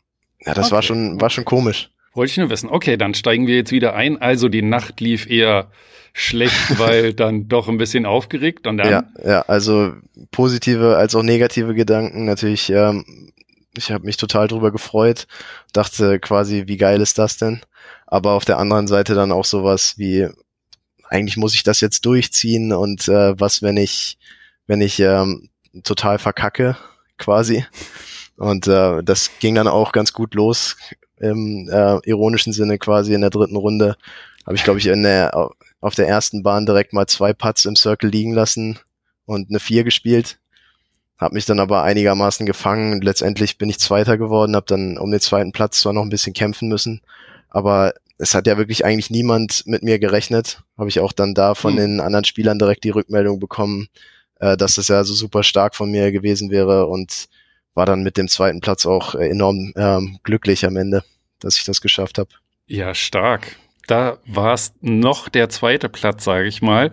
das 0.45 0.67
okay. 0.67 0.71
war 0.73 0.83
schon, 0.83 1.21
war 1.21 1.31
schon 1.31 1.45
komisch. 1.45 1.91
Wollte 2.15 2.31
ich 2.31 2.37
nur 2.37 2.51
wissen. 2.51 2.69
Okay, 2.71 2.97
dann 2.97 3.15
steigen 3.15 3.47
wir 3.47 3.57
jetzt 3.57 3.73
wieder 3.73 3.95
ein. 3.95 4.21
Also 4.21 4.49
die 4.49 4.63
Nacht 4.63 5.01
lief 5.01 5.29
eher 5.29 5.71
schlecht, 6.15 6.79
weil 6.79 7.13
dann 7.15 7.49
doch 7.49 7.69
ein 7.69 7.77
bisschen 7.77 8.07
aufgeregt 8.07 8.67
und 8.67 8.79
dann. 8.79 8.91
Ja, 8.91 9.05
ja, 9.23 9.43
also 9.43 9.93
positive 10.31 10.97
als 10.97 11.15
auch 11.15 11.23
negative 11.23 11.75
Gedanken. 11.75 12.25
Natürlich, 12.25 12.71
ähm, 12.71 13.33
ich 13.77 13.91
habe 13.91 14.07
mich 14.07 14.17
total 14.17 14.49
drüber 14.49 14.71
gefreut, 14.71 15.27
dachte 15.75 16.19
quasi, 16.21 16.65
wie 16.67 16.79
geil 16.79 17.03
ist 17.03 17.19
das 17.19 17.37
denn? 17.37 17.61
Aber 18.07 18.33
auf 18.33 18.45
der 18.45 18.59
anderen 18.59 18.87
Seite 18.87 19.15
dann 19.15 19.33
auch 19.33 19.45
sowas 19.45 19.95
wie, 19.99 20.29
eigentlich 21.09 21.37
muss 21.37 21.55
ich 21.55 21.65
das 21.65 21.81
jetzt 21.81 22.07
durchziehen 22.07 22.73
und 22.73 23.09
äh, 23.09 23.39
was, 23.39 23.61
wenn 23.61 23.77
ich, 23.77 24.17
wenn 24.67 24.81
ich 24.81 25.01
ähm, 25.01 25.51
total 25.83 26.19
verkacke, 26.19 26.77
quasi. 27.19 27.65
Und 28.37 28.67
äh, 28.69 29.03
das 29.03 29.31
ging 29.41 29.55
dann 29.55 29.69
auch 29.69 29.93
ganz 29.93 30.13
gut 30.13 30.35
los 30.35 30.77
im 31.19 31.69
äh, 31.71 31.99
ironischen 32.09 32.53
Sinne 32.53 32.79
quasi 32.79 33.15
in 33.15 33.21
der 33.21 33.31
dritten 33.31 33.57
Runde. 33.57 33.97
Habe 34.47 34.57
ich, 34.57 34.65
glaube 34.65 34.79
ich, 34.79 34.87
in 34.87 35.03
der, 35.03 35.51
auf 35.81 35.95
der 35.95 36.09
ersten 36.09 36.43
Bahn 36.43 36.67
direkt 36.67 36.93
mal 36.93 37.07
zwei 37.07 37.33
Putts 37.33 37.65
im 37.65 37.77
Circle 37.77 38.11
liegen 38.11 38.33
lassen 38.33 38.79
und 39.27 39.51
eine 39.51 39.61
vier 39.61 39.85
gespielt. 39.85 40.39
habe 41.19 41.35
mich 41.35 41.47
dann 41.47 41.61
aber 41.61 41.83
einigermaßen 41.83 42.45
gefangen. 42.45 43.01
Letztendlich 43.01 43.57
bin 43.57 43.71
ich 43.71 43.79
Zweiter 43.79 44.19
geworden, 44.19 44.57
habe 44.57 44.67
dann 44.67 44.99
um 44.99 45.11
den 45.11 45.21
zweiten 45.21 45.53
Platz 45.53 45.81
zwar 45.81 45.93
noch 45.93 46.03
ein 46.03 46.11
bisschen 46.11 46.35
kämpfen 46.35 46.69
müssen, 46.69 47.01
aber 47.49 47.95
es 48.19 48.35
hat 48.35 48.47
ja 48.47 48.57
wirklich 48.59 48.85
eigentlich 48.85 49.11
niemand 49.11 49.67
mit 49.67 49.83
mir 49.83 49.99
gerechnet. 49.99 50.63
Habe 50.79 50.89
ich 50.89 51.01
auch 51.01 51.13
dann 51.13 51.35
da 51.35 51.55
von 51.55 51.73
hm. 51.73 51.79
den 51.79 52.01
anderen 52.01 52.25
Spielern 52.25 52.59
direkt 52.59 52.85
die 52.85 52.91
Rückmeldung 52.91 53.41
bekommen, 53.41 53.89
äh, 54.41 54.57
dass 54.57 54.79
es 54.79 54.89
ja 54.89 55.05
so 55.05 55.15
super 55.15 55.43
stark 55.43 55.75
von 55.75 55.91
mir 55.91 56.13
gewesen 56.13 56.51
wäre 56.51 56.87
und 56.87 57.29
war 57.75 57.87
dann 57.87 58.03
mit 58.03 58.17
dem 58.17 58.29
zweiten 58.29 58.61
Platz 58.61 58.87
auch 58.87 59.15
enorm 59.15 59.73
ähm, 59.77 60.19
glücklich 60.23 60.65
am 60.65 60.77
Ende, 60.77 61.03
dass 61.41 61.57
ich 61.57 61.65
das 61.65 61.81
geschafft 61.81 62.19
habe. 62.19 62.31
Ja, 62.67 62.95
stark. 62.95 63.57
Da 63.87 64.19
war 64.27 64.55
es 64.55 64.75
noch 64.81 65.29
der 65.29 65.49
zweite 65.49 65.89
Platz, 65.89 66.25
sage 66.25 66.47
ich 66.47 66.63
mal. 66.63 66.91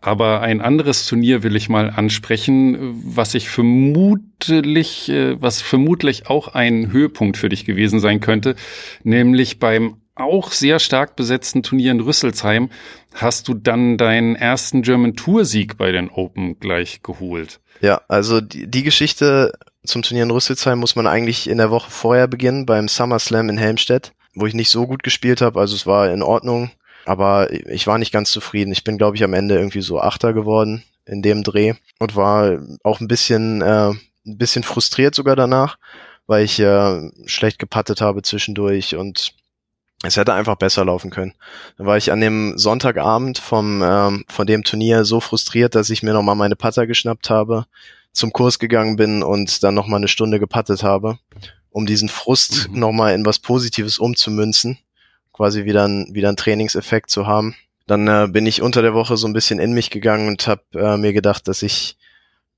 Aber 0.00 0.40
ein 0.40 0.60
anderes 0.60 1.06
Turnier 1.06 1.42
will 1.42 1.56
ich 1.56 1.68
mal 1.68 1.90
ansprechen, 1.90 3.02
was 3.04 3.34
ich 3.34 3.50
vermutlich, 3.50 5.10
äh, 5.10 5.40
was 5.40 5.60
vermutlich 5.60 6.28
auch 6.28 6.48
ein 6.48 6.90
Höhepunkt 6.90 7.36
für 7.36 7.50
dich 7.50 7.66
gewesen 7.66 8.00
sein 8.00 8.20
könnte, 8.20 8.54
nämlich 9.02 9.58
beim 9.58 9.96
auch 10.14 10.52
sehr 10.52 10.78
stark 10.78 11.16
besetzten 11.16 11.62
Turnier 11.62 11.92
in 11.92 12.00
Rüsselsheim 12.00 12.68
hast 13.14 13.48
du 13.48 13.54
dann 13.54 13.96
deinen 13.96 14.36
ersten 14.36 14.82
German 14.82 15.16
Tour 15.16 15.44
Sieg 15.44 15.76
bei 15.76 15.92
den 15.92 16.10
Open 16.10 16.58
gleich 16.60 17.02
geholt. 17.02 17.60
Ja, 17.80 18.02
also 18.08 18.40
die, 18.40 18.70
die 18.70 18.82
Geschichte 18.82 19.52
zum 19.84 20.02
Turnier 20.02 20.24
in 20.24 20.30
Rüsselsheim 20.30 20.78
muss 20.78 20.96
man 20.96 21.06
eigentlich 21.06 21.48
in 21.48 21.58
der 21.58 21.70
Woche 21.70 21.90
vorher 21.90 22.28
beginnen 22.28 22.66
beim 22.66 22.88
SummerSlam 22.88 23.48
in 23.48 23.58
Helmstedt, 23.58 24.12
wo 24.34 24.46
ich 24.46 24.54
nicht 24.54 24.70
so 24.70 24.86
gut 24.86 25.02
gespielt 25.02 25.40
habe, 25.40 25.60
also 25.60 25.74
es 25.74 25.86
war 25.86 26.10
in 26.10 26.22
Ordnung, 26.22 26.70
aber 27.04 27.52
ich 27.52 27.86
war 27.86 27.98
nicht 27.98 28.12
ganz 28.12 28.30
zufrieden. 28.30 28.72
Ich 28.72 28.84
bin 28.84 28.98
glaube 28.98 29.16
ich 29.16 29.24
am 29.24 29.34
Ende 29.34 29.56
irgendwie 29.56 29.82
so 29.82 30.00
Achter 30.00 30.32
geworden 30.32 30.84
in 31.06 31.22
dem 31.22 31.42
Dreh 31.42 31.74
und 31.98 32.16
war 32.16 32.58
auch 32.82 33.00
ein 33.00 33.08
bisschen 33.08 33.62
äh, 33.62 33.90
ein 34.26 34.38
bisschen 34.38 34.62
frustriert 34.62 35.14
sogar 35.14 35.36
danach, 35.36 35.78
weil 36.26 36.44
ich 36.44 36.60
äh, 36.60 37.10
schlecht 37.26 37.58
gepattet 37.58 38.00
habe 38.00 38.22
zwischendurch 38.22 38.96
und 38.96 39.34
es 40.02 40.16
hätte 40.16 40.32
einfach 40.32 40.56
besser 40.56 40.84
laufen 40.84 41.10
können. 41.10 41.34
Dann 41.76 41.86
war 41.86 41.96
ich 41.96 42.10
an 42.10 42.20
dem 42.20 42.56
Sonntagabend 42.56 43.38
vom 43.38 43.82
ähm, 43.82 44.24
von 44.28 44.46
dem 44.46 44.64
Turnier 44.64 45.04
so 45.04 45.20
frustriert, 45.20 45.74
dass 45.74 45.90
ich 45.90 46.02
mir 46.02 46.12
nochmal 46.12 46.36
meine 46.36 46.56
Putter 46.56 46.86
geschnappt 46.86 47.28
habe, 47.28 47.66
zum 48.12 48.32
Kurs 48.32 48.58
gegangen 48.58 48.96
bin 48.96 49.22
und 49.22 49.62
dann 49.62 49.74
nochmal 49.74 49.98
eine 49.98 50.08
Stunde 50.08 50.40
gepattet 50.40 50.82
habe, 50.82 51.18
um 51.70 51.86
diesen 51.86 52.08
Frust 52.08 52.68
mhm. 52.68 52.78
nochmal 52.78 53.14
in 53.14 53.24
was 53.24 53.38
Positives 53.38 53.98
umzumünzen, 53.98 54.78
quasi 55.32 55.64
wieder 55.64 55.86
ein, 55.86 56.08
wieder 56.12 56.28
ein 56.28 56.36
Trainingseffekt 56.36 57.10
zu 57.10 57.26
haben. 57.26 57.54
Dann 57.86 58.06
äh, 58.06 58.28
bin 58.30 58.46
ich 58.46 58.62
unter 58.62 58.82
der 58.82 58.94
Woche 58.94 59.16
so 59.16 59.26
ein 59.26 59.32
bisschen 59.32 59.58
in 59.58 59.72
mich 59.72 59.90
gegangen 59.90 60.28
und 60.28 60.46
habe 60.46 60.62
äh, 60.74 60.96
mir 60.96 61.12
gedacht, 61.12 61.48
dass 61.48 61.62
ich 61.62 61.96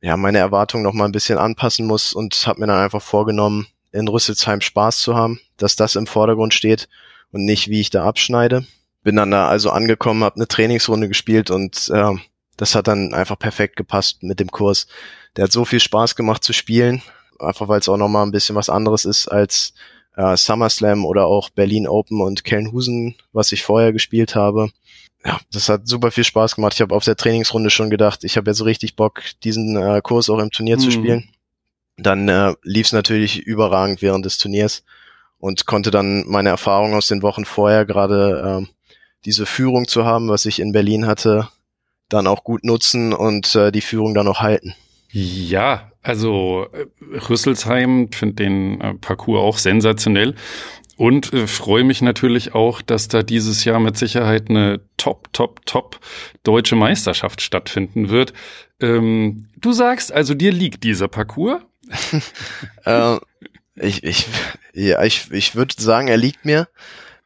ja 0.00 0.16
meine 0.16 0.38
Erwartungen 0.38 0.83
nochmal 0.83 1.09
ein 1.09 1.12
bisschen 1.12 1.38
anpassen 1.38 1.87
muss 1.87 2.12
und 2.12 2.47
habe 2.47 2.61
mir 2.61 2.66
dann 2.66 2.83
einfach 2.83 3.02
vorgenommen, 3.02 3.66
in 3.92 4.09
Rüsselsheim 4.09 4.61
Spaß 4.61 5.00
zu 5.00 5.14
haben, 5.14 5.40
dass 5.57 5.76
das 5.76 5.97
im 5.97 6.07
Vordergrund 6.07 6.54
steht 6.54 6.88
und 7.31 7.45
nicht, 7.45 7.69
wie 7.69 7.81
ich 7.81 7.90
da 7.90 8.04
abschneide. 8.04 8.66
Bin 9.02 9.16
dann 9.16 9.31
da 9.31 9.49
also 9.49 9.71
angekommen, 9.71 10.25
habe 10.25 10.37
eine 10.37 10.49
Trainingsrunde 10.49 11.09
gespielt 11.09 11.50
und 11.50 11.90
äh, 11.92 12.12
das 12.57 12.75
hat 12.75 12.88
dann 12.88 13.14
einfach 13.14 13.38
perfekt 13.38 13.76
gepasst 13.76 14.23
mit 14.23 14.40
dem 14.40 14.50
Kurs. 14.50 14.87
Der 15.37 15.45
hat 15.45 15.52
so 15.52 15.64
viel 15.64 15.81
Spaß 15.81 16.14
gemacht 16.14 16.45
zu 16.45 16.52
spielen, 16.52 17.02
einfach 17.39 17.69
weil 17.69 17.81
es 17.81 17.89
auch 17.89 17.97
nochmal 17.97 18.25
ein 18.25 18.33
bisschen 18.33 18.57
was 18.57 18.69
anderes 18.69 19.05
ist 19.05 19.29
als 19.29 19.75
äh, 20.17 20.37
SummerSlam 20.37 21.05
oder 21.05 21.27
auch 21.27 21.51
Berlin 21.51 21.89
Open 21.89 22.21
und 22.21 22.45
Kellenhusen, 22.45 23.15
was 23.33 23.53
ich 23.53 23.62
vorher 23.62 23.93
gespielt 23.93 24.35
habe. 24.35 24.71
Ja, 25.25 25.39
das 25.53 25.69
hat 25.69 25.87
super 25.87 26.11
viel 26.11 26.25
Spaß 26.25 26.57
gemacht. 26.57 26.75
Ich 26.75 26.81
habe 26.81 26.95
auf 26.95 27.05
der 27.05 27.17
Trainingsrunde 27.17 27.71
schon 27.71 27.91
gedacht, 27.91 28.25
ich 28.25 28.37
habe 28.37 28.51
jetzt 28.51 28.59
so 28.59 28.65
richtig 28.65 28.97
Bock, 28.97 29.23
diesen 29.45 29.77
äh, 29.77 30.01
Kurs 30.03 30.29
auch 30.29 30.39
im 30.39 30.51
Turnier 30.51 30.77
mhm. 30.77 30.81
zu 30.81 30.91
spielen. 30.91 31.29
Dann 31.97 32.29
äh, 32.29 32.55
lief 32.62 32.87
es 32.87 32.93
natürlich 32.93 33.41
überragend 33.41 34.03
während 34.03 34.25
des 34.25 34.38
Turniers 34.38 34.83
und 35.38 35.66
konnte 35.66 35.90
dann 35.90 36.25
meine 36.27 36.49
Erfahrung 36.49 36.95
aus 36.95 37.09
den 37.09 37.23
Wochen 37.23 37.45
vorher 37.45 37.85
gerade 37.85 38.62
äh, 38.62 38.66
diese 39.25 39.47
Führung 39.47 39.87
zu 39.87 40.05
haben, 40.05 40.29
was 40.29 40.47
ich 40.47 40.59
in 40.59 40.73
Berlin 40.73 41.07
hatte, 41.07 41.49
dann 42.09 42.27
auch 42.27 42.42
gut 42.42 42.64
nutzen 42.64 43.12
und 43.12 43.55
äh, 43.55 43.71
die 43.71 43.81
Führung 43.81 44.14
dann 44.14 44.27
auch 44.27 44.40
halten. 44.40 44.75
Ja, 45.11 45.91
also 46.03 46.67
äh, 46.73 46.87
Rüsselsheim 47.29 48.11
finde 48.12 48.35
den 48.35 48.81
äh, 48.81 48.95
Parcours 48.95 49.41
auch 49.41 49.59
sensationell 49.59 50.35
und 50.97 51.33
äh, 51.33 51.47
freue 51.47 51.85
mich 51.85 52.03
natürlich 52.03 52.55
auch, 52.55 52.83
dass 52.83 53.09
da 53.09 53.23
dieses 53.23 53.65
Jahr 53.65 53.81
mit 53.81 53.97
Sicherheit 53.97 54.51
eine 54.51 54.81
top, 54.97 55.33
top, 55.33 55.65
top 55.67 56.01
deutsche 56.43 56.77
Meisterschaft 56.77 57.41
stattfinden 57.41 58.09
wird. 58.09 58.33
Ähm, 58.81 59.49
du 59.57 59.73
sagst 59.73 60.12
also, 60.12 60.35
dir 60.35 60.53
liegt 60.53 60.85
dieser 60.85 61.09
Parcours? 61.09 61.61
äh, 62.85 63.17
ich, 63.77 64.05
ich, 64.05 64.27
ja, 64.75 65.03
ich, 65.03 65.31
ich 65.33 65.57
würde 65.57 65.75
sagen, 65.77 66.09
er 66.09 66.17
liegt 66.17 66.45
mir. 66.45 66.69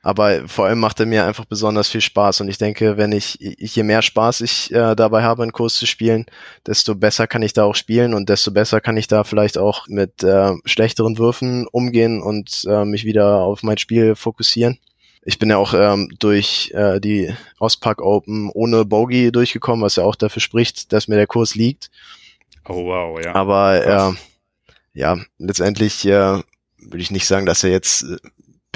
Aber 0.06 0.46
vor 0.46 0.66
allem 0.66 0.78
macht 0.78 1.00
er 1.00 1.06
mir 1.06 1.24
einfach 1.24 1.46
besonders 1.46 1.88
viel 1.88 2.00
Spaß. 2.00 2.40
Und 2.40 2.48
ich 2.48 2.58
denke, 2.58 2.96
wenn 2.96 3.10
ich, 3.10 3.38
je 3.40 3.82
mehr 3.82 4.02
Spaß 4.02 4.40
ich 4.40 4.72
äh, 4.72 4.94
dabei 4.94 5.24
habe, 5.24 5.42
einen 5.42 5.50
Kurs 5.50 5.74
zu 5.74 5.84
spielen, 5.84 6.26
desto 6.64 6.94
besser 6.94 7.26
kann 7.26 7.42
ich 7.42 7.54
da 7.54 7.64
auch 7.64 7.74
spielen 7.74 8.14
und 8.14 8.28
desto 8.28 8.52
besser 8.52 8.80
kann 8.80 8.96
ich 8.96 9.08
da 9.08 9.24
vielleicht 9.24 9.58
auch 9.58 9.88
mit 9.88 10.22
äh, 10.22 10.52
schlechteren 10.64 11.18
Würfen 11.18 11.66
umgehen 11.66 12.22
und 12.22 12.64
äh, 12.68 12.84
mich 12.84 13.04
wieder 13.04 13.40
auf 13.40 13.64
mein 13.64 13.78
Spiel 13.78 14.14
fokussieren. 14.14 14.78
Ich 15.24 15.40
bin 15.40 15.50
ja 15.50 15.56
auch 15.56 15.74
ähm, 15.74 16.08
durch 16.20 16.70
äh, 16.72 17.00
die 17.00 17.34
Ostpark 17.58 18.00
Open 18.00 18.48
ohne 18.54 18.84
Bogey 18.84 19.32
durchgekommen, 19.32 19.84
was 19.84 19.96
ja 19.96 20.04
auch 20.04 20.14
dafür 20.14 20.40
spricht, 20.40 20.92
dass 20.92 21.08
mir 21.08 21.16
der 21.16 21.26
Kurs 21.26 21.56
liegt. 21.56 21.90
Oh 22.68 22.84
wow, 22.84 23.20
ja. 23.20 23.34
Aber 23.34 23.84
äh, 23.84 25.00
ja, 25.00 25.18
letztendlich 25.38 26.06
äh, 26.06 26.42
würde 26.78 27.02
ich 27.02 27.10
nicht 27.10 27.26
sagen, 27.26 27.44
dass 27.44 27.64
er 27.64 27.70
jetzt 27.70 28.04
äh, 28.04 28.18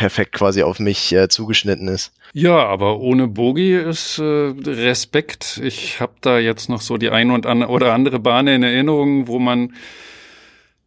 perfekt 0.00 0.32
quasi 0.32 0.62
auf 0.62 0.78
mich 0.78 1.12
äh, 1.12 1.28
zugeschnitten 1.28 1.86
ist. 1.86 2.14
Ja, 2.32 2.66
aber 2.66 3.00
ohne 3.00 3.28
Bogi 3.28 3.76
ist 3.76 4.18
äh, 4.18 4.22
Respekt. 4.22 5.60
Ich 5.62 6.00
habe 6.00 6.14
da 6.22 6.38
jetzt 6.38 6.70
noch 6.70 6.80
so 6.80 6.96
die 6.96 7.10
ein 7.10 7.30
und 7.30 7.44
an 7.44 7.62
oder 7.62 7.92
andere 7.92 8.18
Bahn 8.18 8.46
in 8.46 8.62
Erinnerung, 8.62 9.28
wo 9.28 9.38
man 9.38 9.74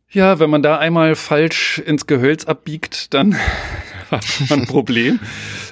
ja, 0.10 0.40
wenn 0.40 0.50
man 0.50 0.64
da 0.64 0.80
einmal 0.80 1.16
falsch 1.16 1.78
ins 1.78 2.08
Gehölz 2.08 2.46
abbiegt, 2.46 3.14
dann 3.14 3.36
hat 4.10 4.26
man 4.50 4.62
ein 4.62 4.66
Problem. 4.66 5.20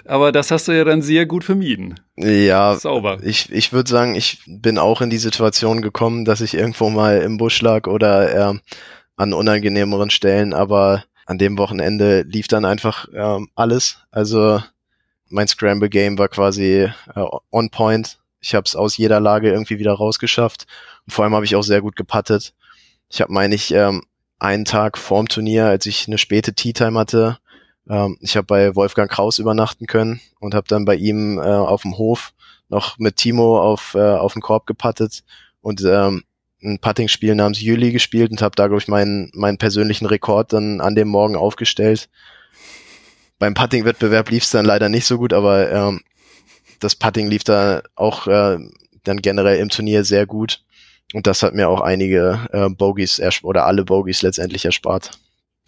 Aber 0.06 0.32
das 0.32 0.52
hast 0.52 0.68
du 0.68 0.72
ja 0.74 0.84
dann 0.84 1.02
sehr 1.02 1.26
gut 1.26 1.44
vermieden. 1.44 2.00
Ja, 2.18 2.76
sauber. 2.76 3.18
Ich, 3.24 3.52
ich 3.52 3.74
würde 3.74 3.90
sagen, 3.90 4.14
ich 4.14 4.44
bin 4.46 4.78
auch 4.78 5.02
in 5.02 5.10
die 5.10 5.18
Situation 5.18 5.82
gekommen, 5.82 6.26
dass 6.26 6.42
ich 6.42 6.54
irgendwo 6.54 6.92
mal 6.92 7.24
im 7.24 7.38
Busch 7.38 7.60
lag 7.62 7.88
oder 7.88 8.52
äh, 8.52 8.60
an 9.16 9.34
unangenehmeren 9.34 10.12
Stellen, 10.12 10.54
aber 10.54 11.04
an 11.26 11.38
dem 11.38 11.58
Wochenende 11.58 12.22
lief 12.22 12.48
dann 12.48 12.66
einfach 12.66 13.08
ähm, 13.14 13.50
alles. 13.56 14.00
Also 14.12 14.62
mein 15.30 15.48
Scramble 15.48 15.90
Game 15.90 16.18
war 16.18 16.28
quasi 16.28 16.90
äh, 17.16 17.26
on 17.52 17.70
point. 17.70 18.20
Ich 18.40 18.56
habe 18.56 18.66
es 18.66 18.76
aus 18.76 18.98
jeder 18.98 19.20
Lage 19.20 19.52
irgendwie 19.52 19.80
wieder 19.80 19.94
rausgeschafft. 19.94 20.66
Und 21.06 21.14
vor 21.14 21.24
allem 21.24 21.36
habe 21.36 21.46
ich 21.46 21.56
auch 21.56 21.64
sehr 21.64 21.82
gut 21.82 21.96
gepattet. 21.96 22.54
Ich 23.10 23.22
habe, 23.22 23.32
meine 23.32 23.56
ich, 23.56 23.72
ähm, 23.74 24.04
einen 24.40 24.66
Tag 24.66 24.98
vorm 24.98 25.28
Turnier, 25.28 25.68
als 25.68 25.86
ich 25.86 26.08
eine 26.08 26.18
späte 26.18 26.54
Tea 26.54 26.74
Time 26.74 26.98
hatte, 26.98 27.38
ähm, 27.90 28.18
ich 28.22 28.36
habe 28.38 28.46
bei 28.46 28.76
Wolfgang 28.76 29.10
Kraus 29.12 29.40
übernachten 29.40 29.88
können 29.88 30.22
und 30.40 30.54
habe 30.54 30.68
dann 30.68 30.86
bei 30.86 30.96
ihm 30.96 31.40
äh, 31.40 31.42
auf 31.42 31.82
dem 31.82 31.98
Hof 31.98 32.34
noch 32.70 32.98
mit 32.98 33.18
Timo 33.18 33.62
auf, 33.62 33.96
äh, 33.96 34.00
auf 34.00 34.34
den 34.34 34.42
Korb 34.42 34.66
gepattet 34.66 35.24
und 35.62 35.84
ähm, 35.84 36.24
ein 36.64 36.80
Putting-Spiel 36.80 37.36
namens 37.36 37.62
Jüli 37.62 37.92
gespielt 37.92 38.32
und 38.32 38.42
habe 38.42 38.56
da, 38.56 38.68
glaube 38.68 38.82
ich, 38.82 38.88
meinen, 38.88 39.32
meinen 39.34 39.58
persönlichen 39.58 40.06
Rekord 40.06 40.54
dann 40.54 40.82
an 40.82 40.96
dem 40.96 41.08
Morgen 41.08 41.36
aufgestellt. 41.36 42.10
Beim 43.40 43.54
Putting-Wettbewerb 43.54 44.30
lief 44.30 44.44
es 44.44 44.52
dann 44.52 44.66
leider 44.66 44.90
nicht 44.90 45.06
so 45.06 45.18
gut, 45.18 45.34
aber 45.34 45.72
ähm, 45.72 46.02
das 46.80 46.96
Putting 46.96 47.30
lief 47.30 47.44
da 47.44 47.82
auch 47.96 48.28
äh, 48.28 48.58
dann 49.04 49.22
generell 49.22 49.60
im 49.60 49.70
Turnier 49.70 50.04
sehr 50.04 50.26
gut. 50.26 50.64
Und 51.14 51.28
das 51.28 51.44
hat 51.44 51.54
mir 51.54 51.68
auch 51.68 51.82
einige 51.82 52.48
äh, 52.52 52.70
Bogies 52.70 53.22
oder 53.44 53.66
alle 53.66 53.84
Bogies 53.84 54.22
letztendlich 54.22 54.66
erspart. 54.66 55.12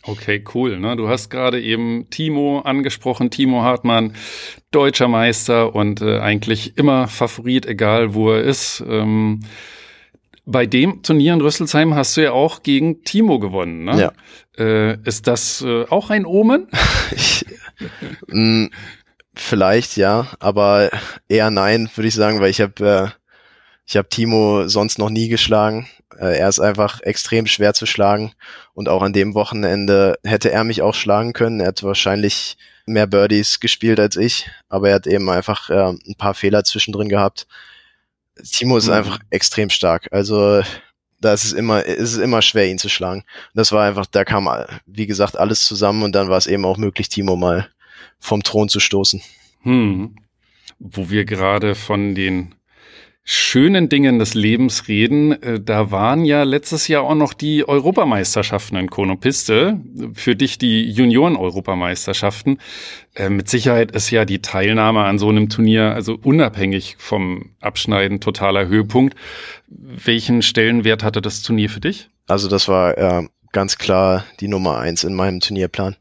Okay, 0.06 0.44
cool. 0.54 0.80
Ne? 0.80 0.98
Du 0.98 1.08
hast 1.08 1.30
gerade 1.30 1.62
eben 1.62 2.10
Timo 2.10 2.60
angesprochen, 2.60 3.30
Timo 3.30 3.62
Hartmann, 3.62 4.16
deutscher 4.72 5.08
Meister 5.08 5.74
und 5.74 6.02
äh, 6.02 6.20
eigentlich 6.20 6.78
immer 6.78 7.08
Favorit, 7.08 7.66
egal 7.66 8.14
wo 8.14 8.32
er 8.32 8.44
ist. 8.44 8.84
Ähm, 8.86 9.40
bei 10.46 10.66
dem 10.66 11.04
Turnier 11.04 11.34
in 11.34 11.42
Rüsselsheim 11.42 11.96
hast 11.96 12.18
du 12.18 12.22
ja 12.22 12.32
auch 12.32 12.64
gegen 12.64 13.04
Timo 13.04 13.40
gewonnen. 13.40 13.86
Ne? 13.86 14.00
Ja. 14.00 14.14
Äh, 14.58 14.98
ist 15.04 15.28
das 15.28 15.62
äh, 15.62 15.86
auch 15.90 16.10
ein 16.10 16.26
Omen? 16.26 16.68
ich, 17.16 17.46
mh, 18.28 18.66
mm, 18.66 18.70
vielleicht 19.36 19.98
ja, 19.98 20.28
aber 20.40 20.90
eher 21.28 21.50
nein, 21.50 21.90
würde 21.96 22.08
ich 22.08 22.14
sagen, 22.14 22.42
weil 22.42 22.50
ich 22.50 22.62
habe 22.62 23.14
äh, 23.14 23.24
ich 23.86 23.98
habe 23.98 24.08
Timo 24.10 24.68
sonst 24.68 24.98
noch 24.98 25.10
nie 25.10 25.28
geschlagen. 25.28 25.88
Äh, 26.18 26.38
er 26.38 26.50
ist 26.50 26.60
einfach 26.60 27.02
extrem 27.02 27.48
schwer 27.48 27.74
zu 27.74 27.86
schlagen 27.86 28.34
und 28.74 28.90
auch 28.90 29.02
an 29.02 29.14
dem 29.14 29.34
Wochenende 29.34 30.18
hätte 30.24 30.52
er 30.52 30.64
mich 30.64 30.82
auch 30.82 30.94
schlagen 30.94 31.34
können. 31.34 31.60
Er 31.60 31.68
hat 31.68 31.84
wahrscheinlich 31.84 32.58
mehr 32.86 33.08
Birdies 33.08 33.60
gespielt 33.60 34.00
als 34.00 34.18
ich, 34.18 34.50
aber 34.70 34.90
er 34.90 34.96
hat 34.96 35.08
eben 35.08 35.30
einfach 35.30 35.70
äh, 35.70 35.90
ein 35.90 36.16
paar 36.18 36.34
Fehler 36.34 36.64
zwischendrin 36.64 37.10
gehabt 37.10 37.48
Timo 38.42 38.78
ist 38.78 38.88
mhm. 38.88 38.94
einfach 38.94 39.20
extrem 39.30 39.70
stark. 39.70 40.08
Also 40.12 40.62
da 41.20 41.34
ist 41.34 41.46
es 41.46 41.54
immer, 41.54 41.84
ist 41.86 42.14
es 42.14 42.18
immer 42.18 42.42
schwer, 42.42 42.68
ihn 42.68 42.78
zu 42.78 42.90
schlagen. 42.90 43.24
Das 43.54 43.72
war 43.72 43.86
einfach, 43.86 44.06
da 44.06 44.26
kam, 44.26 44.50
wie 44.86 45.08
gesagt, 45.08 45.38
alles 45.38 45.66
zusammen 45.66 46.04
und 46.04 46.14
dann 46.14 46.30
war 46.30 46.38
es 46.38 46.48
eben 46.48 46.66
auch 46.66 46.78
möglich, 46.78 47.10
Timo 47.10 47.36
mal 47.36 47.70
vom 48.20 48.44
Thron 48.44 48.70
zu 48.70 48.80
stoßen. 48.80 49.22
Hm. 49.62 50.16
Wo 50.80 51.10
wir 51.10 51.26
gerade 51.26 51.76
von 51.76 52.16
den 52.16 52.56
schönen 53.26 53.88
Dingen 53.88 54.20
des 54.20 54.34
Lebens 54.34 54.88
reden, 54.88 55.42
äh, 55.42 55.60
da 55.60 55.92
waren 55.92 56.26
ja 56.26 56.44
letztes 56.44 56.88
Jahr 56.88 57.04
auch 57.04 57.16
noch 57.16 57.34
die 57.34 57.68
Europameisterschaften 57.68 58.78
in 58.78 58.90
Konopiste, 58.90 59.80
für 60.14 60.36
dich 60.36 60.58
die 60.58 60.90
Junioren-Europameisterschaften. 60.90 62.58
Äh, 63.16 63.30
mit 63.30 63.50
Sicherheit 63.50 63.92
ist 63.92 64.10
ja 64.12 64.26
die 64.26 64.42
Teilnahme 64.42 65.06
an 65.06 65.20
so 65.20 65.30
einem 65.30 65.50
Turnier, 65.50 65.94
also 65.94 66.18
unabhängig 66.22 66.96
vom 67.00 67.52
Abschneiden, 67.62 68.20
totaler 68.20 68.68
Höhepunkt. 68.68 69.16
Welchen 69.68 70.42
Stellenwert 70.42 71.04
hatte 71.04 71.22
das 71.22 71.42
Turnier 71.42 71.70
für 71.70 71.80
dich? 71.80 72.10
Also 72.28 72.50
das 72.50 72.68
war 72.68 72.98
äh, 72.98 73.28
ganz 73.54 73.78
klar 73.78 74.26
die 74.42 74.50
Nummer 74.50 74.80
eins 74.80 75.06
in 75.06 75.14
meinem 75.14 75.40
Turnierplan. 75.40 75.96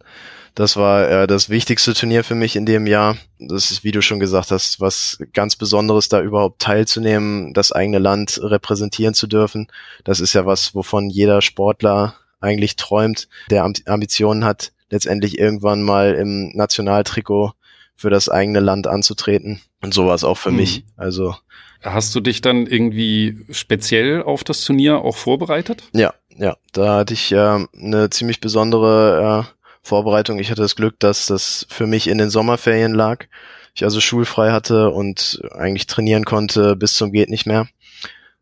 Das 0.54 0.76
war 0.76 1.08
äh, 1.08 1.26
das 1.26 1.48
wichtigste 1.48 1.94
Turnier 1.94 2.24
für 2.24 2.34
mich 2.34 2.56
in 2.56 2.66
dem 2.66 2.86
Jahr. 2.86 3.16
Das 3.38 3.70
ist, 3.70 3.84
wie 3.84 3.90
du 3.90 4.02
schon 4.02 4.20
gesagt 4.20 4.50
hast, 4.50 4.80
was 4.80 5.18
ganz 5.32 5.56
Besonderes, 5.56 6.08
da 6.08 6.20
überhaupt 6.20 6.60
teilzunehmen, 6.60 7.54
das 7.54 7.72
eigene 7.72 7.98
Land 7.98 8.38
repräsentieren 8.42 9.14
zu 9.14 9.26
dürfen. 9.26 9.68
Das 10.04 10.20
ist 10.20 10.34
ja 10.34 10.44
was, 10.44 10.74
wovon 10.74 11.08
jeder 11.08 11.40
Sportler 11.40 12.16
eigentlich 12.40 12.76
träumt, 12.76 13.28
der 13.50 13.64
Ambitionen 13.86 14.44
hat, 14.44 14.72
letztendlich 14.90 15.38
irgendwann 15.38 15.82
mal 15.82 16.14
im 16.14 16.50
Nationaltrikot 16.54 17.52
für 17.96 18.10
das 18.10 18.28
eigene 18.28 18.60
Land 18.60 18.86
anzutreten. 18.86 19.60
Und 19.80 19.94
sowas 19.94 20.22
auch 20.22 20.36
für 20.36 20.50
mhm. 20.50 20.56
mich. 20.56 20.84
Also 20.96 21.34
Hast 21.82 22.14
du 22.14 22.20
dich 22.20 22.40
dann 22.40 22.66
irgendwie 22.66 23.38
speziell 23.50 24.22
auf 24.22 24.44
das 24.44 24.64
Turnier 24.64 24.98
auch 24.98 25.16
vorbereitet? 25.16 25.82
Ja, 25.92 26.14
ja. 26.36 26.56
Da 26.72 26.96
hatte 26.96 27.14
ich 27.14 27.32
äh, 27.32 27.66
eine 27.80 28.10
ziemlich 28.10 28.40
besondere 28.40 29.46
äh, 29.46 29.62
Vorbereitung. 29.82 30.38
Ich 30.38 30.50
hatte 30.50 30.62
das 30.62 30.76
Glück, 30.76 30.98
dass 31.00 31.26
das 31.26 31.66
für 31.68 31.86
mich 31.86 32.08
in 32.08 32.18
den 32.18 32.30
Sommerferien 32.30 32.94
lag. 32.94 33.26
Ich 33.74 33.84
also 33.84 34.00
schulfrei 34.00 34.52
hatte 34.52 34.90
und 34.90 35.42
eigentlich 35.52 35.86
trainieren 35.86 36.24
konnte 36.24 36.76
bis 36.76 36.94
zum 36.94 37.10
geht 37.12 37.30
nicht 37.30 37.46
mehr. 37.46 37.68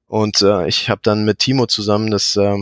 Und 0.06 0.42
äh, 0.42 0.66
ich 0.66 0.90
habe 0.90 1.00
dann 1.04 1.24
mit 1.24 1.38
Timo 1.38 1.66
zusammen, 1.66 2.10
das 2.10 2.34
äh, 2.36 2.56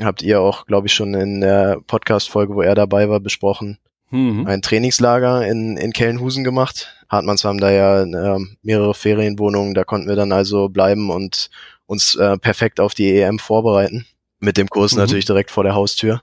habt 0.00 0.22
ihr 0.22 0.40
auch, 0.40 0.66
glaube 0.66 0.88
ich, 0.88 0.92
schon 0.92 1.14
in 1.14 1.40
der 1.40 1.80
Podcast-Folge, 1.86 2.54
wo 2.54 2.62
er 2.62 2.74
dabei 2.74 3.08
war, 3.08 3.20
besprochen, 3.20 3.78
mhm. 4.10 4.46
ein 4.46 4.60
Trainingslager 4.60 5.46
in, 5.46 5.76
in 5.76 5.92
Kellenhusen 5.92 6.42
gemacht. 6.42 6.92
Hartmanns 7.08 7.44
haben 7.44 7.58
da 7.58 7.70
ja 7.70 8.02
äh, 8.02 8.40
mehrere 8.62 8.94
Ferienwohnungen, 8.94 9.74
da 9.74 9.84
konnten 9.84 10.08
wir 10.08 10.16
dann 10.16 10.32
also 10.32 10.68
bleiben 10.68 11.10
und 11.10 11.50
uns 11.86 12.16
äh, 12.16 12.38
perfekt 12.38 12.80
auf 12.80 12.94
die 12.94 13.20
EM 13.20 13.38
vorbereiten. 13.38 14.06
Mit 14.40 14.56
dem 14.56 14.68
Kurs 14.68 14.92
mhm. 14.92 14.98
natürlich 14.98 15.26
direkt 15.26 15.50
vor 15.50 15.64
der 15.64 15.74
Haustür. 15.74 16.22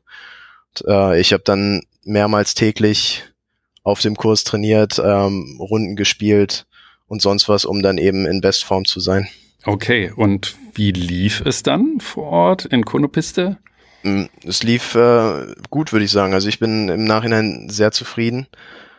Äh, 0.86 1.20
ich 1.20 1.34
habe 1.34 1.44
dann 1.44 1.84
mehrmals 2.04 2.54
täglich 2.56 3.24
auf 3.84 4.02
dem 4.02 4.16
Kurs 4.16 4.44
trainiert, 4.44 5.00
ähm, 5.04 5.58
Runden 5.60 5.96
gespielt 5.96 6.68
und 7.08 7.22
sonst 7.22 7.48
was, 7.48 7.64
um 7.64 7.82
dann 7.82 7.98
eben 7.98 8.26
in 8.26 8.42
Bestform 8.42 8.86
zu 8.86 9.00
sein. 9.00 9.28
Okay, 9.66 10.12
und 10.16 10.56
wie 10.74 10.92
lief 10.92 11.42
es 11.46 11.64
dann 11.64 12.00
vor 12.00 12.26
Ort 12.26 12.66
in 12.66 12.86
Konopiste? 12.86 13.58
Mm, 14.04 14.26
es 14.46 14.64
lief 14.64 14.96
äh, 14.96 15.48
gut, 15.70 15.92
würde 15.92 16.06
ich 16.06 16.12
sagen. 16.12 16.34
Also 16.34 16.48
ich 16.48 16.60
bin 16.60 16.90
im 16.90 17.06
Nachhinein 17.06 17.68
sehr 17.70 17.92
zufrieden. 17.92 18.48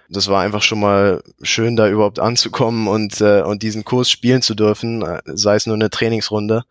Das 0.08 0.28
war 0.28 0.42
einfach 0.42 0.62
schon 0.62 0.80
mal 0.80 1.22
schön, 1.42 1.76
da 1.76 1.88
überhaupt 1.88 2.18
anzukommen 2.18 2.88
und, 2.88 3.20
äh, 3.20 3.42
und 3.42 3.62
diesen 3.62 3.84
Kurs 3.84 4.10
spielen 4.10 4.40
zu 4.40 4.54
dürfen, 4.54 5.02
äh, 5.02 5.20
sei 5.26 5.56
es 5.56 5.66
nur 5.66 5.76
eine 5.76 5.90
Trainingsrunde. 5.90 6.64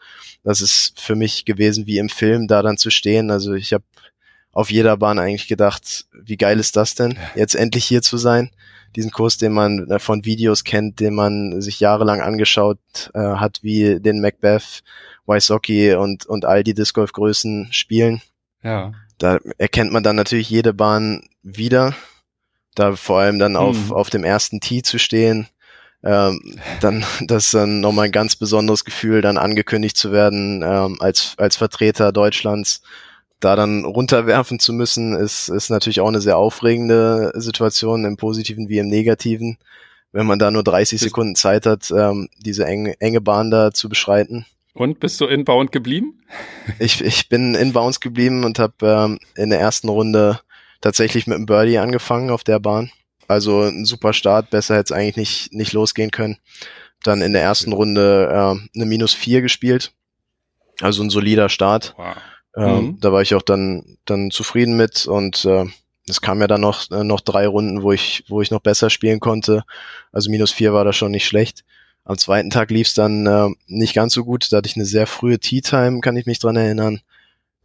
Das 0.44 0.62
ist 0.62 1.00
für 1.00 1.16
mich 1.16 1.46
gewesen 1.46 1.86
wie 1.86 2.00
im 2.00 2.10
Film, 2.10 2.48
da 2.48 2.62
dann 2.62 2.78
zu 2.78 2.90
stehen. 2.90 3.30
Also 3.30 3.54
ich 3.54 3.74
habe 3.74 3.84
auf 4.52 4.72
jeder 4.72 4.98
Bahn 4.98 5.20
eigentlich 5.20 5.48
gedacht, 5.48 6.08
wie 6.14 6.36
geil 6.36 6.60
ist 6.60 6.76
das 6.76 6.96
denn, 6.96 7.20
jetzt 7.36 7.54
endlich 7.54 7.86
hier 7.86 8.02
zu 8.02 8.18
sein. 8.18 8.50
Diesen 8.96 9.12
Kurs, 9.12 9.38
den 9.38 9.52
man 9.52 9.88
äh, 9.92 10.00
von 10.00 10.26
Videos 10.26 10.64
kennt, 10.64 11.00
den 11.00 11.14
man 11.14 11.62
sich 11.62 11.80
jahrelang 11.80 12.22
angeschaut 12.22 12.80
äh, 13.14 13.20
hat, 13.20 13.60
wie 13.62 14.00
den 14.00 14.20
Macbeth, 14.20 14.82
Wysocki 15.28 15.94
und, 15.94 16.26
und 16.26 16.46
all 16.46 16.64
die 16.64 16.74
Disc 16.74 16.96
Golf 16.96 17.12
Größen 17.12 17.68
spielen. 17.72 18.22
Ja. 18.64 18.94
Da 19.20 19.38
erkennt 19.58 19.92
man 19.92 20.04
dann 20.04 20.16
natürlich 20.16 20.50
jede 20.50 20.74
Bahn 20.74 21.22
wieder. 21.44 21.96
Da 22.78 22.96
vor 22.96 23.20
allem 23.20 23.40
dann 23.40 23.56
auf, 23.56 23.88
mhm. 23.88 23.94
auf 23.94 24.10
dem 24.10 24.24
ersten 24.24 24.60
Tee 24.60 24.84
zu 24.84 25.00
stehen, 25.00 25.48
ähm, 26.04 26.58
dann 26.80 27.04
das 27.22 27.46
ist 27.46 27.54
dann 27.54 27.82
nochmal 27.82 28.06
ein 28.06 28.12
ganz 28.12 28.36
besonderes 28.36 28.86
Gefühl, 28.86 29.22
dann 29.22 29.38
angekündigt 29.38 29.98
zu 29.98 30.12
werden 30.12 30.62
ähm, 30.64 30.98
als, 31.00 31.34
als 31.38 31.58
Vertreter 31.58 32.12
Deutschlands 32.12 32.82
da 33.40 33.56
dann 33.56 33.86
runterwerfen 33.86 34.60
zu 34.60 34.74
müssen, 34.74 35.16
ist, 35.16 35.50
ist 35.50 35.70
natürlich 35.70 36.02
auch 36.02 36.08
eine 36.08 36.22
sehr 36.22 36.38
aufregende 36.38 37.32
Situation, 37.36 38.04
im 38.06 38.18
Positiven 38.18 38.68
wie 38.68 38.80
im 38.80 38.88
Negativen, 38.88 39.58
wenn 40.12 40.26
man 40.26 40.40
da 40.40 40.50
nur 40.50 40.64
30 40.64 41.00
Sekunden 41.00 41.36
Zeit 41.36 41.66
hat, 41.66 41.92
ähm, 41.92 42.30
diese 42.40 42.66
enge, 42.66 43.00
enge 43.00 43.22
Bahn 43.22 43.52
da 43.52 43.72
zu 43.72 43.90
beschreiten. 43.90 44.46
Und 44.74 45.00
bist 45.00 45.22
du 45.22 45.26
inbound 45.26 45.72
geblieben? 45.72 46.20
Ich, 46.80 47.04
ich 47.04 47.30
bin 47.30 47.56
inbound 47.56 48.02
geblieben 48.02 48.44
und 48.44 48.60
habe 48.60 48.74
ähm, 48.82 49.20
in 49.36 49.50
der 49.50 49.60
ersten 49.60 49.90
Runde 49.90 50.40
tatsächlich 50.82 51.28
mit 51.28 51.36
einem 51.36 51.46
Birdie 51.46 51.78
angefangen 51.78 52.30
auf 52.30 52.44
der 52.44 52.60
Bahn. 52.60 52.92
Also 53.28 53.64
ein 53.64 53.86
super 53.86 54.14
Start, 54.14 54.50
besser 54.50 54.76
hätte 54.76 54.94
es 54.94 54.98
eigentlich 54.98 55.18
nicht, 55.18 55.54
nicht 55.54 55.74
losgehen 55.74 56.12
können. 56.12 56.38
Dann 57.04 57.22
in 57.22 57.34
der 57.34 57.42
ersten 57.42 57.74
Runde 57.74 58.30
äh, 58.32 58.78
eine 58.78 58.86
Minus 58.86 59.14
vier 59.14 59.42
gespielt. 59.42 59.92
Also 60.82 61.04
ein 61.04 61.10
solider 61.10 61.50
Start. 61.50 61.94
Wow. 61.98 62.16
Ähm, 62.56 62.86
mhm. 62.86 63.00
Da 63.00 63.12
war 63.12 63.22
ich 63.22 63.36
auch 63.36 63.42
dann, 63.42 63.98
dann 64.06 64.32
zufrieden 64.32 64.76
mit 64.78 65.06
und 65.06 65.46
äh, 65.46 65.66
es 66.10 66.22
kam 66.22 66.40
ja 66.42 66.48
dann 66.48 66.62
noch, 66.62 66.90
äh, 66.90 67.04
noch 67.04 67.22
drei 67.22 67.48
Runden, 67.48 67.84
wo 67.84 67.92
ich, 67.92 68.24
wo 68.28 68.42
ich 68.42 68.50
noch 68.50 68.62
besser 68.62 68.90
spielen 68.90 69.20
konnte. 69.20 69.64
Also 70.12 70.32
minus 70.32 70.52
vier 70.52 70.74
war 70.74 70.86
da 70.86 70.94
schon 70.94 71.12
nicht 71.12 71.28
schlecht. 71.28 71.66
Am 72.06 72.18
zweiten 72.18 72.50
Tag 72.50 72.72
lief 72.72 72.88
es 72.88 72.94
dann 72.94 73.28
äh, 73.28 73.50
nicht 73.68 73.94
ganz 73.94 74.14
so 74.14 74.24
gut. 74.24 74.52
Da 74.52 74.58
hatte 74.58 74.70
ich 74.70 74.78
eine 74.78 74.86
sehr 74.86 75.08
frühe 75.08 75.40
Tea 75.40 75.62
Time, 75.62 76.00
kann 76.00 76.16
ich 76.16 76.26
mich 76.26 76.40
dran 76.40 76.56
erinnern. 76.56 77.02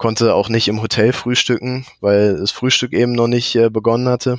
Konnte 0.03 0.35
auch 0.35 0.49
nicht 0.49 0.69
im 0.69 0.83
Hotel 0.83 1.13
frühstücken, 1.13 1.87
weil 2.01 2.39
das 2.39 2.51
Frühstück 2.51 2.93
eben 2.93 3.13
noch 3.13 3.29
nicht 3.29 3.55
äh, 3.55 3.71
begonnen 3.71 4.09
hatte. 4.09 4.39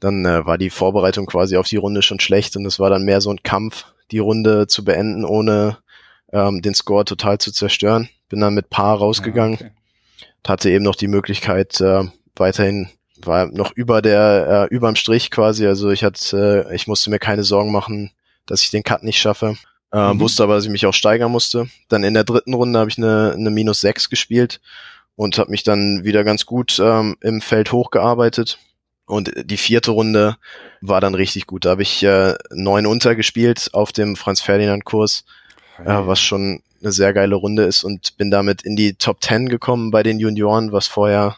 Dann 0.00 0.24
äh, 0.26 0.44
war 0.44 0.58
die 0.58 0.70
Vorbereitung 0.70 1.26
quasi 1.26 1.56
auf 1.56 1.68
die 1.68 1.76
Runde 1.76 2.02
schon 2.02 2.20
schlecht 2.20 2.56
und 2.56 2.66
es 2.66 2.78
war 2.80 2.90
dann 2.90 3.04
mehr 3.04 3.20
so 3.20 3.30
ein 3.30 3.42
Kampf, 3.42 3.86
die 4.10 4.18
Runde 4.18 4.66
zu 4.66 4.84
beenden, 4.84 5.24
ohne 5.24 5.78
ähm, 6.32 6.62
den 6.62 6.74
Score 6.74 7.04
total 7.04 7.38
zu 7.38 7.52
zerstören 7.52 8.08
bin 8.32 8.40
dann 8.40 8.54
mit 8.54 8.70
Paar 8.70 8.96
rausgegangen. 8.96 9.58
Ja, 9.60 9.66
okay. 9.66 9.74
Hatte 10.48 10.70
eben 10.70 10.84
noch 10.84 10.96
die 10.96 11.06
Möglichkeit, 11.06 11.80
äh, 11.82 12.04
weiterhin 12.34 12.88
war 13.18 13.46
noch 13.46 13.72
über 13.76 14.00
der, 14.02 14.68
äh, 14.70 14.74
überm 14.74 14.96
Strich 14.96 15.30
quasi. 15.30 15.66
Also 15.66 15.90
ich 15.90 16.02
hatte, 16.02 16.66
äh, 16.68 16.74
ich 16.74 16.86
musste 16.86 17.10
mir 17.10 17.18
keine 17.18 17.44
Sorgen 17.44 17.70
machen, 17.70 18.10
dass 18.46 18.62
ich 18.62 18.70
den 18.70 18.82
Cut 18.82 19.04
nicht 19.04 19.20
schaffe. 19.20 19.56
Äh, 19.92 20.14
mhm. 20.14 20.20
Wusste 20.20 20.42
aber, 20.42 20.54
dass 20.54 20.64
ich 20.64 20.70
mich 20.70 20.86
auch 20.86 20.94
steigern 20.94 21.30
musste. 21.30 21.68
Dann 21.88 22.04
in 22.04 22.14
der 22.14 22.24
dritten 22.24 22.54
Runde 22.54 22.78
habe 22.78 22.90
ich 22.90 22.98
eine, 22.98 23.34
eine 23.36 23.50
minus 23.50 23.80
sechs 23.80 24.08
gespielt 24.08 24.60
und 25.16 25.38
habe 25.38 25.50
mich 25.50 25.62
dann 25.62 26.04
wieder 26.04 26.24
ganz 26.24 26.46
gut 26.46 26.80
ähm, 26.82 27.16
im 27.20 27.40
Feld 27.40 27.72
hochgearbeitet. 27.72 28.58
Und 29.04 29.32
die 29.36 29.56
vierte 29.56 29.90
Runde 29.90 30.36
war 30.80 31.00
dann 31.00 31.14
richtig 31.14 31.46
gut. 31.46 31.64
Da 31.64 31.70
habe 31.70 31.82
ich 31.82 32.02
äh, 32.02 32.34
neun 32.50 32.86
untergespielt 32.86 33.70
auf 33.74 33.92
dem 33.92 34.16
Franz-Ferdinand-Kurs, 34.16 35.24
äh, 35.84 35.84
was 35.84 36.20
schon 36.20 36.62
eine 36.80 36.92
sehr 36.92 37.12
geile 37.12 37.34
Runde 37.34 37.64
ist 37.64 37.84
und 37.84 38.16
bin 38.16 38.30
damit 38.30 38.62
in 38.62 38.74
die 38.74 38.94
Top 38.94 39.22
10 39.22 39.48
gekommen 39.48 39.90
bei 39.90 40.02
den 40.02 40.18
Junioren, 40.18 40.72
was 40.72 40.86
vorher 40.86 41.36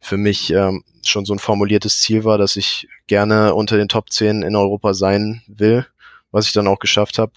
für 0.00 0.16
mich 0.16 0.52
ähm, 0.52 0.82
schon 1.04 1.24
so 1.24 1.32
ein 1.32 1.38
formuliertes 1.38 2.00
Ziel 2.00 2.24
war, 2.24 2.38
dass 2.38 2.56
ich 2.56 2.88
gerne 3.06 3.54
unter 3.54 3.76
den 3.76 3.88
Top 3.88 4.10
10 4.10 4.42
in 4.42 4.56
Europa 4.56 4.92
sein 4.94 5.42
will, 5.46 5.86
was 6.32 6.46
ich 6.46 6.52
dann 6.52 6.66
auch 6.66 6.80
geschafft 6.80 7.18
habe. 7.18 7.32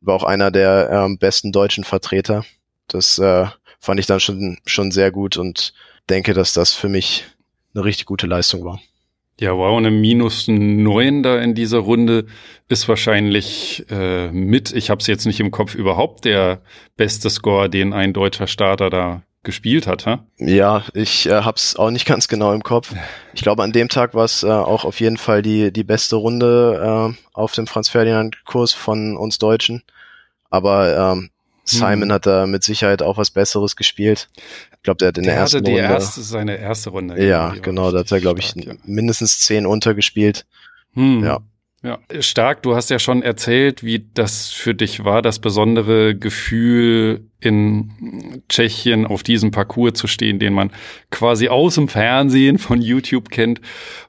War 0.00 0.14
auch 0.14 0.24
einer 0.24 0.50
der 0.50 0.90
ähm, 0.90 1.18
besten 1.18 1.52
deutschen 1.52 1.84
Vertreter. 1.84 2.44
Das 2.88 3.18
äh, 3.18 3.46
fand 3.80 4.00
ich 4.00 4.06
dann 4.06 4.20
schon, 4.20 4.58
schon 4.66 4.90
sehr 4.90 5.10
gut 5.10 5.36
und 5.36 5.72
denke, 6.08 6.34
dass 6.34 6.52
das 6.52 6.74
für 6.74 6.88
mich 6.88 7.24
eine 7.74 7.84
richtig 7.84 8.06
gute 8.06 8.26
Leistung 8.26 8.64
war. 8.64 8.80
Ja, 9.40 9.56
wow, 9.56 9.78
eine 9.78 9.90
minus 9.90 10.48
neun 10.48 11.22
da 11.22 11.38
in 11.38 11.54
dieser 11.54 11.78
Runde 11.78 12.26
ist 12.68 12.88
wahrscheinlich 12.88 13.86
äh, 13.88 14.30
mit, 14.30 14.70
ich 14.72 14.90
habe 14.90 15.00
es 15.00 15.06
jetzt 15.06 15.24
nicht 15.24 15.40
im 15.40 15.50
Kopf, 15.50 15.74
überhaupt 15.74 16.26
der 16.26 16.60
beste 16.98 17.30
Score, 17.30 17.70
den 17.70 17.94
ein 17.94 18.12
deutscher 18.12 18.46
Starter 18.46 18.90
da 18.90 19.22
gespielt 19.42 19.86
hat, 19.86 20.06
ha? 20.06 20.24
Ja, 20.38 20.84
ich 20.92 21.26
äh, 21.26 21.42
habe 21.42 21.56
es 21.56 21.76
auch 21.76 21.90
nicht 21.90 22.06
ganz 22.06 22.28
genau 22.28 22.52
im 22.52 22.62
Kopf. 22.62 22.94
Ich 23.32 23.42
glaube, 23.42 23.62
an 23.62 23.72
dem 23.72 23.88
Tag 23.88 24.14
war 24.14 24.24
es 24.24 24.42
äh, 24.42 24.48
auch 24.48 24.84
auf 24.84 25.00
jeden 25.00 25.16
Fall 25.16 25.42
die, 25.42 25.72
die 25.72 25.84
beste 25.84 26.16
Runde 26.16 27.14
äh, 27.14 27.26
auf 27.32 27.52
dem 27.52 27.66
Franz-Ferdinand-Kurs 27.66 28.72
von 28.72 29.16
uns 29.16 29.38
Deutschen. 29.38 29.82
Aber 30.50 31.14
ähm, 31.14 31.30
Simon 31.64 32.08
hm. 32.08 32.12
hat 32.12 32.26
da 32.26 32.46
mit 32.46 32.64
Sicherheit 32.64 33.02
auch 33.02 33.16
was 33.16 33.30
Besseres 33.30 33.76
gespielt. 33.76 34.28
Ich 34.72 34.82
glaube, 34.82 34.98
der 34.98 35.08
hat 35.08 35.18
in 35.18 35.24
der, 35.24 35.34
der 35.34 35.40
ersten 35.42 35.58
hatte 35.58 35.64
die 35.64 35.78
Runde. 35.78 35.94
Erste, 35.94 36.22
seine 36.22 36.56
erste 36.56 36.90
Runde. 36.90 37.24
Ja, 37.24 37.54
genau, 37.62 37.92
da 37.92 38.00
hat 38.00 38.10
er, 38.10 38.20
glaube 38.20 38.40
ich, 38.40 38.54
ja. 38.54 38.74
mindestens 38.84 39.40
zehn 39.40 39.66
untergespielt. 39.66 40.46
Hm. 40.94 41.24
Ja. 41.24 41.40
Ja, 41.82 41.98
stark. 42.20 42.62
Du 42.62 42.76
hast 42.76 42.90
ja 42.90 42.98
schon 42.98 43.22
erzählt, 43.22 43.82
wie 43.82 44.04
das 44.12 44.50
für 44.50 44.74
dich 44.74 45.02
war, 45.02 45.22
das 45.22 45.38
besondere 45.38 46.14
Gefühl 46.14 47.24
in 47.40 48.42
Tschechien 48.50 49.06
auf 49.06 49.22
diesem 49.22 49.50
Parcours 49.50 49.94
zu 49.94 50.06
stehen, 50.06 50.38
den 50.38 50.52
man 50.52 50.72
quasi 51.10 51.48
aus 51.48 51.76
dem 51.76 51.88
Fernsehen 51.88 52.58
von 52.58 52.82
YouTube 52.82 53.30
kennt 53.30 53.62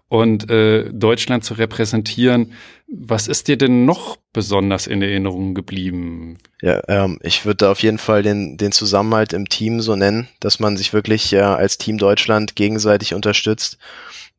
und 0.10 0.50
äh, 0.50 0.92
Deutschland 0.92 1.46
zu 1.46 1.54
repräsentieren. 1.54 2.52
Was 2.90 3.30
ist 3.30 3.48
dir 3.48 3.58
denn 3.58 3.86
noch 3.86 4.18
besonders 4.34 4.86
in 4.86 5.02
Erinnerung 5.02 5.54
geblieben? 5.54 6.40
Ja, 6.62 6.82
ähm, 6.90 7.20
ich 7.24 7.46
würde 7.46 7.56
da 7.56 7.72
auf 7.72 7.82
jeden 7.82 8.00
Fall 8.00 8.22
den, 8.22 8.58
den 8.58 8.74
Zusammenhalt 8.74 9.32
im 9.32 9.48
Team 9.48 9.80
so 9.80 9.96
nennen, 9.96 10.28
dass 10.42 10.60
man 10.60 10.76
sich 10.76 10.92
wirklich 10.92 11.32
äh, 11.32 11.40
als 11.40 11.78
Team 11.78 11.98
Deutschland 11.98 12.58
gegenseitig 12.58 13.14
unterstützt 13.14 13.78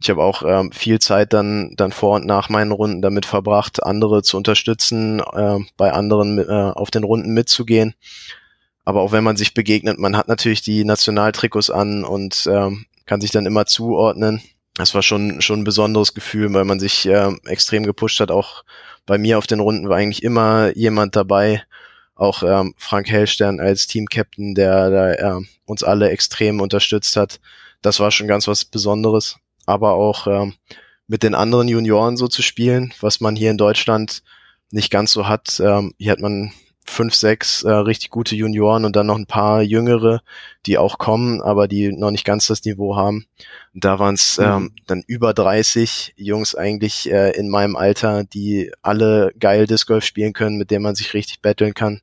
ich 0.02 0.10
habe 0.10 0.22
auch 0.22 0.42
ähm, 0.44 0.72
viel 0.72 0.98
Zeit 0.98 1.32
dann, 1.32 1.74
dann 1.76 1.92
vor 1.92 2.16
und 2.16 2.26
nach 2.26 2.48
meinen 2.48 2.72
Runden 2.72 3.02
damit 3.02 3.24
verbracht, 3.24 3.82
andere 3.84 4.22
zu 4.22 4.36
unterstützen, 4.36 5.20
äh, 5.20 5.58
bei 5.76 5.92
anderen 5.92 6.38
äh, 6.38 6.72
auf 6.74 6.90
den 6.90 7.04
Runden 7.04 7.32
mitzugehen. 7.32 7.94
Aber 8.84 9.02
auch 9.02 9.12
wenn 9.12 9.22
man 9.22 9.36
sich 9.36 9.54
begegnet, 9.54 10.00
man 10.00 10.16
hat 10.16 10.26
natürlich 10.26 10.60
die 10.60 10.84
Nationaltrikots 10.84 11.70
an 11.70 12.04
und 12.04 12.48
ähm, 12.50 12.86
kann 13.06 13.20
sich 13.20 13.30
dann 13.30 13.46
immer 13.46 13.66
zuordnen. 13.66 14.42
Das 14.74 14.92
war 14.94 15.02
schon, 15.02 15.40
schon 15.40 15.60
ein 15.60 15.64
besonderes 15.64 16.14
Gefühl, 16.14 16.52
weil 16.52 16.64
man 16.64 16.80
sich 16.80 17.06
äh, 17.06 17.32
extrem 17.44 17.84
gepusht 17.84 18.18
hat. 18.18 18.32
Auch 18.32 18.64
bei 19.06 19.18
mir 19.18 19.38
auf 19.38 19.46
den 19.46 19.60
Runden 19.60 19.88
war 19.88 19.98
eigentlich 19.98 20.24
immer 20.24 20.76
jemand 20.76 21.14
dabei. 21.14 21.62
Auch 22.16 22.42
ähm, 22.42 22.74
Frank 22.76 23.08
Hellstern 23.08 23.60
als 23.60 23.86
Team-Captain, 23.86 24.56
der, 24.56 24.90
der 24.90 25.20
äh, 25.20 25.40
uns 25.64 25.84
alle 25.84 26.10
extrem 26.10 26.60
unterstützt 26.60 27.14
hat. 27.14 27.38
Das 27.82 28.00
war 28.00 28.10
schon 28.10 28.26
ganz 28.26 28.48
was 28.48 28.64
Besonderes 28.64 29.38
aber 29.66 29.94
auch 29.94 30.26
ähm, 30.26 30.54
mit 31.06 31.22
den 31.22 31.34
anderen 31.34 31.68
Junioren 31.68 32.16
so 32.16 32.28
zu 32.28 32.42
spielen, 32.42 32.92
was 33.00 33.20
man 33.20 33.36
hier 33.36 33.50
in 33.50 33.58
Deutschland 33.58 34.22
nicht 34.70 34.90
ganz 34.90 35.12
so 35.12 35.28
hat. 35.28 35.60
Ähm, 35.60 35.94
hier 35.98 36.12
hat 36.12 36.20
man 36.20 36.52
fünf, 36.84 37.14
sechs 37.14 37.62
äh, 37.62 37.70
richtig 37.70 38.10
gute 38.10 38.34
Junioren 38.34 38.84
und 38.84 38.96
dann 38.96 39.06
noch 39.06 39.16
ein 39.16 39.26
paar 39.26 39.62
jüngere, 39.62 40.20
die 40.66 40.78
auch 40.78 40.98
kommen, 40.98 41.40
aber 41.40 41.68
die 41.68 41.92
noch 41.92 42.10
nicht 42.10 42.24
ganz 42.24 42.46
das 42.46 42.64
Niveau 42.64 42.96
haben. 42.96 43.26
Und 43.74 43.84
da 43.84 43.98
waren 43.98 44.14
es 44.14 44.38
mhm. 44.38 44.44
ähm, 44.44 44.72
dann 44.86 45.04
über 45.06 45.32
30 45.32 46.14
Jungs 46.16 46.54
eigentlich 46.54 47.10
äh, 47.10 47.30
in 47.30 47.48
meinem 47.48 47.76
Alter, 47.76 48.24
die 48.24 48.72
alle 48.82 49.32
geil 49.38 49.66
Disc 49.66 49.86
Golf 49.86 50.04
spielen 50.04 50.32
können, 50.32 50.58
mit 50.58 50.70
denen 50.70 50.82
man 50.82 50.94
sich 50.94 51.14
richtig 51.14 51.40
betteln 51.40 51.74
kann. 51.74 52.00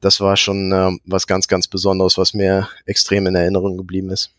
Das 0.00 0.20
war 0.20 0.36
schon 0.36 0.72
äh, 0.72 0.90
was 1.04 1.26
ganz, 1.26 1.48
ganz 1.48 1.68
Besonderes, 1.68 2.18
was 2.18 2.34
mir 2.34 2.68
extrem 2.86 3.26
in 3.26 3.34
Erinnerung 3.34 3.76
geblieben 3.76 4.10
ist. 4.10 4.32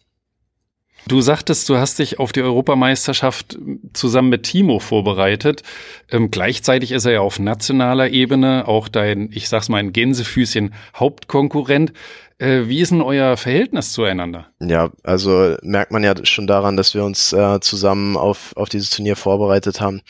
Du 1.07 1.19
sagtest, 1.21 1.67
du 1.67 1.77
hast 1.77 1.99
dich 1.99 2.19
auf 2.19 2.31
die 2.31 2.41
Europameisterschaft 2.41 3.57
zusammen 3.93 4.29
mit 4.29 4.43
Timo 4.43 4.79
vorbereitet. 4.79 5.63
Ähm, 6.09 6.31
gleichzeitig 6.31 6.91
ist 6.91 7.05
er 7.05 7.13
ja 7.13 7.21
auf 7.21 7.39
nationaler 7.39 8.09
Ebene 8.09 8.67
auch 8.67 8.87
dein, 8.87 9.29
ich 9.31 9.49
sag's 9.49 9.67
mal, 9.67 9.79
ein 9.79 9.93
Gänsefüßchen 9.93 10.73
Hauptkonkurrent. 10.95 11.93
Äh, 12.37 12.67
wie 12.67 12.81
ist 12.81 12.91
denn 12.91 13.01
euer 13.01 13.35
Verhältnis 13.37 13.93
zueinander? 13.93 14.47
Ja, 14.59 14.89
also 15.03 15.55
merkt 15.63 15.91
man 15.91 16.03
ja 16.03 16.13
schon 16.23 16.47
daran, 16.47 16.77
dass 16.77 16.93
wir 16.93 17.03
uns 17.03 17.33
äh, 17.33 17.59
zusammen 17.59 18.15
auf, 18.15 18.55
auf 18.55 18.69
dieses 18.69 18.89
Turnier 18.91 19.15
vorbereitet 19.15 19.81
haben, 19.81 20.01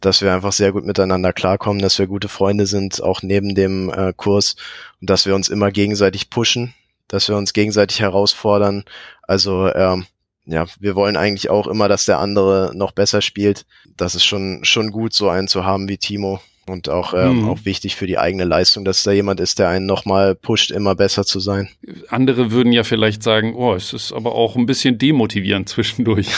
dass 0.00 0.22
wir 0.22 0.32
einfach 0.34 0.52
sehr 0.52 0.72
gut 0.72 0.84
miteinander 0.84 1.32
klarkommen, 1.32 1.82
dass 1.82 1.98
wir 1.98 2.06
gute 2.06 2.28
Freunde 2.28 2.66
sind, 2.66 3.02
auch 3.02 3.22
neben 3.22 3.54
dem 3.54 3.90
äh, 3.90 4.12
Kurs 4.14 4.56
und 5.00 5.10
dass 5.10 5.26
wir 5.26 5.34
uns 5.34 5.48
immer 5.48 5.70
gegenseitig 5.70 6.30
pushen, 6.30 6.74
dass 7.08 7.28
wir 7.28 7.36
uns 7.36 7.52
gegenseitig 7.54 8.00
herausfordern. 8.00 8.84
Also 9.22 9.72
ähm, 9.74 10.06
ja, 10.46 10.66
wir 10.78 10.94
wollen 10.94 11.16
eigentlich 11.16 11.50
auch 11.50 11.66
immer, 11.66 11.88
dass 11.88 12.04
der 12.04 12.18
andere 12.18 12.72
noch 12.74 12.92
besser 12.92 13.22
spielt. 13.22 13.64
Das 13.96 14.14
ist 14.14 14.24
schon, 14.24 14.60
schon 14.64 14.90
gut, 14.90 15.14
so 15.14 15.28
einen 15.28 15.48
zu 15.48 15.64
haben 15.64 15.88
wie 15.88 15.98
Timo. 15.98 16.40
Und 16.66 16.88
auch, 16.88 17.12
ähm, 17.12 17.42
hm. 17.42 17.48
auch 17.50 17.58
wichtig 17.64 17.94
für 17.94 18.06
die 18.06 18.16
eigene 18.16 18.44
Leistung, 18.44 18.86
dass 18.86 19.02
da 19.02 19.12
jemand 19.12 19.38
ist, 19.38 19.58
der 19.58 19.68
einen 19.68 19.84
nochmal 19.84 20.34
pusht, 20.34 20.70
immer 20.70 20.94
besser 20.94 21.24
zu 21.24 21.38
sein. 21.38 21.68
Andere 22.08 22.52
würden 22.52 22.72
ja 22.72 22.84
vielleicht 22.84 23.22
sagen, 23.22 23.54
oh, 23.54 23.74
es 23.74 23.92
ist 23.92 24.12
aber 24.12 24.34
auch 24.34 24.56
ein 24.56 24.64
bisschen 24.64 24.96
demotivierend 24.96 25.68
zwischendurch. 25.68 26.28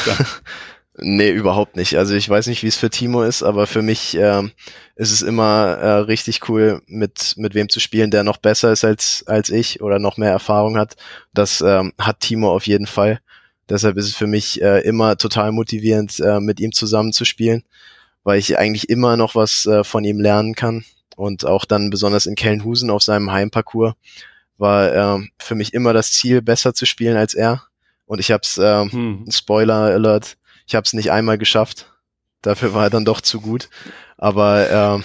nee, 0.97 1.31
überhaupt 1.31 1.77
nicht. 1.77 1.97
Also 1.97 2.17
ich 2.17 2.29
weiß 2.29 2.49
nicht, 2.49 2.65
wie 2.65 2.69
es 2.69 2.77
für 2.77 2.91
Timo 2.91 3.23
ist, 3.23 3.45
aber 3.45 3.69
für 3.69 3.83
mich 3.83 4.17
ähm, 4.17 4.51
ist 4.97 5.13
es 5.13 5.23
immer 5.23 5.77
äh, 5.81 5.91
richtig 5.99 6.49
cool, 6.49 6.83
mit, 6.89 7.35
mit 7.37 7.55
wem 7.55 7.69
zu 7.69 7.79
spielen, 7.79 8.11
der 8.11 8.25
noch 8.25 8.39
besser 8.39 8.73
ist 8.73 8.85
als, 8.85 9.23
als 9.29 9.51
ich 9.51 9.81
oder 9.81 10.01
noch 10.01 10.17
mehr 10.17 10.33
Erfahrung 10.33 10.77
hat. 10.77 10.97
Das 11.35 11.61
ähm, 11.61 11.93
hat 12.01 12.19
Timo 12.19 12.53
auf 12.53 12.67
jeden 12.67 12.87
Fall. 12.87 13.21
Deshalb 13.69 13.97
ist 13.97 14.07
es 14.07 14.15
für 14.15 14.27
mich 14.27 14.63
äh, 14.63 14.81
immer 14.81 15.17
total 15.17 15.53
motivierend, 15.53 16.21
äh, 16.21 16.41
mit 16.41 16.61
ihm 16.61 16.73
zusammen 16.73 17.13
zu 17.13 17.25
spielen, 17.25 17.65
weil 18.23 18.39
ich 18.39 18.59
eigentlich 18.59 18.89
immer 18.89 19.17
noch 19.17 19.35
was 19.35 19.67
äh, 19.67 19.83
von 19.85 20.05
ihm 20.05 20.21
lernen 20.21 20.55
kann. 20.55 20.85
Und 21.17 21.47
auch 21.47 21.65
dann 21.65 21.91
besonders 21.91 22.27
in 22.27 22.35
Kellenhusen 22.35 22.91
auf 22.91 23.03
seinem 23.03 23.33
Heimparcours 23.33 23.95
war 24.59 25.19
äh, 25.19 25.27
für 25.39 25.55
mich 25.55 25.75
immer 25.75 25.93
das 25.93 26.13
Ziel, 26.13 26.43
besser 26.43 26.75
zu 26.75 26.87
spielen 26.87 27.17
als 27.17 27.35
er. 27.35 27.65
Und 28.07 28.21
ich 28.21 28.31
habe 28.31 28.43
es, 28.43 28.59
äh, 28.59 28.85
hm. 28.89 29.27
Spoiler 29.31 29.75
Alert, 29.75 30.37
ich 30.67 30.75
habe 30.75 30.85
es 30.85 30.93
nicht 30.93 31.11
einmal 31.11 31.39
geschafft. 31.39 31.93
Dafür 32.43 32.75
war 32.75 32.85
er 32.85 32.91
dann 32.91 33.05
doch 33.05 33.21
zu 33.21 33.41
gut. 33.41 33.69
Aber 34.17 35.01
äh, 35.01 35.03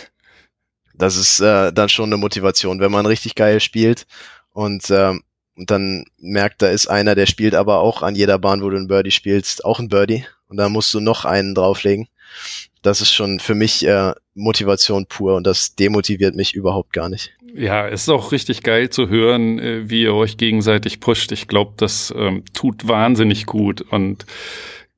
das 0.93 1.15
ist 1.15 1.39
äh, 1.39 1.74
dann 1.74 1.89
schon 1.89 2.10
eine 2.10 2.17
Motivation, 2.17 2.80
wenn 2.80 2.91
man 2.91 3.06
richtig 3.06 3.36
geil 3.36 3.60
spielt 3.60 4.06
und 4.54 4.89
äh, 4.89 5.13
und 5.55 5.69
dann 5.69 6.05
merkt, 6.17 6.61
da 6.61 6.69
ist 6.69 6.87
einer, 6.87 7.15
der 7.15 7.25
spielt 7.25 7.55
aber 7.55 7.79
auch 7.79 8.01
an 8.01 8.15
jeder 8.15 8.39
Bahn, 8.39 8.61
wo 8.61 8.69
du 8.69 8.77
ein 8.77 8.87
Birdie 8.87 9.11
spielst, 9.11 9.65
auch 9.65 9.79
ein 9.79 9.89
Birdie. 9.89 10.25
Und 10.47 10.57
dann 10.57 10.71
musst 10.71 10.93
du 10.93 10.99
noch 10.99 11.23
einen 11.23 11.55
drauflegen. 11.55 12.07
Das 12.81 12.99
ist 12.99 13.13
schon 13.13 13.39
für 13.39 13.55
mich 13.55 13.85
äh, 13.85 14.13
Motivation 14.33 15.05
pur 15.05 15.35
und 15.35 15.45
das 15.45 15.75
demotiviert 15.75 16.35
mich 16.35 16.55
überhaupt 16.55 16.93
gar 16.93 17.09
nicht. 17.09 17.31
Ja, 17.53 17.87
es 17.87 18.03
ist 18.03 18.09
auch 18.09 18.31
richtig 18.31 18.63
geil 18.63 18.89
zu 18.89 19.09
hören, 19.09 19.59
äh, 19.59 19.89
wie 19.89 20.03
ihr 20.03 20.13
euch 20.13 20.37
gegenseitig 20.37 20.99
pusht. 20.99 21.31
Ich 21.31 21.47
glaube, 21.47 21.73
das 21.77 22.13
ähm, 22.15 22.43
tut 22.53 22.87
wahnsinnig 22.87 23.45
gut 23.45 23.81
und 23.81 24.25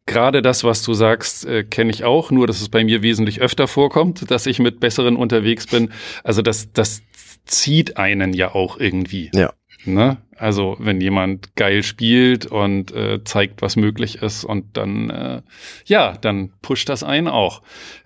Gerade 0.06 0.42
das, 0.42 0.66
was 0.66 0.82
du 0.82 0.94
sagst, 0.94 1.46
äh, 1.46 1.64
kenne 1.64 1.90
ich 1.90 2.04
auch, 2.04 2.30
nur 2.30 2.46
dass 2.46 2.60
es 2.60 2.68
bei 2.68 2.84
mir 2.84 3.02
wesentlich 3.02 3.40
öfter 3.40 3.70
vorkommt, 3.70 4.30
dass 4.30 4.46
ich 4.48 4.60
mit 4.60 4.82
Besseren 4.82 5.16
unterwegs 5.16 5.66
bin. 5.66 5.94
Also 6.26 6.42
das, 6.42 6.74
das 6.74 7.04
zieht 7.46 7.96
einen 7.96 8.34
ja 8.34 8.54
auch 8.54 8.78
irgendwie. 8.78 9.32
Ja. 9.34 9.54
Ne? 9.86 10.18
Also 10.38 10.76
wenn 10.80 11.02
jemand 11.02 11.56
geil 11.56 11.84
spielt 11.84 12.46
und 12.46 12.92
äh, 12.92 13.24
zeigt, 13.24 13.62
was 13.62 13.76
möglich 13.76 14.22
ist 14.22 14.44
und 14.44 14.78
dann, 14.78 15.10
äh, 15.10 15.42
ja, 15.86 16.18
dann 16.20 16.52
pusht 16.62 16.90
das 16.90 17.04
einen 17.04 17.28
auch. 17.28 17.62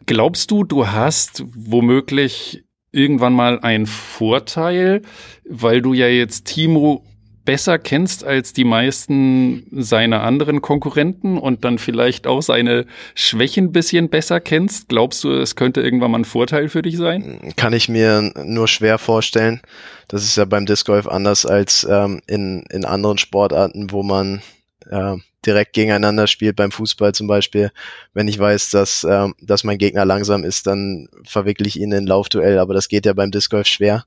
Glaubst 0.05 0.51
du, 0.51 0.63
du 0.63 0.87
hast 0.87 1.43
womöglich 1.55 2.63
irgendwann 2.91 3.33
mal 3.33 3.59
einen 3.59 3.85
Vorteil, 3.85 5.01
weil 5.47 5.81
du 5.81 5.93
ja 5.93 6.07
jetzt 6.07 6.45
Timo 6.45 7.05
besser 7.47 7.79
kennst 7.79 8.25
als 8.25 8.51
die 8.51 8.65
meisten 8.65 9.65
seiner 9.71 10.21
anderen 10.21 10.61
Konkurrenten 10.61 11.37
und 11.37 11.63
dann 11.63 11.79
vielleicht 11.79 12.27
auch 12.27 12.41
seine 12.41 12.85
Schwächen 13.15 13.71
bisschen 13.71 14.09
besser 14.09 14.41
kennst? 14.41 14.89
Glaubst 14.89 15.23
du, 15.23 15.31
es 15.31 15.55
könnte 15.55 15.81
irgendwann 15.81 16.11
mal 16.11 16.19
ein 16.19 16.25
Vorteil 16.25 16.67
für 16.67 16.81
dich 16.81 16.97
sein? 16.97 17.53
Kann 17.55 17.71
ich 17.71 17.87
mir 17.87 18.33
nur 18.43 18.67
schwer 18.67 18.97
vorstellen. 18.97 19.61
Das 20.09 20.25
ist 20.25 20.35
ja 20.35 20.43
beim 20.43 20.65
Disc 20.65 20.85
Golf 20.85 21.07
anders 21.07 21.45
als 21.45 21.87
ähm, 21.89 22.19
in, 22.27 22.65
in 22.69 22.83
anderen 22.83 23.17
Sportarten, 23.17 23.91
wo 23.91 24.03
man 24.03 24.41
äh, 24.89 25.15
direkt 25.45 25.71
gegeneinander 25.71 26.27
spielt, 26.27 26.57
beim 26.57 26.71
Fußball 26.71 27.13
zum 27.13 27.27
Beispiel. 27.27 27.71
Wenn 28.13 28.27
ich 28.27 28.37
weiß, 28.37 28.71
dass, 28.71 29.05
äh, 29.05 29.29
dass 29.41 29.63
mein 29.63 29.77
Gegner 29.77 30.03
langsam 30.03 30.43
ist, 30.43 30.67
dann 30.67 31.07
verwickle 31.23 31.65
ich 31.65 31.79
ihn 31.79 31.93
in 31.93 31.99
ein 31.99 32.07
Laufduell, 32.07 32.59
aber 32.59 32.73
das 32.73 32.89
geht 32.89 33.05
ja 33.05 33.13
beim 33.13 33.31
Disc 33.31 33.49
Golf 33.49 33.67
schwer 33.67 34.03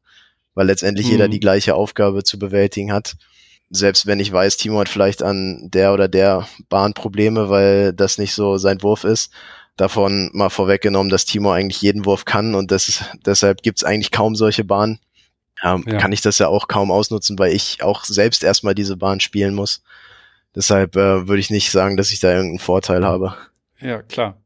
weil 0.54 0.66
letztendlich 0.66 1.06
mhm. 1.06 1.12
jeder 1.12 1.28
die 1.28 1.40
gleiche 1.40 1.74
Aufgabe 1.74 2.24
zu 2.24 2.38
bewältigen 2.38 2.92
hat. 2.92 3.16
Selbst 3.70 4.06
wenn 4.06 4.18
ich 4.20 4.32
weiß, 4.32 4.56
Timo 4.56 4.80
hat 4.80 4.88
vielleicht 4.88 5.22
an 5.22 5.68
der 5.70 5.92
oder 5.92 6.08
der 6.08 6.48
Bahn 6.68 6.92
Probleme, 6.92 7.50
weil 7.50 7.92
das 7.92 8.18
nicht 8.18 8.34
so 8.34 8.58
sein 8.58 8.82
Wurf 8.82 9.04
ist, 9.04 9.32
davon 9.76 10.30
mal 10.32 10.50
vorweggenommen, 10.50 11.10
dass 11.10 11.24
Timo 11.24 11.52
eigentlich 11.52 11.80
jeden 11.80 12.04
Wurf 12.04 12.24
kann 12.24 12.54
und 12.54 12.70
das 12.70 13.04
deshalb 13.24 13.62
gibt's 13.62 13.84
eigentlich 13.84 14.10
kaum 14.10 14.34
solche 14.34 14.64
Bahnen. 14.64 14.98
Ähm, 15.62 15.84
ja. 15.86 15.98
Kann 15.98 16.12
ich 16.12 16.20
das 16.20 16.38
ja 16.38 16.48
auch 16.48 16.68
kaum 16.68 16.90
ausnutzen, 16.90 17.38
weil 17.38 17.52
ich 17.52 17.82
auch 17.82 18.04
selbst 18.04 18.42
erstmal 18.42 18.74
diese 18.74 18.96
Bahn 18.96 19.20
spielen 19.20 19.54
muss. 19.54 19.82
Deshalb 20.54 20.96
äh, 20.96 21.28
würde 21.28 21.40
ich 21.40 21.50
nicht 21.50 21.70
sagen, 21.70 21.96
dass 21.96 22.12
ich 22.12 22.20
da 22.20 22.30
irgendeinen 22.30 22.58
Vorteil 22.58 23.04
habe. 23.04 23.36
Ja, 23.78 24.02
klar. 24.02 24.39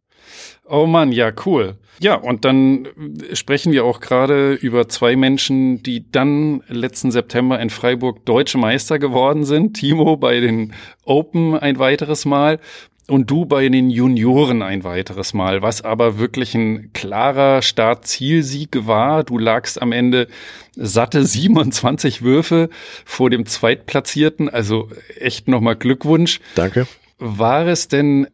Oh 0.66 0.86
Mann, 0.86 1.12
ja, 1.12 1.32
cool. 1.44 1.76
Ja, 2.00 2.16
und 2.16 2.44
dann 2.44 2.88
sprechen 3.34 3.72
wir 3.72 3.84
auch 3.84 4.00
gerade 4.00 4.54
über 4.54 4.88
zwei 4.88 5.14
Menschen, 5.14 5.82
die 5.82 6.10
dann 6.10 6.62
letzten 6.68 7.10
September 7.10 7.60
in 7.60 7.70
Freiburg 7.70 8.24
deutsche 8.24 8.58
Meister 8.58 8.98
geworden 8.98 9.44
sind. 9.44 9.74
Timo 9.74 10.16
bei 10.16 10.40
den 10.40 10.72
Open 11.04 11.56
ein 11.56 11.78
weiteres 11.78 12.24
Mal 12.24 12.58
und 13.06 13.30
du 13.30 13.44
bei 13.44 13.68
den 13.68 13.90
Junioren 13.90 14.62
ein 14.62 14.82
weiteres 14.82 15.34
Mal, 15.34 15.62
was 15.62 15.82
aber 15.82 16.18
wirklich 16.18 16.54
ein 16.54 16.90
klarer 16.94 17.62
Start-Zielsieg 17.62 18.86
war. 18.86 19.24
Du 19.24 19.38
lagst 19.38 19.80
am 19.80 19.92
Ende 19.92 20.28
satte 20.74 21.24
27 21.26 22.22
Würfe 22.22 22.70
vor 23.04 23.30
dem 23.30 23.46
Zweitplatzierten, 23.46 24.48
also 24.48 24.88
echt 25.18 25.48
nochmal 25.48 25.76
Glückwunsch. 25.76 26.40
Danke. 26.54 26.86
War 27.18 27.66
es 27.66 27.88
denn 27.88 28.26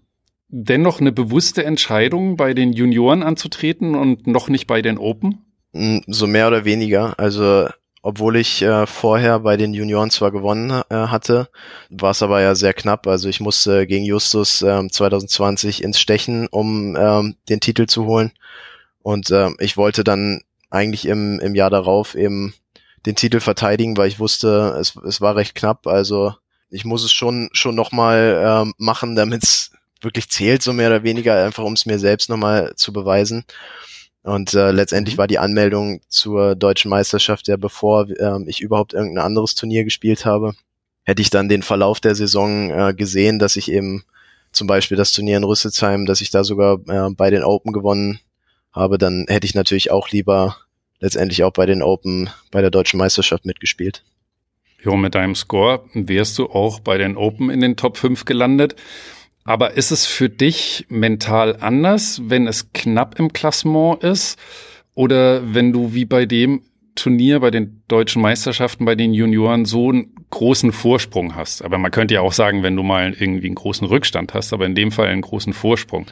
dennoch 0.51 1.01
eine 1.01 1.13
bewusste 1.13 1.65
Entscheidung, 1.65 2.37
bei 2.37 2.55
den 2.55 2.73
Junioren 2.73 3.23
anzutreten 3.23 3.95
und 3.95 4.27
noch 4.27 4.49
nicht 4.49 4.67
bei 4.67 4.83
den 4.83 4.99
Open? 4.99 5.45
Mm, 5.73 5.99
so 6.07 6.27
mehr 6.27 6.49
oder 6.49 6.65
weniger. 6.65 7.19
Also 7.19 7.69
obwohl 8.03 8.37
ich 8.37 8.63
äh, 8.63 8.87
vorher 8.87 9.41
bei 9.41 9.57
den 9.57 9.75
Junioren 9.75 10.11
zwar 10.11 10.31
gewonnen 10.31 10.71
äh, 10.71 10.95
hatte, 10.95 11.51
war 11.91 12.13
es 12.13 12.23
aber 12.23 12.41
ja 12.41 12.55
sehr 12.55 12.73
knapp. 12.73 13.07
Also 13.07 13.29
ich 13.29 13.41
musste 13.41 13.87
gegen 13.87 14.05
Justus 14.05 14.63
ähm, 14.63 14.91
2020 14.91 15.83
ins 15.83 16.01
Stechen, 16.01 16.47
um 16.47 16.97
ähm, 16.97 17.37
den 17.49 17.61
Titel 17.61 17.87
zu 17.87 18.07
holen. 18.07 18.33
Und 19.03 19.31
ähm, 19.31 19.57
ich 19.61 19.77
wollte 19.77 20.03
dann 20.03 20.41
eigentlich 20.71 21.07
im, 21.07 21.41
im 21.41 21.55
Jahr 21.55 21.71
darauf 21.71 22.15
eben 22.15 22.55
den 23.07 23.17
Titel 23.17 23.41
verteidigen, 23.41 23.97
weil 23.97 24.09
ich 24.09 24.19
wusste, 24.19 24.77
es, 24.81 24.97
es 24.97 25.21
war 25.21 25.37
recht 25.37 25.55
knapp. 25.55 25.87
Also 25.87 26.35
ich 26.71 26.85
muss 26.85 27.05
es 27.05 27.13
schon 27.13 27.51
schon 27.53 27.75
nochmal 27.75 28.43
ähm, 28.45 28.75
machen, 28.79 29.15
damit 29.15 29.43
es 29.43 29.73
wirklich 30.01 30.29
zählt, 30.31 30.63
so 30.63 30.73
mehr 30.73 30.89
oder 30.89 31.03
weniger, 31.03 31.45
einfach 31.45 31.65
um 31.65 31.75
es 31.75 31.87
mir 31.87 31.99
selbst 31.99 32.29
nochmal 32.29 32.73
zu 32.77 32.93
beweisen. 32.93 33.45
Und 34.23 34.55
äh, 34.55 34.71
letztendlich 34.71 35.17
mhm. 35.17 35.19
war 35.19 35.27
die 35.27 35.39
Anmeldung 35.39 36.01
zur 36.09 36.55
deutschen 36.55 36.91
Meisterschaft 36.91 37.49
ja 37.49 37.57
bevor 37.57 38.09
äh, 38.09 38.43
ich 38.47 38.61
überhaupt 38.61 38.93
irgendein 38.93 39.25
anderes 39.25 39.55
Turnier 39.55 39.85
gespielt 39.85 40.25
habe. 40.25 40.55
Hätte 41.05 41.23
ich 41.23 41.31
dann 41.31 41.49
den 41.49 41.63
Verlauf 41.63 42.01
der 42.01 42.15
Saison 42.15 42.71
äh, 42.71 42.95
gesehen, 42.95 43.39
dass 43.39 43.57
ich 43.57 43.71
eben 43.71 44.05
zum 44.53 44.67
Beispiel 44.67 44.97
das 44.97 45.13
Turnier 45.13 45.37
in 45.37 45.45
Rüsselsheim, 45.45 46.07
dass 46.07 46.21
ich 46.21 46.31
da 46.31 46.45
sogar 46.45 46.81
äh, 46.89 47.11
bei 47.15 47.31
den 47.31 47.43
Open 47.43 47.73
gewonnen 47.73 48.21
habe, 48.73 48.99
dann 48.99 49.25
hätte 49.29 49.47
ich 49.47 49.55
natürlich 49.55 49.91
auch 49.91 50.11
lieber 50.11 50.57
letztendlich 51.01 51.43
auch 51.45 51.53
bei 51.53 51.67
den 51.67 51.83
Open 51.83 52.31
bei 52.51 52.61
der 52.61 52.71
deutschen 52.71 52.99
Meisterschaft 52.99 53.45
mitgespielt. 53.45 54.05
Jo, 54.83 54.97
mit 54.97 55.15
deinem 55.15 55.35
Score 55.35 55.85
wärst 55.95 56.39
du 56.39 56.47
auch 56.47 56.81
bei 56.81 56.99
den 56.99 57.17
Open 57.17 57.51
in 57.51 57.61
den 57.61 57.77
Top 57.77 57.97
5 57.97 58.25
gelandet. 58.25 58.77
Aber 59.51 59.77
ist 59.77 59.91
es 59.91 60.07
für 60.07 60.29
dich 60.29 60.87
mental 60.91 61.57
anders, 61.59 62.21
wenn 62.27 62.47
es 62.47 62.73
knapp 62.73 63.19
im 63.19 63.33
Klassement 63.33 64.01
ist? 64.05 64.39
Oder 64.95 65.43
wenn 65.53 65.73
du 65.73 65.93
wie 65.93 66.05
bei 66.05 66.25
dem 66.25 66.63
Turnier, 66.95 67.41
bei 67.41 67.51
den 67.51 67.83
deutschen 67.89 68.23
Meisterschaften, 68.23 68.85
bei 68.85 68.95
den 68.95 69.13
Junioren 69.13 69.65
so 69.65 69.89
einen 69.89 70.15
großen 70.31 70.71
Vorsprung 70.71 71.35
hast? 71.35 71.65
Aber 71.65 71.79
man 71.79 71.91
könnte 71.91 72.15
ja 72.15 72.21
auch 72.21 72.33
sagen, 72.33 72.63
wenn 72.63 72.77
du 72.77 72.85
mal 72.85 73.13
irgendwie 73.13 73.49
einen 73.49 73.57
großen 73.57 73.89
Rückstand 73.89 74.35
hast, 74.35 74.53
aber 74.53 74.67
in 74.67 74.77
dem 74.77 74.93
Fall 74.93 75.09
einen 75.09 75.23
großen 75.23 75.53
Vorsprung. 75.53 76.07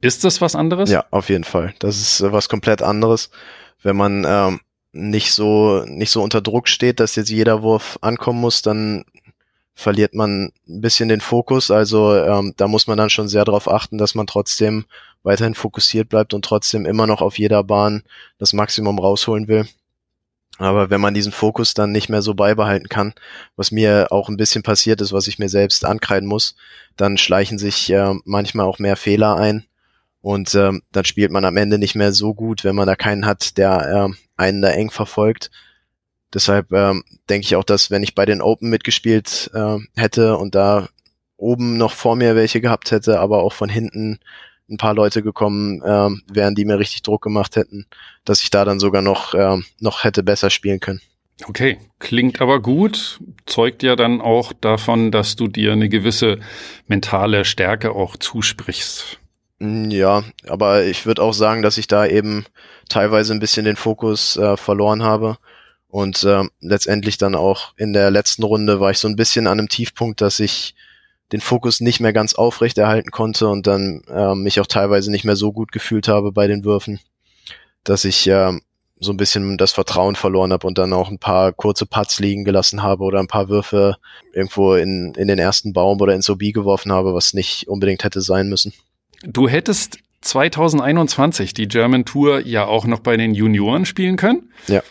Ist 0.00 0.22
das 0.22 0.40
was 0.40 0.54
anderes? 0.54 0.88
Ja, 0.88 1.04
auf 1.10 1.30
jeden 1.30 1.42
Fall. 1.42 1.74
Das 1.80 2.00
ist 2.00 2.20
äh, 2.20 2.30
was 2.30 2.48
komplett 2.48 2.80
anderes. 2.80 3.28
Wenn 3.82 3.96
man 3.96 4.24
ähm, 4.24 4.60
nicht 4.92 5.32
so 5.32 5.84
nicht 5.84 6.12
so 6.12 6.22
unter 6.22 6.40
Druck 6.40 6.68
steht, 6.68 7.00
dass 7.00 7.16
jetzt 7.16 7.30
jeder 7.30 7.64
Wurf 7.64 7.98
ankommen 8.02 8.40
muss, 8.40 8.62
dann 8.62 9.04
verliert 9.74 10.14
man 10.14 10.52
ein 10.68 10.80
bisschen 10.80 11.08
den 11.08 11.20
Fokus. 11.20 11.70
Also 11.70 12.14
ähm, 12.14 12.54
da 12.56 12.68
muss 12.68 12.86
man 12.86 12.96
dann 12.96 13.10
schon 13.10 13.28
sehr 13.28 13.44
darauf 13.44 13.68
achten, 13.68 13.98
dass 13.98 14.14
man 14.14 14.26
trotzdem 14.26 14.84
weiterhin 15.22 15.54
fokussiert 15.54 16.08
bleibt 16.08 16.34
und 16.34 16.44
trotzdem 16.44 16.86
immer 16.86 17.06
noch 17.06 17.20
auf 17.20 17.38
jeder 17.38 17.64
Bahn 17.64 18.02
das 18.38 18.52
Maximum 18.52 18.98
rausholen 18.98 19.48
will. 19.48 19.66
Aber 20.58 20.88
wenn 20.88 21.00
man 21.00 21.14
diesen 21.14 21.32
Fokus 21.32 21.74
dann 21.74 21.90
nicht 21.90 22.08
mehr 22.08 22.22
so 22.22 22.34
beibehalten 22.34 22.88
kann, 22.88 23.14
was 23.56 23.72
mir 23.72 24.08
auch 24.10 24.28
ein 24.28 24.36
bisschen 24.36 24.62
passiert 24.62 25.00
ist, 25.00 25.12
was 25.12 25.26
ich 25.26 25.40
mir 25.40 25.48
selbst 25.48 25.84
ankreiden 25.84 26.28
muss, 26.28 26.54
dann 26.96 27.18
schleichen 27.18 27.58
sich 27.58 27.90
äh, 27.90 28.14
manchmal 28.24 28.66
auch 28.66 28.78
mehr 28.78 28.96
Fehler 28.96 29.36
ein 29.36 29.66
und 30.24 30.54
ähm, 30.54 30.82
dann 30.92 31.04
spielt 31.04 31.32
man 31.32 31.44
am 31.44 31.56
Ende 31.56 31.78
nicht 31.78 31.96
mehr 31.96 32.12
so 32.12 32.34
gut, 32.34 32.62
wenn 32.62 32.76
man 32.76 32.86
da 32.86 32.94
keinen 32.94 33.26
hat, 33.26 33.58
der 33.58 34.08
äh, 34.08 34.14
einen 34.36 34.62
da 34.62 34.70
eng 34.70 34.90
verfolgt. 34.90 35.50
Deshalb 36.34 36.72
ähm, 36.72 37.04
denke 37.30 37.46
ich 37.46 37.56
auch, 37.56 37.64
dass 37.64 37.90
wenn 37.90 38.02
ich 38.02 38.14
bei 38.14 38.26
den 38.26 38.42
Open 38.42 38.68
mitgespielt 38.68 39.50
äh, 39.54 39.78
hätte 39.94 40.36
und 40.36 40.54
da 40.54 40.88
oben 41.36 41.76
noch 41.76 41.92
vor 41.92 42.16
mir 42.16 42.34
welche 42.34 42.60
gehabt 42.60 42.90
hätte, 42.90 43.20
aber 43.20 43.42
auch 43.42 43.52
von 43.52 43.68
hinten 43.68 44.18
ein 44.68 44.78
paar 44.78 44.94
Leute 44.94 45.22
gekommen 45.22 45.82
ähm, 45.86 46.22
wären, 46.32 46.54
die 46.54 46.64
mir 46.64 46.78
richtig 46.78 47.02
Druck 47.02 47.22
gemacht 47.22 47.56
hätten, 47.56 47.86
dass 48.24 48.42
ich 48.42 48.50
da 48.50 48.64
dann 48.64 48.80
sogar 48.80 49.02
noch, 49.02 49.34
ähm, 49.34 49.64
noch 49.78 50.04
hätte 50.04 50.22
besser 50.22 50.50
spielen 50.50 50.80
können. 50.80 51.00
Okay, 51.46 51.78
klingt 51.98 52.40
aber 52.40 52.60
gut, 52.60 53.18
zeugt 53.46 53.82
ja 53.82 53.96
dann 53.96 54.20
auch 54.20 54.52
davon, 54.52 55.10
dass 55.10 55.36
du 55.36 55.48
dir 55.48 55.72
eine 55.72 55.88
gewisse 55.88 56.38
mentale 56.86 57.44
Stärke 57.44 57.90
auch 57.90 58.16
zusprichst. 58.16 59.18
Mm, 59.58 59.90
ja, 59.90 60.22
aber 60.46 60.84
ich 60.84 61.06
würde 61.06 61.22
auch 61.22 61.34
sagen, 61.34 61.62
dass 61.62 61.76
ich 61.76 61.88
da 61.88 62.06
eben 62.06 62.46
teilweise 62.88 63.34
ein 63.34 63.40
bisschen 63.40 63.64
den 63.64 63.76
Fokus 63.76 64.36
äh, 64.36 64.56
verloren 64.56 65.02
habe 65.02 65.38
und 65.94 66.24
äh, 66.24 66.42
letztendlich 66.60 67.18
dann 67.18 67.36
auch 67.36 67.72
in 67.76 67.92
der 67.92 68.10
letzten 68.10 68.42
Runde 68.42 68.80
war 68.80 68.90
ich 68.90 68.98
so 68.98 69.06
ein 69.06 69.14
bisschen 69.14 69.46
an 69.46 69.60
einem 69.60 69.68
Tiefpunkt, 69.68 70.20
dass 70.20 70.40
ich 70.40 70.74
den 71.30 71.40
Fokus 71.40 71.78
nicht 71.78 72.00
mehr 72.00 72.12
ganz 72.12 72.34
aufrecht 72.34 72.78
erhalten 72.78 73.12
konnte 73.12 73.46
und 73.46 73.68
dann 73.68 74.02
äh, 74.08 74.34
mich 74.34 74.58
auch 74.58 74.66
teilweise 74.66 75.12
nicht 75.12 75.24
mehr 75.24 75.36
so 75.36 75.52
gut 75.52 75.70
gefühlt 75.70 76.08
habe 76.08 76.32
bei 76.32 76.48
den 76.48 76.64
Würfen, 76.64 76.98
dass 77.84 78.04
ich 78.04 78.26
äh, 78.26 78.58
so 78.98 79.12
ein 79.12 79.16
bisschen 79.16 79.56
das 79.56 79.70
Vertrauen 79.70 80.16
verloren 80.16 80.52
habe 80.52 80.66
und 80.66 80.78
dann 80.78 80.92
auch 80.92 81.10
ein 81.10 81.20
paar 81.20 81.52
kurze 81.52 81.86
Putts 81.86 82.18
liegen 82.18 82.44
gelassen 82.44 82.82
habe 82.82 83.04
oder 83.04 83.20
ein 83.20 83.28
paar 83.28 83.48
Würfe 83.48 83.96
irgendwo 84.32 84.74
in, 84.74 85.14
in 85.14 85.28
den 85.28 85.38
ersten 85.38 85.72
Baum 85.72 86.00
oder 86.00 86.16
ins 86.16 86.28
OB 86.28 86.40
geworfen 86.52 86.90
habe, 86.90 87.14
was 87.14 87.34
nicht 87.34 87.68
unbedingt 87.68 88.02
hätte 88.02 88.20
sein 88.20 88.48
müssen. 88.48 88.72
Du 89.22 89.48
hättest 89.48 89.98
2021 90.22 91.54
die 91.54 91.68
German 91.68 92.04
Tour 92.04 92.40
ja 92.40 92.64
auch 92.64 92.84
noch 92.84 92.98
bei 92.98 93.16
den 93.16 93.32
Junioren 93.32 93.84
spielen 93.86 94.16
können. 94.16 94.50
Ja 94.66 94.82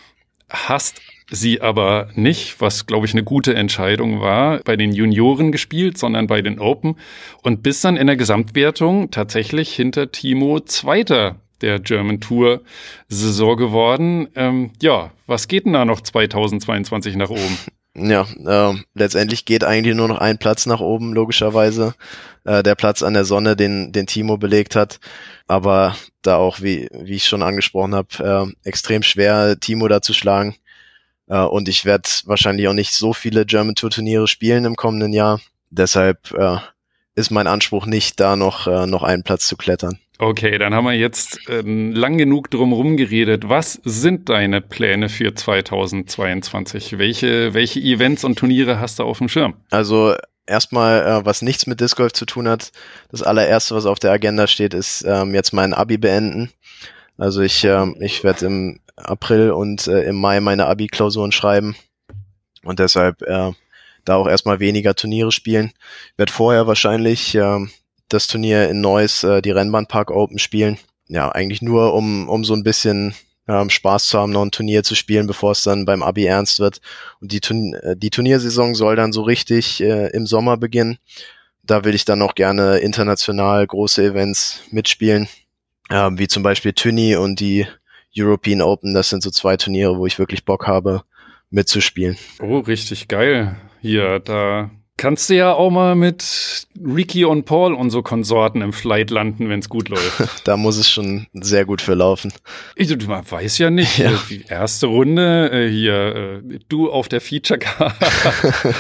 hast 0.54 1.02
sie 1.30 1.62
aber 1.62 2.10
nicht, 2.16 2.62
was 2.62 2.86
glaube 2.86 3.06
ich 3.06 3.14
eine 3.14 3.24
gute 3.24 3.56
Entscheidung 3.56 4.22
war, 4.22 4.60
bei 4.60 4.76
den 4.76 4.94
Junioren 4.94 5.52
gespielt, 5.52 5.98
sondern 5.98 6.28
bei 6.28 6.42
den 6.42 6.60
Open 6.60 6.96
und 7.42 7.64
bist 7.64 7.84
dann 7.84 7.98
in 7.98 8.08
der 8.08 8.16
Gesamtwertung 8.16 9.12
tatsächlich 9.12 9.74
hinter 9.74 10.12
Timo 10.12 10.60
Zweiter 10.60 11.38
der 11.62 11.80
German 11.80 12.20
Tour 12.20 12.62
Saison 13.08 13.58
geworden. 13.58 14.28
Ähm, 14.36 14.72
ja, 14.82 15.12
was 15.26 15.48
geht 15.48 15.66
denn 15.66 15.74
da 15.74 15.86
noch 15.86 16.02
2022 16.02 17.16
nach 17.16 17.30
oben? 17.30 17.58
Ja, 17.96 18.26
äh, 18.46 18.76
letztendlich 18.96 19.46
geht 19.46 19.64
eigentlich 19.64 19.96
nur 19.96 20.08
noch 20.08 20.18
ein 20.18 20.40
Platz 20.40 20.66
nach 20.66 20.80
oben, 20.80 21.14
logischerweise. 21.14 21.94
Äh, 22.44 22.64
der 22.64 22.74
Platz 22.74 23.04
an 23.04 23.14
der 23.14 23.24
Sonne, 23.24 23.56
den, 23.56 23.92
den 23.92 24.08
Timo 24.08 24.38
belegt 24.38 24.76
hat. 24.76 25.00
Aber 25.48 25.96
da 26.24 26.38
auch, 26.38 26.62
wie, 26.62 26.90
wie 26.92 27.16
ich 27.16 27.28
schon 27.28 27.44
angesprochen 27.44 27.94
habe, 27.94 28.54
äh, 28.64 28.68
extrem 28.68 29.04
schwer, 29.04 29.60
Timo 29.60 29.88
da 29.88 30.02
zu 30.02 30.14
schlagen. 30.14 30.56
Äh, 31.28 31.42
und 31.42 31.70
ich 31.70 31.86
werde 31.86 32.10
wahrscheinlich 32.26 32.68
auch 32.68 32.74
nicht 32.74 32.94
so 32.94 33.14
viele 33.14 33.46
German 33.46 33.76
Tour 33.76 33.92
Turniere 33.92 34.28
spielen 34.28 34.66
im 34.66 34.76
kommenden 34.76 35.14
Jahr. 35.14 35.40
Deshalb 35.70 36.32
äh, 36.34 36.58
ist 37.16 37.32
mein 37.32 37.48
Anspruch 37.48 37.86
nicht, 37.86 38.20
da 38.20 38.36
noch, 38.36 38.68
äh, 38.68 38.88
noch 38.88 39.04
einen 39.04 39.24
Platz 39.24 39.48
zu 39.48 39.56
klettern. 39.56 40.00
Okay, 40.20 40.58
dann 40.58 40.74
haben 40.74 40.86
wir 40.86 40.94
jetzt 40.94 41.40
ähm, 41.50 41.92
lang 41.92 42.18
genug 42.18 42.52
drumherum 42.52 42.98
geredet. 42.98 43.50
Was 43.50 43.80
sind 43.84 44.30
deine 44.30 44.62
Pläne 44.62 45.10
für 45.10 45.34
2022? 45.34 46.98
Welche, 46.98 47.54
welche 47.54 47.80
Events 47.80 48.24
und 48.24 48.38
Turniere 48.38 48.80
hast 48.80 49.00
du 49.00 49.04
auf 49.04 49.18
dem 49.18 49.28
Schirm? 49.28 49.56
Also 49.72 50.16
erstmal, 50.46 51.02
äh, 51.02 51.26
was 51.26 51.42
nichts 51.42 51.68
mit 51.68 51.80
Disc 51.80 51.98
Golf 51.98 52.14
zu 52.14 52.26
tun 52.26 52.48
hat. 52.48 52.72
Das 53.10 53.24
allererste, 53.24 53.76
was 53.76 53.86
auf 53.86 54.00
der 54.00 54.12
Agenda 54.12 54.48
steht, 54.48 54.74
ist 54.74 55.04
ähm, 55.08 55.34
jetzt 55.34 55.52
mein 55.52 55.74
Abi 55.74 55.98
beenden. 55.98 56.52
Also 57.18 57.42
ich, 57.42 57.64
äh, 57.64 57.86
ich 58.00 58.24
werde 58.24 58.46
im 58.46 58.80
April 58.96 59.52
und 59.52 59.88
äh, 59.88 60.04
im 60.04 60.16
Mai 60.16 60.40
meine 60.40 60.68
Abi-Klausuren 60.68 61.32
schreiben 61.32 61.76
und 62.64 62.80
deshalb 62.80 63.22
äh, 63.24 63.52
da 64.06 64.16
auch 64.16 64.28
erstmal 64.28 64.60
weniger 64.60 64.96
Turniere 64.96 65.32
spielen. 65.32 65.72
Ich 66.12 66.18
werde 66.18 66.32
vorher 66.32 66.68
wahrscheinlich 66.68 67.34
äh, 67.36 67.66
das 68.10 68.28
Turnier 68.28 68.70
in 68.70 68.82
Neuss, 68.82 69.24
äh, 69.24 69.42
die 69.42 69.52
Rennbahnpark 69.52 70.12
Open 70.12 70.40
spielen. 70.40 70.78
Ja, 71.08 71.30
eigentlich 71.30 71.62
nur, 71.62 71.94
um, 71.94 72.30
um 72.30 72.44
so 72.44 72.54
ein 72.54 72.64
bisschen 72.64 73.14
ähm, 73.48 73.70
Spaß 73.70 74.08
zu 74.08 74.20
haben, 74.20 74.32
noch 74.32 74.44
ein 74.44 74.52
Turnier 74.52 74.84
zu 74.84 74.96
spielen, 74.96 75.28
bevor 75.28 75.52
es 75.52 75.64
dann 75.64 75.86
beim 75.86 76.04
Abi 76.04 76.26
ernst 76.26 76.60
wird. 76.60 76.80
Und 77.20 77.32
die, 77.32 77.42
Turn 77.42 77.74
äh, 77.74 77.96
die 77.98 78.10
Turniersaison 78.10 78.76
soll 78.76 78.96
dann 78.96 79.12
so 79.12 79.22
richtig 79.22 79.82
äh, 79.82 80.08
im 80.08 80.26
Sommer 80.26 80.58
beginnen. 80.58 80.98
Da 81.64 81.84
will 81.84 81.96
ich 81.96 82.06
dann 82.06 82.22
auch 82.22 82.36
gerne 82.36 82.78
international 82.78 83.66
große 83.66 84.04
Events 84.04 84.62
mitspielen, 84.72 85.28
äh, 85.90 86.10
wie 86.14 86.28
zum 86.28 86.44
Beispiel 86.44 86.74
Tüni 86.74 87.16
und 87.16 87.40
die 87.40 87.68
European 88.18 88.62
Open. 88.62 88.94
Das 88.94 89.10
sind 89.10 89.24
so 89.24 89.30
zwei 89.30 89.58
Turniere, 89.58 89.98
wo 89.98 90.06
ich 90.06 90.20
wirklich 90.20 90.46
Bock 90.46 90.68
habe, 90.68 91.04
mitzuspielen. 91.50 92.18
Oh, 92.42 92.60
richtig 92.60 93.08
geil. 93.08 93.56
Hier, 93.82 94.20
da 94.20 94.72
Kannst 94.96 95.30
du 95.30 95.36
ja 95.36 95.54
auch 95.54 95.72
mal 95.72 95.96
mit 95.96 96.68
Ricky 96.80 97.26
und 97.26 97.46
Paul 97.46 97.74
und 97.74 97.90
so 97.90 98.04
Konsorten 98.04 98.62
im 98.62 98.74
Flight 98.74 99.10
landen, 99.10 99.50
wenn 99.50 99.60
es 99.60 99.68
gut 99.68 99.90
läuft. 99.90 100.42
da 100.48 100.56
muss 100.56 100.78
es 100.78 100.90
schon 100.90 101.26
sehr 101.34 101.66
gut 101.66 101.82
für 101.82 101.96
laufen. 101.96 102.32
Ich, 102.76 102.96
man 103.08 103.30
weiß 103.30 103.58
ja 103.58 103.70
nicht. 103.70 103.98
Ja. 104.04 104.12
Die 104.30 104.44
erste 104.50 104.88
Runde, 104.88 105.50
äh, 105.52 105.70
hier, 105.70 106.42
äh, 106.44 106.60
du 106.68 106.92
auf 106.92 107.08
der 107.08 107.22
Feature 107.22 107.60
Card 107.60 107.96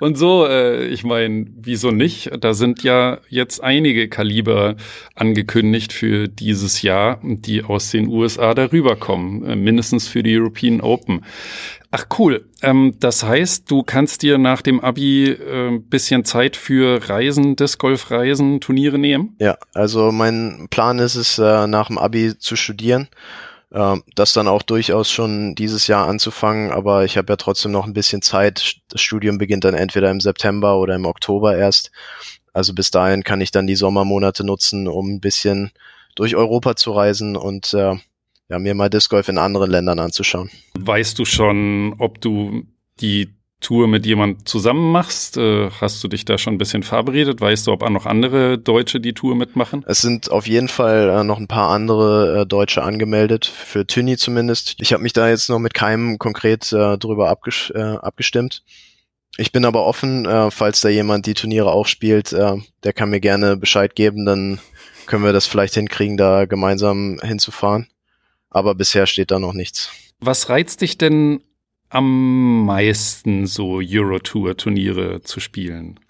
und 0.00 0.16
so. 0.16 0.46
Äh, 0.46 0.86
ich 0.86 1.04
meine, 1.04 1.46
wieso 1.56 1.90
nicht? 1.90 2.30
Da 2.40 2.54
sind 2.54 2.84
ja 2.84 3.18
jetzt 3.28 3.62
einige 3.62 4.08
Kaliber 4.08 4.76
angekündigt 5.16 5.92
für 5.92 6.28
dieses 6.28 6.82
Jahr, 6.82 7.18
die 7.22 7.64
aus 7.64 7.90
den 7.90 8.08
USA 8.08 8.54
darüber 8.54 8.94
kommen. 8.94 9.44
Äh, 9.44 9.56
mindestens 9.56 10.06
für 10.06 10.22
die 10.22 10.38
European 10.38 10.80
Open. 10.80 11.24
Ach 11.90 12.06
cool. 12.18 12.46
Ähm, 12.62 12.96
das 13.00 13.22
heißt, 13.22 13.70
du 13.70 13.82
kannst 13.82 14.22
dir 14.22 14.36
nach 14.36 14.60
dem 14.60 14.80
Abi 14.80 15.30
ein 15.30 15.76
äh, 15.76 15.78
bisschen 15.78 16.24
Zeit 16.24 16.56
für 16.56 17.08
Reisen, 17.08 17.56
Disc 17.56 17.78
Golf 17.78 18.10
Reisen, 18.10 18.60
Turniere 18.60 18.98
nehmen? 18.98 19.36
Ja, 19.38 19.56
also 19.72 20.12
mein 20.12 20.68
Plan 20.70 20.98
ist 20.98 21.14
es, 21.14 21.38
äh, 21.38 21.66
nach 21.66 21.86
dem 21.86 21.96
Abi 21.96 22.38
zu 22.38 22.56
studieren. 22.56 23.08
Äh, 23.70 23.96
das 24.14 24.34
dann 24.34 24.48
auch 24.48 24.62
durchaus 24.62 25.10
schon 25.10 25.54
dieses 25.54 25.86
Jahr 25.86 26.06
anzufangen, 26.08 26.72
aber 26.72 27.04
ich 27.04 27.16
habe 27.16 27.32
ja 27.32 27.36
trotzdem 27.36 27.72
noch 27.72 27.86
ein 27.86 27.94
bisschen 27.94 28.20
Zeit. 28.20 28.76
Das 28.88 29.00
Studium 29.00 29.38
beginnt 29.38 29.64
dann 29.64 29.74
entweder 29.74 30.10
im 30.10 30.20
September 30.20 30.78
oder 30.78 30.94
im 30.94 31.06
Oktober 31.06 31.56
erst. 31.56 31.90
Also 32.52 32.74
bis 32.74 32.90
dahin 32.90 33.24
kann 33.24 33.40
ich 33.40 33.50
dann 33.50 33.66
die 33.66 33.76
Sommermonate 33.76 34.44
nutzen, 34.44 34.88
um 34.88 35.14
ein 35.14 35.20
bisschen 35.20 35.70
durch 36.16 36.36
Europa 36.36 36.76
zu 36.76 36.92
reisen 36.92 37.36
und 37.36 37.72
äh, 37.72 37.94
ja, 38.48 38.58
mir 38.58 38.74
mal 38.74 38.90
Disc 38.90 39.10
Golf 39.10 39.28
in 39.28 39.38
anderen 39.38 39.70
Ländern 39.70 39.98
anzuschauen. 39.98 40.50
Weißt 40.78 41.18
du 41.18 41.24
schon, 41.24 41.94
ob 41.98 42.20
du 42.20 42.64
die 43.00 43.38
Tour 43.60 43.88
mit 43.88 44.06
jemand 44.06 44.48
zusammen 44.48 44.92
machst? 44.92 45.36
Äh, 45.36 45.70
hast 45.80 46.02
du 46.02 46.08
dich 46.08 46.24
da 46.24 46.38
schon 46.38 46.54
ein 46.54 46.58
bisschen 46.58 46.84
verabredet? 46.84 47.40
Weißt 47.40 47.66
du, 47.66 47.72
ob 47.72 47.82
auch 47.82 47.90
noch 47.90 48.06
andere 48.06 48.56
Deutsche 48.56 49.00
die 49.00 49.14
Tour 49.14 49.34
mitmachen? 49.34 49.84
Es 49.86 50.00
sind 50.00 50.30
auf 50.30 50.46
jeden 50.46 50.68
Fall 50.68 51.08
äh, 51.08 51.24
noch 51.24 51.38
ein 51.38 51.48
paar 51.48 51.70
andere 51.70 52.42
äh, 52.42 52.46
Deutsche 52.46 52.82
angemeldet, 52.82 53.46
für 53.46 53.86
Tüni 53.86 54.16
zumindest. 54.16 54.76
Ich 54.80 54.92
habe 54.92 55.02
mich 55.02 55.12
da 55.12 55.28
jetzt 55.28 55.48
noch 55.50 55.58
mit 55.58 55.74
keinem 55.74 56.18
konkret 56.18 56.70
drüber 56.70 57.28
abges 57.28 57.72
abgestimmt. 57.72 58.62
Ich 59.36 59.52
bin 59.52 59.64
aber 59.64 59.84
offen, 59.84 60.26
falls 60.50 60.80
da 60.80 60.88
jemand 60.88 61.26
die 61.26 61.34
Turniere 61.34 61.70
auch 61.70 61.86
spielt, 61.86 62.32
der 62.32 62.92
kann 62.94 63.10
mir 63.10 63.20
gerne 63.20 63.56
Bescheid 63.56 63.94
geben, 63.94 64.24
dann 64.24 64.58
können 65.06 65.24
wir 65.24 65.32
das 65.32 65.46
vielleicht 65.46 65.74
hinkriegen, 65.74 66.16
da 66.16 66.46
gemeinsam 66.46 67.20
hinzufahren 67.22 67.88
aber 68.50 68.74
bisher 68.74 69.06
steht 69.06 69.30
da 69.30 69.38
noch 69.38 69.52
nichts. 69.52 69.90
Was 70.20 70.48
reizt 70.48 70.80
dich 70.80 70.98
denn 70.98 71.42
am 71.90 72.64
meisten, 72.64 73.46
so 73.46 73.80
Eurotour-Turniere 73.82 75.22
zu 75.22 75.40
spielen? 75.40 76.00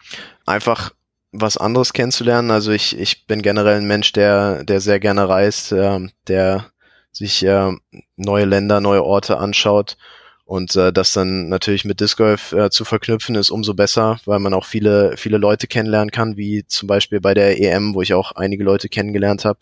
Einfach 0.47 0.93
was 1.33 1.57
anderes 1.57 1.93
kennenzulernen. 1.93 2.51
Also 2.51 2.73
ich, 2.73 2.99
ich 2.99 3.27
bin 3.27 3.43
generell 3.43 3.77
ein 3.77 3.87
Mensch, 3.87 4.13
der, 4.13 4.65
der 4.65 4.81
sehr 4.81 4.99
gerne 4.99 5.29
reist, 5.29 5.73
äh, 5.73 6.09
der 6.27 6.71
sich 7.13 7.45
äh, 7.45 7.73
neue 8.17 8.45
Länder, 8.45 8.81
neue 8.81 9.05
Orte 9.05 9.39
anschaut. 9.39 9.97
Und 10.45 10.75
äh, 10.77 10.95
das 10.95 11.13
dann 11.13 11.51
natürlich 11.51 11.85
mit 11.85 12.01
Disc 12.01 12.17
Golf 12.17 12.53
äh, 12.53 12.71
zu 12.71 12.87
verknüpfen, 12.87 13.35
ist 13.35 13.51
umso 13.51 13.75
besser, 13.75 14.19
weil 14.25 14.39
man 14.39 14.55
auch 14.55 14.65
viele, 14.65 15.17
viele 15.19 15.37
Leute 15.37 15.67
kennenlernen 15.67 16.11
kann, 16.11 16.39
wie 16.39 16.65
zum 16.67 16.87
Beispiel 16.87 17.21
bei 17.21 17.35
der 17.35 17.61
EM, 17.61 17.95
wo 17.95 18.01
ich 18.01 18.15
auch 18.15 18.33
einige 18.33 18.65
Leute 18.65 18.89
kennengelernt 18.89 19.45
habe, 19.45 19.59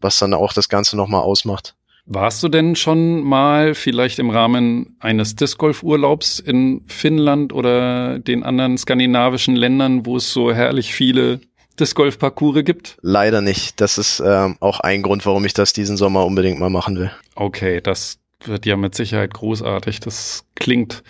was 0.00 0.18
dann 0.18 0.34
auch 0.34 0.52
das 0.52 0.68
Ganze 0.68 0.96
nochmal 0.96 1.22
ausmacht. 1.22 1.74
Warst 2.10 2.42
du 2.42 2.48
denn 2.48 2.74
schon 2.74 3.20
mal 3.22 3.74
vielleicht 3.74 4.18
im 4.18 4.30
Rahmen 4.30 4.96
eines 4.98 5.36
Disc 5.36 5.58
Golf 5.58 5.82
Urlaubs 5.82 6.38
in 6.38 6.80
Finnland 6.86 7.52
oder 7.52 8.18
den 8.18 8.44
anderen 8.44 8.78
skandinavischen 8.78 9.54
Ländern, 9.54 10.06
wo 10.06 10.16
es 10.16 10.32
so 10.32 10.50
herrlich 10.50 10.94
viele 10.94 11.40
Disc 11.78 11.94
Golf 11.94 12.18
Parcours 12.18 12.64
gibt? 12.64 12.96
Leider 13.02 13.42
nicht. 13.42 13.78
Das 13.82 13.98
ist 13.98 14.22
ähm, 14.24 14.56
auch 14.60 14.80
ein 14.80 15.02
Grund, 15.02 15.26
warum 15.26 15.44
ich 15.44 15.52
das 15.52 15.74
diesen 15.74 15.98
Sommer 15.98 16.24
unbedingt 16.24 16.58
mal 16.58 16.70
machen 16.70 16.98
will. 16.98 17.10
Okay, 17.34 17.82
das 17.82 18.18
wird 18.42 18.64
ja 18.64 18.78
mit 18.78 18.94
Sicherheit 18.94 19.34
großartig. 19.34 20.00
Das 20.00 20.46
klingt 20.54 21.02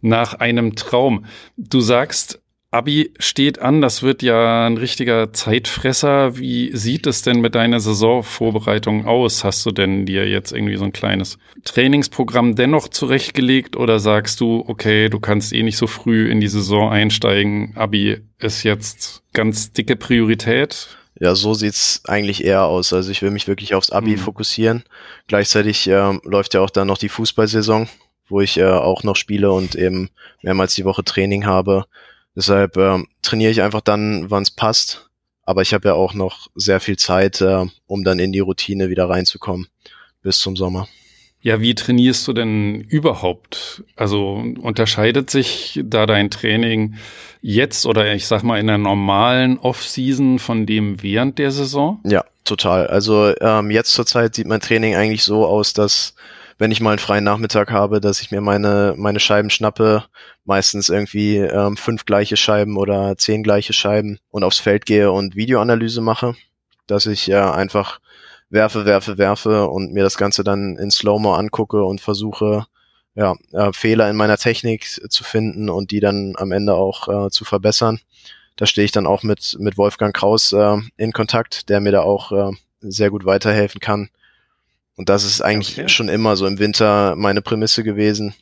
nach 0.00 0.32
einem 0.32 0.76
Traum. 0.76 1.26
Du 1.58 1.80
sagst, 1.80 2.40
Abi 2.70 3.14
steht 3.18 3.60
an, 3.60 3.80
das 3.80 4.02
wird 4.02 4.22
ja 4.22 4.66
ein 4.66 4.76
richtiger 4.76 5.32
Zeitfresser. 5.32 6.36
Wie 6.36 6.76
sieht 6.76 7.06
es 7.06 7.22
denn 7.22 7.40
mit 7.40 7.54
deiner 7.54 7.80
Saisonvorbereitung 7.80 9.06
aus? 9.06 9.42
Hast 9.42 9.64
du 9.64 9.70
denn 9.70 10.04
dir 10.04 10.28
jetzt 10.28 10.52
irgendwie 10.52 10.76
so 10.76 10.84
ein 10.84 10.92
kleines 10.92 11.38
Trainingsprogramm 11.64 12.56
dennoch 12.56 12.88
zurechtgelegt 12.88 13.74
oder 13.76 13.98
sagst 14.00 14.40
du, 14.40 14.64
okay, 14.66 15.08
du 15.08 15.18
kannst 15.18 15.54
eh 15.54 15.62
nicht 15.62 15.78
so 15.78 15.86
früh 15.86 16.30
in 16.30 16.40
die 16.40 16.48
Saison 16.48 16.90
einsteigen, 16.90 17.72
Abi 17.74 18.18
ist 18.38 18.64
jetzt 18.64 19.22
ganz 19.32 19.72
dicke 19.72 19.96
Priorität? 19.96 20.88
Ja, 21.18 21.34
so 21.34 21.54
sieht's 21.54 22.02
eigentlich 22.04 22.44
eher 22.44 22.64
aus. 22.64 22.92
Also 22.92 23.10
ich 23.10 23.22
will 23.22 23.30
mich 23.30 23.48
wirklich 23.48 23.74
aufs 23.74 23.90
Abi 23.90 24.10
mhm. 24.10 24.18
fokussieren. 24.18 24.84
Gleichzeitig 25.26 25.88
äh, 25.88 26.18
läuft 26.22 26.52
ja 26.52 26.60
auch 26.60 26.70
dann 26.70 26.86
noch 26.88 26.98
die 26.98 27.08
Fußballsaison, 27.08 27.88
wo 28.28 28.42
ich 28.42 28.58
äh, 28.58 28.66
auch 28.66 29.04
noch 29.04 29.16
spiele 29.16 29.50
und 29.52 29.74
eben 29.74 30.10
mehrmals 30.42 30.74
die 30.74 30.84
Woche 30.84 31.02
Training 31.02 31.46
habe. 31.46 31.86
Deshalb 32.38 32.76
äh, 32.76 33.02
trainiere 33.20 33.50
ich 33.50 33.62
einfach 33.62 33.80
dann, 33.80 34.30
wann 34.30 34.44
es 34.44 34.52
passt. 34.52 35.10
Aber 35.42 35.62
ich 35.62 35.74
habe 35.74 35.88
ja 35.88 35.94
auch 35.94 36.14
noch 36.14 36.46
sehr 36.54 36.78
viel 36.78 36.96
Zeit, 36.96 37.40
äh, 37.40 37.66
um 37.88 38.04
dann 38.04 38.20
in 38.20 38.30
die 38.30 38.38
Routine 38.38 38.90
wieder 38.90 39.10
reinzukommen 39.10 39.66
bis 40.22 40.38
zum 40.38 40.54
Sommer. 40.54 40.86
Ja, 41.40 41.60
wie 41.60 41.74
trainierst 41.74 42.28
du 42.28 42.32
denn 42.32 42.80
überhaupt? 42.80 43.82
Also 43.96 44.40
unterscheidet 44.60 45.30
sich 45.30 45.80
da 45.82 46.06
dein 46.06 46.30
Training 46.30 46.94
jetzt 47.40 47.86
oder 47.86 48.14
ich 48.14 48.28
sag 48.28 48.44
mal 48.44 48.60
in 48.60 48.68
der 48.68 48.78
normalen 48.78 49.58
Off-Season 49.58 50.38
von 50.38 50.64
dem 50.64 51.02
während 51.02 51.38
der 51.38 51.50
Saison? 51.50 51.98
Ja, 52.04 52.24
total. 52.44 52.86
Also 52.86 53.34
ähm, 53.40 53.72
jetzt 53.72 53.94
zurzeit 53.94 54.36
sieht 54.36 54.46
mein 54.46 54.60
Training 54.60 54.94
eigentlich 54.94 55.24
so 55.24 55.44
aus, 55.44 55.72
dass 55.72 56.14
wenn 56.58 56.72
ich 56.72 56.80
mal 56.80 56.90
einen 56.90 56.98
freien 56.98 57.24
Nachmittag 57.24 57.70
habe, 57.70 58.00
dass 58.00 58.20
ich 58.20 58.30
mir 58.30 58.40
meine, 58.40 58.94
meine 58.96 59.20
Scheiben 59.20 59.48
schnappe, 59.48 60.04
meistens 60.44 60.88
irgendwie 60.88 61.36
ähm, 61.36 61.76
fünf 61.76 62.04
gleiche 62.04 62.36
Scheiben 62.36 62.76
oder 62.76 63.16
zehn 63.16 63.42
gleiche 63.42 63.72
Scheiben 63.72 64.18
und 64.30 64.42
aufs 64.42 64.58
Feld 64.58 64.84
gehe 64.84 65.12
und 65.12 65.36
Videoanalyse 65.36 66.00
mache, 66.00 66.34
dass 66.88 67.06
ich 67.06 67.30
äh, 67.30 67.36
einfach 67.36 68.00
werfe, 68.50 68.84
werfe, 68.86 69.18
werfe 69.18 69.68
und 69.68 69.92
mir 69.92 70.02
das 70.02 70.16
Ganze 70.16 70.42
dann 70.42 70.76
in 70.76 70.90
Slow-Mo 70.90 71.34
angucke 71.34 71.84
und 71.84 72.00
versuche, 72.00 72.66
ja, 73.14 73.34
äh, 73.52 73.72
Fehler 73.72 74.10
in 74.10 74.16
meiner 74.16 74.38
Technik 74.38 74.84
zu 75.10 75.24
finden 75.24 75.70
und 75.70 75.90
die 75.90 76.00
dann 76.00 76.34
am 76.36 76.52
Ende 76.52 76.74
auch 76.74 77.26
äh, 77.26 77.30
zu 77.30 77.44
verbessern. 77.44 78.00
Da 78.56 78.66
stehe 78.66 78.84
ich 78.84 78.92
dann 78.92 79.06
auch 79.06 79.22
mit, 79.22 79.56
mit 79.60 79.78
Wolfgang 79.78 80.14
Kraus 80.14 80.52
äh, 80.52 80.76
in 80.96 81.12
Kontakt, 81.12 81.68
der 81.68 81.80
mir 81.80 81.92
da 81.92 82.02
auch 82.02 82.32
äh, 82.32 82.50
sehr 82.80 83.10
gut 83.10 83.24
weiterhelfen 83.24 83.80
kann. 83.80 84.10
Und 84.98 85.08
das 85.08 85.22
ist 85.22 85.40
eigentlich 85.40 85.78
okay. 85.78 85.88
schon 85.88 86.08
immer 86.08 86.36
so 86.36 86.44
im 86.44 86.58
Winter 86.58 87.14
meine 87.16 87.40
Prämisse 87.40 87.84
gewesen, 87.84 88.34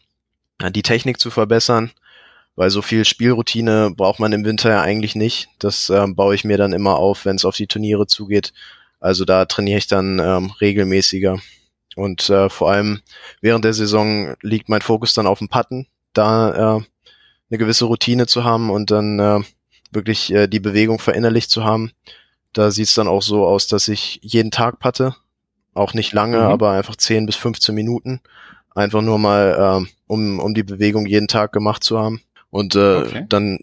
die 0.71 0.83
Technik 0.83 1.21
zu 1.21 1.31
verbessern, 1.31 1.91
weil 2.57 2.71
so 2.71 2.81
viel 2.81 3.05
Spielroutine 3.05 3.93
braucht 3.95 4.21
man 4.21 4.33
im 4.33 4.47
Winter 4.47 4.71
ja 4.71 4.81
eigentlich 4.81 5.15
nicht. 5.15 5.51
Das 5.59 5.91
ähm, 5.91 6.17
baue 6.17 6.35
ich 6.35 6.45
mir 6.45 6.57
dann 6.57 6.73
immer 6.73 6.97
auf, 6.97 7.27
wenn 7.27 7.37
es 7.37 7.45
auf 7.45 7.57
die 7.57 7.67
Turniere 7.67 8.07
zugeht. 8.07 8.55
Also 9.01 9.27
da 9.27 9.45
trainiere 9.45 9.77
ich 9.77 9.87
dann 9.87 10.19
ähm, 10.19 10.51
regelmäßiger. 10.59 11.39
Und 11.95 12.31
äh, 12.31 12.49
vor 12.49 12.71
allem 12.71 13.03
während 13.43 13.67
der 13.67 13.75
Saison 13.75 14.35
liegt 14.41 14.71
mein 14.71 14.81
Fokus 14.81 15.13
dann 15.13 15.27
auf 15.27 15.41
dem 15.41 15.49
Patten, 15.49 15.87
da 16.15 16.79
äh, 16.79 16.83
eine 17.51 17.59
gewisse 17.59 17.85
Routine 17.85 18.27
zu 18.27 18.45
haben 18.45 18.71
und 18.71 18.91
dann 18.91 19.19
äh, 19.19 19.41
wirklich 19.91 20.33
äh, 20.33 20.47
die 20.47 20.61
Bewegung 20.61 21.01
verinnerlicht 21.01 21.51
zu 21.51 21.65
haben. 21.65 21.93
Da 22.55 22.71
sieht 22.71 22.87
es 22.87 22.95
dann 22.95 23.09
auch 23.09 23.23
so 23.23 23.47
aus, 23.47 23.67
dass 23.67 23.89
ich 23.89 24.21
jeden 24.23 24.51
Tag 24.51 24.79
patte, 24.79 25.15
auch 25.77 25.95
nicht 25.95 26.13
lange, 26.13 26.39
mhm. 26.39 26.45
aber 26.45 26.73
einfach 26.73 26.97
10 26.97 27.27
bis 27.27 27.37
15 27.37 27.75
Minuten. 27.75 28.21
Einfach 28.75 29.03
nur 29.03 29.19
mal, 29.19 29.57
ähm, 29.59 29.89
um, 30.07 30.39
um 30.39 30.55
die 30.55 30.63
Bewegung 30.63 31.07
jeden 31.07 31.29
Tag 31.29 31.53
gemacht 31.53 31.83
zu 31.83 31.99
haben. 31.99 32.21
Und 32.51 32.75
äh, 32.75 32.97
okay. 32.97 33.27
dann 33.29 33.59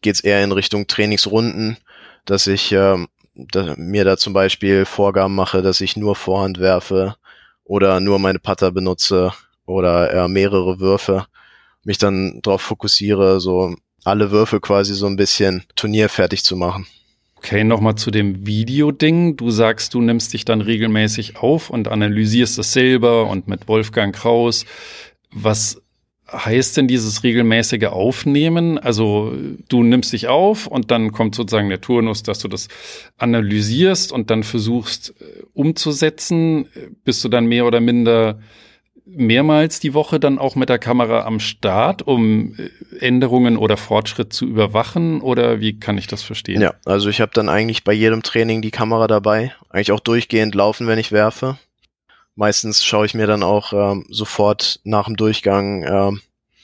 geht's 0.00 0.20
eher 0.20 0.42
in 0.42 0.52
Richtung 0.52 0.86
Trainingsrunden, 0.86 1.76
dass 2.24 2.46
ich 2.46 2.72
ähm, 2.72 3.08
da, 3.34 3.74
mir 3.76 4.04
da 4.04 4.16
zum 4.16 4.32
Beispiel 4.32 4.84
Vorgaben 4.84 5.34
mache, 5.34 5.62
dass 5.62 5.80
ich 5.80 5.96
nur 5.96 6.16
Vorhand 6.16 6.58
werfe 6.58 7.16
oder 7.64 8.00
nur 8.00 8.18
meine 8.18 8.38
Putter 8.38 8.70
benutze 8.70 9.32
oder 9.66 10.12
äh, 10.12 10.28
mehrere 10.28 10.80
Würfe. 10.80 11.26
Mich 11.84 11.98
dann 11.98 12.40
darauf 12.42 12.62
fokussiere, 12.62 13.40
so 13.40 13.74
alle 14.04 14.30
Würfe 14.30 14.60
quasi 14.60 14.94
so 14.94 15.06
ein 15.06 15.16
bisschen 15.16 15.64
turnierfertig 15.76 16.44
zu 16.44 16.56
machen. 16.56 16.86
Okay, 17.44 17.62
nochmal 17.62 17.94
zu 17.96 18.10
dem 18.10 18.46
Videoding. 18.46 19.36
Du 19.36 19.50
sagst, 19.50 19.92
du 19.92 20.00
nimmst 20.00 20.32
dich 20.32 20.46
dann 20.46 20.62
regelmäßig 20.62 21.36
auf 21.36 21.68
und 21.68 21.88
analysierst 21.88 22.56
das 22.56 22.72
selber 22.72 23.28
und 23.28 23.48
mit 23.48 23.68
Wolfgang 23.68 24.14
Kraus. 24.14 24.64
Was 25.30 25.82
heißt 26.32 26.78
denn 26.78 26.88
dieses 26.88 27.22
regelmäßige 27.22 27.88
Aufnehmen? 27.88 28.78
Also 28.78 29.34
du 29.68 29.82
nimmst 29.82 30.14
dich 30.14 30.28
auf 30.28 30.66
und 30.66 30.90
dann 30.90 31.12
kommt 31.12 31.34
sozusagen 31.34 31.68
der 31.68 31.82
Turnus, 31.82 32.22
dass 32.22 32.38
du 32.38 32.48
das 32.48 32.68
analysierst 33.18 34.10
und 34.10 34.30
dann 34.30 34.42
versuchst 34.42 35.12
äh, 35.20 35.42
umzusetzen. 35.52 36.70
Bist 37.04 37.22
du 37.24 37.28
dann 37.28 37.44
mehr 37.44 37.66
oder 37.66 37.82
minder 37.82 38.38
mehrmals 39.04 39.80
die 39.80 39.94
Woche 39.94 40.18
dann 40.18 40.38
auch 40.38 40.56
mit 40.56 40.68
der 40.68 40.78
Kamera 40.78 41.24
am 41.24 41.40
Start, 41.40 42.02
um 42.02 42.54
äh, 42.54 42.98
Änderungen 42.98 43.56
oder 43.56 43.76
Fortschritt 43.76 44.32
zu 44.32 44.46
überwachen? 44.46 45.20
Oder 45.20 45.60
wie 45.60 45.78
kann 45.78 45.98
ich 45.98 46.06
das 46.06 46.22
verstehen? 46.22 46.60
Ja, 46.60 46.74
also 46.84 47.08
ich 47.08 47.20
habe 47.20 47.32
dann 47.34 47.48
eigentlich 47.48 47.84
bei 47.84 47.92
jedem 47.92 48.22
Training 48.22 48.62
die 48.62 48.70
Kamera 48.70 49.06
dabei, 49.06 49.54
eigentlich 49.68 49.92
auch 49.92 50.00
durchgehend 50.00 50.54
laufen, 50.54 50.86
wenn 50.86 50.98
ich 50.98 51.12
werfe. 51.12 51.58
Meistens 52.36 52.84
schaue 52.84 53.06
ich 53.06 53.14
mir 53.14 53.26
dann 53.26 53.42
auch 53.42 53.72
ähm, 53.72 54.06
sofort 54.10 54.80
nach 54.84 55.04
dem 55.04 55.16
Durchgang 55.16 55.84
ähm, 55.84 56.20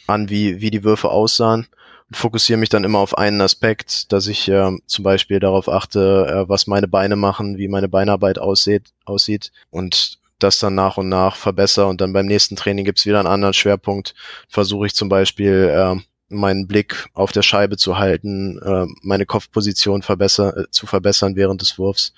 an, 0.07 0.28
wie, 0.28 0.61
wie 0.61 0.70
die 0.70 0.82
Würfe 0.82 1.11
aussahen 1.11 1.68
und 2.09 2.16
fokussiere 2.16 2.59
mich 2.59 2.70
dann 2.70 2.82
immer 2.82 2.99
auf 2.99 3.16
einen 3.16 3.41
Aspekt, 3.41 4.12
dass 4.12 4.26
ich 4.26 4.49
äh, 4.49 4.76
zum 4.86 5.05
Beispiel 5.05 5.38
darauf 5.38 5.68
achte, 5.68 6.26
äh, 6.26 6.49
was 6.49 6.66
meine 6.66 6.88
Beine 6.88 7.14
machen, 7.14 7.57
wie 7.57 7.68
meine 7.68 7.88
Beinarbeit 7.88 8.41
aussieht, 8.41 8.93
aussieht 9.05 9.53
und 9.70 10.19
das 10.43 10.59
dann 10.59 10.74
nach 10.74 10.97
und 10.97 11.09
nach 11.09 11.36
verbessere 11.36 11.86
und 11.86 12.01
dann 12.01 12.12
beim 12.12 12.26
nächsten 12.26 12.57
Training 12.57 12.84
gibt's 12.84 13.07
wieder 13.07 13.18
einen 13.18 13.28
anderen 13.28 13.55
Schwerpunkt. 13.55 14.14
Versuche 14.49 14.86
ich 14.86 14.95
zum 14.95 15.09
Beispiel 15.09 15.70
äh, 15.72 16.01
meinen 16.28 16.66
Blick 16.66 17.09
auf 17.14 17.32
der 17.32 17.43
Scheibe 17.43 17.76
zu 17.76 17.99
halten, 17.99 18.59
äh, 18.59 18.86
meine 19.03 19.26
Kopfposition 19.26 20.03
verbesser, 20.03 20.57
äh, 20.57 20.70
zu 20.70 20.86
verbessern 20.86 21.36
während 21.36 21.61
des 21.61 21.78
Wurfs. 21.78 22.12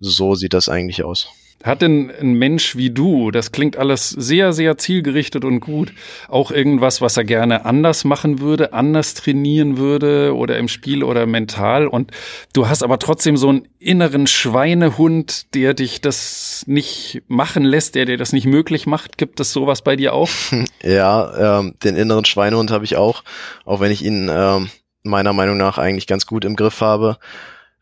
So 0.00 0.34
sieht 0.34 0.54
das 0.54 0.68
eigentlich 0.68 1.02
aus. 1.04 1.28
Hat 1.64 1.82
denn 1.82 2.12
ein 2.20 2.34
Mensch 2.34 2.76
wie 2.76 2.90
du, 2.90 3.30
das 3.30 3.50
klingt 3.50 3.76
alles 3.76 4.10
sehr, 4.10 4.52
sehr 4.52 4.78
zielgerichtet 4.78 5.44
und 5.44 5.60
gut, 5.60 5.92
auch 6.28 6.50
irgendwas, 6.50 7.00
was 7.00 7.16
er 7.16 7.24
gerne 7.24 7.64
anders 7.64 8.04
machen 8.04 8.40
würde, 8.40 8.72
anders 8.72 9.14
trainieren 9.14 9.76
würde 9.76 10.36
oder 10.36 10.58
im 10.58 10.68
Spiel 10.68 11.02
oder 11.02 11.26
mental? 11.26 11.86
Und 11.88 12.12
du 12.52 12.68
hast 12.68 12.82
aber 12.82 12.98
trotzdem 12.98 13.36
so 13.36 13.48
einen 13.48 13.68
inneren 13.78 14.26
Schweinehund, 14.26 15.54
der 15.54 15.74
dich 15.74 16.00
das 16.00 16.62
nicht 16.66 17.22
machen 17.26 17.64
lässt, 17.64 17.94
der 17.94 18.04
dir 18.04 18.16
das 18.16 18.32
nicht 18.32 18.46
möglich 18.46 18.86
macht. 18.86 19.18
Gibt 19.18 19.40
es 19.40 19.52
sowas 19.52 19.82
bei 19.82 19.96
dir 19.96 20.12
auch? 20.12 20.30
Ja, 20.82 21.58
ähm, 21.58 21.74
den 21.82 21.96
inneren 21.96 22.24
Schweinehund 22.24 22.70
habe 22.70 22.84
ich 22.84 22.96
auch, 22.96 23.24
auch 23.64 23.80
wenn 23.80 23.90
ich 23.90 24.04
ihn 24.04 24.30
ähm, 24.32 24.68
meiner 25.02 25.32
Meinung 25.32 25.56
nach 25.56 25.78
eigentlich 25.78 26.06
ganz 26.06 26.26
gut 26.26 26.44
im 26.44 26.56
Griff 26.56 26.80
habe. 26.80 27.18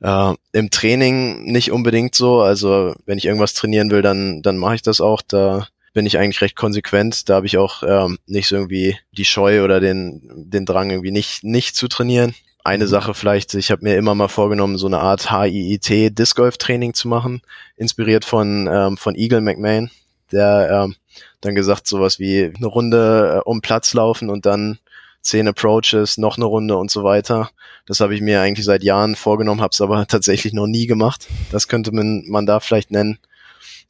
Äh, 0.04 0.34
Im 0.52 0.68
Training 0.68 1.44
nicht 1.44 1.72
unbedingt 1.72 2.14
so. 2.14 2.42
Also 2.42 2.94
wenn 3.06 3.16
ich 3.16 3.24
irgendwas 3.24 3.54
trainieren 3.54 3.90
will, 3.90 4.02
dann, 4.02 4.42
dann 4.42 4.58
mache 4.58 4.74
ich 4.74 4.82
das 4.82 5.00
auch. 5.00 5.22
Da 5.22 5.66
bin 5.94 6.04
ich 6.04 6.18
eigentlich 6.18 6.42
recht 6.42 6.56
konsequent. 6.56 7.30
Da 7.30 7.36
habe 7.36 7.46
ich 7.46 7.56
auch 7.56 7.82
ähm, 7.82 8.18
nicht 8.26 8.48
so 8.48 8.56
irgendwie 8.56 8.98
die 9.12 9.24
Scheu 9.24 9.64
oder 9.64 9.80
den, 9.80 10.20
den 10.50 10.66
Drang, 10.66 10.90
irgendwie 10.90 11.10
nicht, 11.10 11.42
nicht 11.42 11.74
zu 11.74 11.88
trainieren. 11.88 12.34
Eine 12.64 12.84
mhm. 12.84 12.88
Sache 12.88 13.14
vielleicht, 13.14 13.54
ich 13.54 13.70
habe 13.70 13.82
mir 13.82 13.96
immer 13.96 14.14
mal 14.14 14.28
vorgenommen, 14.28 14.76
so 14.76 14.86
eine 14.86 15.00
Art 15.00 15.30
HIIT 15.30 16.18
Disc 16.18 16.36
Golf 16.36 16.58
Training 16.58 16.92
zu 16.92 17.08
machen, 17.08 17.40
inspiriert 17.76 18.26
von, 18.26 18.68
ähm, 18.70 18.98
von 18.98 19.14
Eagle 19.14 19.40
McMahon, 19.40 19.90
der 20.32 20.84
ähm, 20.84 20.96
dann 21.40 21.54
gesagt 21.54 21.86
sowas 21.86 22.18
wie 22.18 22.52
eine 22.54 22.66
Runde 22.66 23.36
äh, 23.38 23.48
um 23.48 23.62
Platz 23.62 23.94
laufen 23.94 24.28
und 24.28 24.44
dann 24.44 24.78
zehn 25.24 25.48
Approaches, 25.48 26.18
noch 26.18 26.36
eine 26.36 26.44
Runde 26.44 26.76
und 26.76 26.90
so 26.90 27.02
weiter. 27.02 27.50
Das 27.86 28.00
habe 28.00 28.14
ich 28.14 28.20
mir 28.20 28.40
eigentlich 28.40 28.66
seit 28.66 28.84
Jahren 28.84 29.16
vorgenommen, 29.16 29.60
habe 29.60 29.72
es 29.72 29.80
aber 29.80 30.06
tatsächlich 30.08 30.52
noch 30.52 30.66
nie 30.66 30.86
gemacht. 30.86 31.26
Das 31.50 31.66
könnte 31.66 31.92
man, 31.92 32.24
man 32.28 32.46
da 32.46 32.60
vielleicht 32.60 32.90
nennen. 32.90 33.18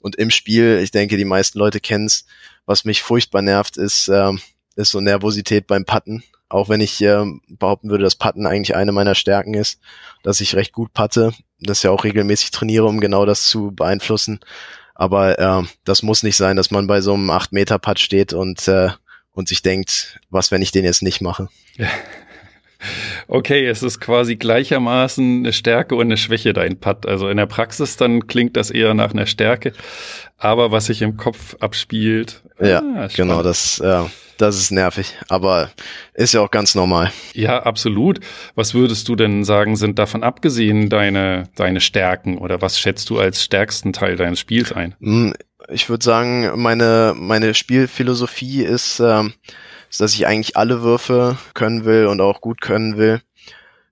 Und 0.01 0.17
im 0.17 0.31
Spiel, 0.31 0.81
ich 0.83 0.91
denke, 0.91 1.17
die 1.17 1.25
meisten 1.25 1.59
Leute 1.59 1.81
kennen 1.81 2.07
es, 2.07 2.25
was 2.67 2.85
mich 2.85 3.03
furchtbar 3.03 3.43
nervt, 3.43 3.77
ist, 3.77 4.09
ähm, 4.09 4.41
ist 4.77 4.91
so 4.91 5.01
Nervosität 5.01 5.67
beim 5.67 5.85
Putten. 5.85 6.23
Auch 6.49 6.69
wenn 6.69 6.81
ich 6.81 7.01
ähm, 7.01 7.41
behaupten 7.49 7.91
würde, 7.91 8.05
dass 8.05 8.17
Putten 8.17 8.47
eigentlich 8.47 8.77
eine 8.77 8.93
meiner 8.93 9.15
Stärken 9.15 9.55
ist, 9.55 9.81
dass 10.23 10.41
ich 10.41 10.55
recht 10.55 10.73
gut 10.73 10.93
patte, 10.93 11.33
das 11.59 11.83
ja 11.83 11.91
auch 11.91 12.05
regelmäßig 12.05 12.51
trainiere, 12.53 12.85
um 12.85 13.01
genau 13.01 13.27
das 13.27 13.49
zu 13.49 13.73
beeinflussen. 13.73 14.41
Aber 14.95 15.39
äh, 15.39 15.63
das 15.85 16.03
muss 16.03 16.23
nicht 16.23 16.37
sein, 16.37 16.57
dass 16.57 16.71
man 16.71 16.87
bei 16.87 17.01
so 17.01 17.15
einem 17.15 17.31
8-Meter-Putt 17.31 17.99
steht 17.99 18.33
und 18.33 18.69
äh, 18.69 18.91
und 19.35 19.49
sich 19.49 19.63
denkt, 19.63 20.21
was, 20.31 20.51
wenn 20.51 20.63
ich 20.63 20.73
den 20.73 20.85
jetzt 20.85 21.03
nicht 21.03 21.21
mache. 21.21 21.49
Okay, 23.29 23.67
es 23.67 23.83
ist 23.83 24.01
quasi 24.01 24.37
gleichermaßen 24.37 25.39
eine 25.39 25.53
Stärke 25.53 25.95
und 25.95 26.03
eine 26.03 26.17
Schwäche 26.17 26.53
dein 26.53 26.79
Putt. 26.79 27.07
Also 27.07 27.29
in 27.29 27.37
der 27.37 27.47
Praxis 27.47 27.97
dann 27.97 28.27
klingt 28.27 28.57
das 28.57 28.71
eher 28.71 28.95
nach 28.95 29.13
einer 29.13 29.27
Stärke, 29.27 29.73
aber 30.37 30.71
was 30.71 30.87
sich 30.87 31.03
im 31.03 31.17
Kopf 31.17 31.57
abspielt. 31.61 32.43
Ja, 32.61 32.83
ah, 32.97 33.09
genau, 33.15 33.43
das, 33.43 33.81
ja, 33.83 34.11
das 34.39 34.57
ist 34.57 34.71
nervig, 34.71 35.15
aber 35.29 35.71
ist 36.13 36.35
ja 36.35 36.41
auch 36.41 36.51
ganz 36.51 36.75
normal. 36.75 37.11
Ja, 37.33 37.63
absolut. 37.63 38.21
Was 38.55 38.75
würdest 38.75 39.09
du 39.09 39.17
denn 39.17 39.45
sagen, 39.45 39.77
sind 39.77 39.99
davon 39.99 40.23
abgesehen 40.23 40.89
deine, 40.89 41.45
deine 41.57 41.81
Stärken 41.81 42.39
oder 42.39 42.61
was 42.61 42.79
schätzt 42.79 43.11
du 43.11 43.19
als 43.19 43.43
stärksten 43.43 43.93
Teil 43.93 44.17
deines 44.17 44.41
Spiels 44.41 44.73
ein? 44.73 44.95
Ich 45.69 45.89
würde 45.89 46.05
sagen, 46.05 46.61
meine, 46.61 47.15
meine 47.17 47.55
Spielphilosophie 47.55 48.63
ist, 48.63 49.01
ähm, 49.01 49.33
ist, 49.89 50.01
dass 50.01 50.15
ich 50.15 50.27
eigentlich 50.27 50.57
alle 50.57 50.83
Würfe 50.83 51.39
können 51.55 51.85
will 51.85 52.07
und 52.07 52.21
auch 52.21 52.41
gut 52.41 52.61
können 52.61 52.97
will. 52.97 53.23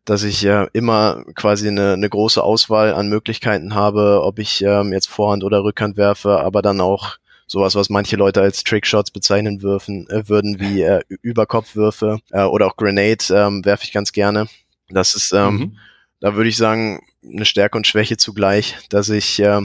Dass 0.04 0.24
ich 0.24 0.44
äh, 0.44 0.66
immer 0.72 1.24
quasi 1.34 1.68
eine, 1.68 1.92
eine 1.92 2.08
große 2.08 2.42
Auswahl 2.42 2.92
an 2.92 3.08
Möglichkeiten 3.08 3.74
habe, 3.74 4.20
ob 4.24 4.38
ich 4.40 4.62
ähm, 4.62 4.92
jetzt 4.92 5.08
Vorhand 5.08 5.44
oder 5.44 5.62
Rückhand 5.62 5.96
werfe, 5.96 6.40
aber 6.40 6.60
dann 6.60 6.80
auch 6.80 7.18
sowas, 7.46 7.74
was 7.74 7.88
manche 7.88 8.16
Leute 8.16 8.40
als 8.40 8.64
Trickshots 8.64 9.12
bezeichnen 9.12 9.62
würfen, 9.62 10.08
äh, 10.10 10.28
würden, 10.28 10.58
wie 10.58 10.82
äh, 10.82 11.02
Überkopfwürfe 11.08 12.18
äh, 12.30 12.42
oder 12.42 12.66
auch 12.66 12.76
Grenade 12.76 13.24
ähm, 13.30 13.64
werfe 13.64 13.84
ich 13.84 13.92
ganz 13.92 14.12
gerne. 14.12 14.48
Das 14.88 15.14
ist, 15.14 15.32
ähm, 15.32 15.54
mhm. 15.54 15.78
da 16.20 16.34
würde 16.34 16.48
ich 16.48 16.56
sagen, 16.56 17.06
eine 17.24 17.44
Stärke 17.44 17.76
und 17.76 17.86
Schwäche 17.86 18.16
zugleich, 18.16 18.76
dass 18.88 19.08
ich 19.08 19.38
äh, 19.38 19.60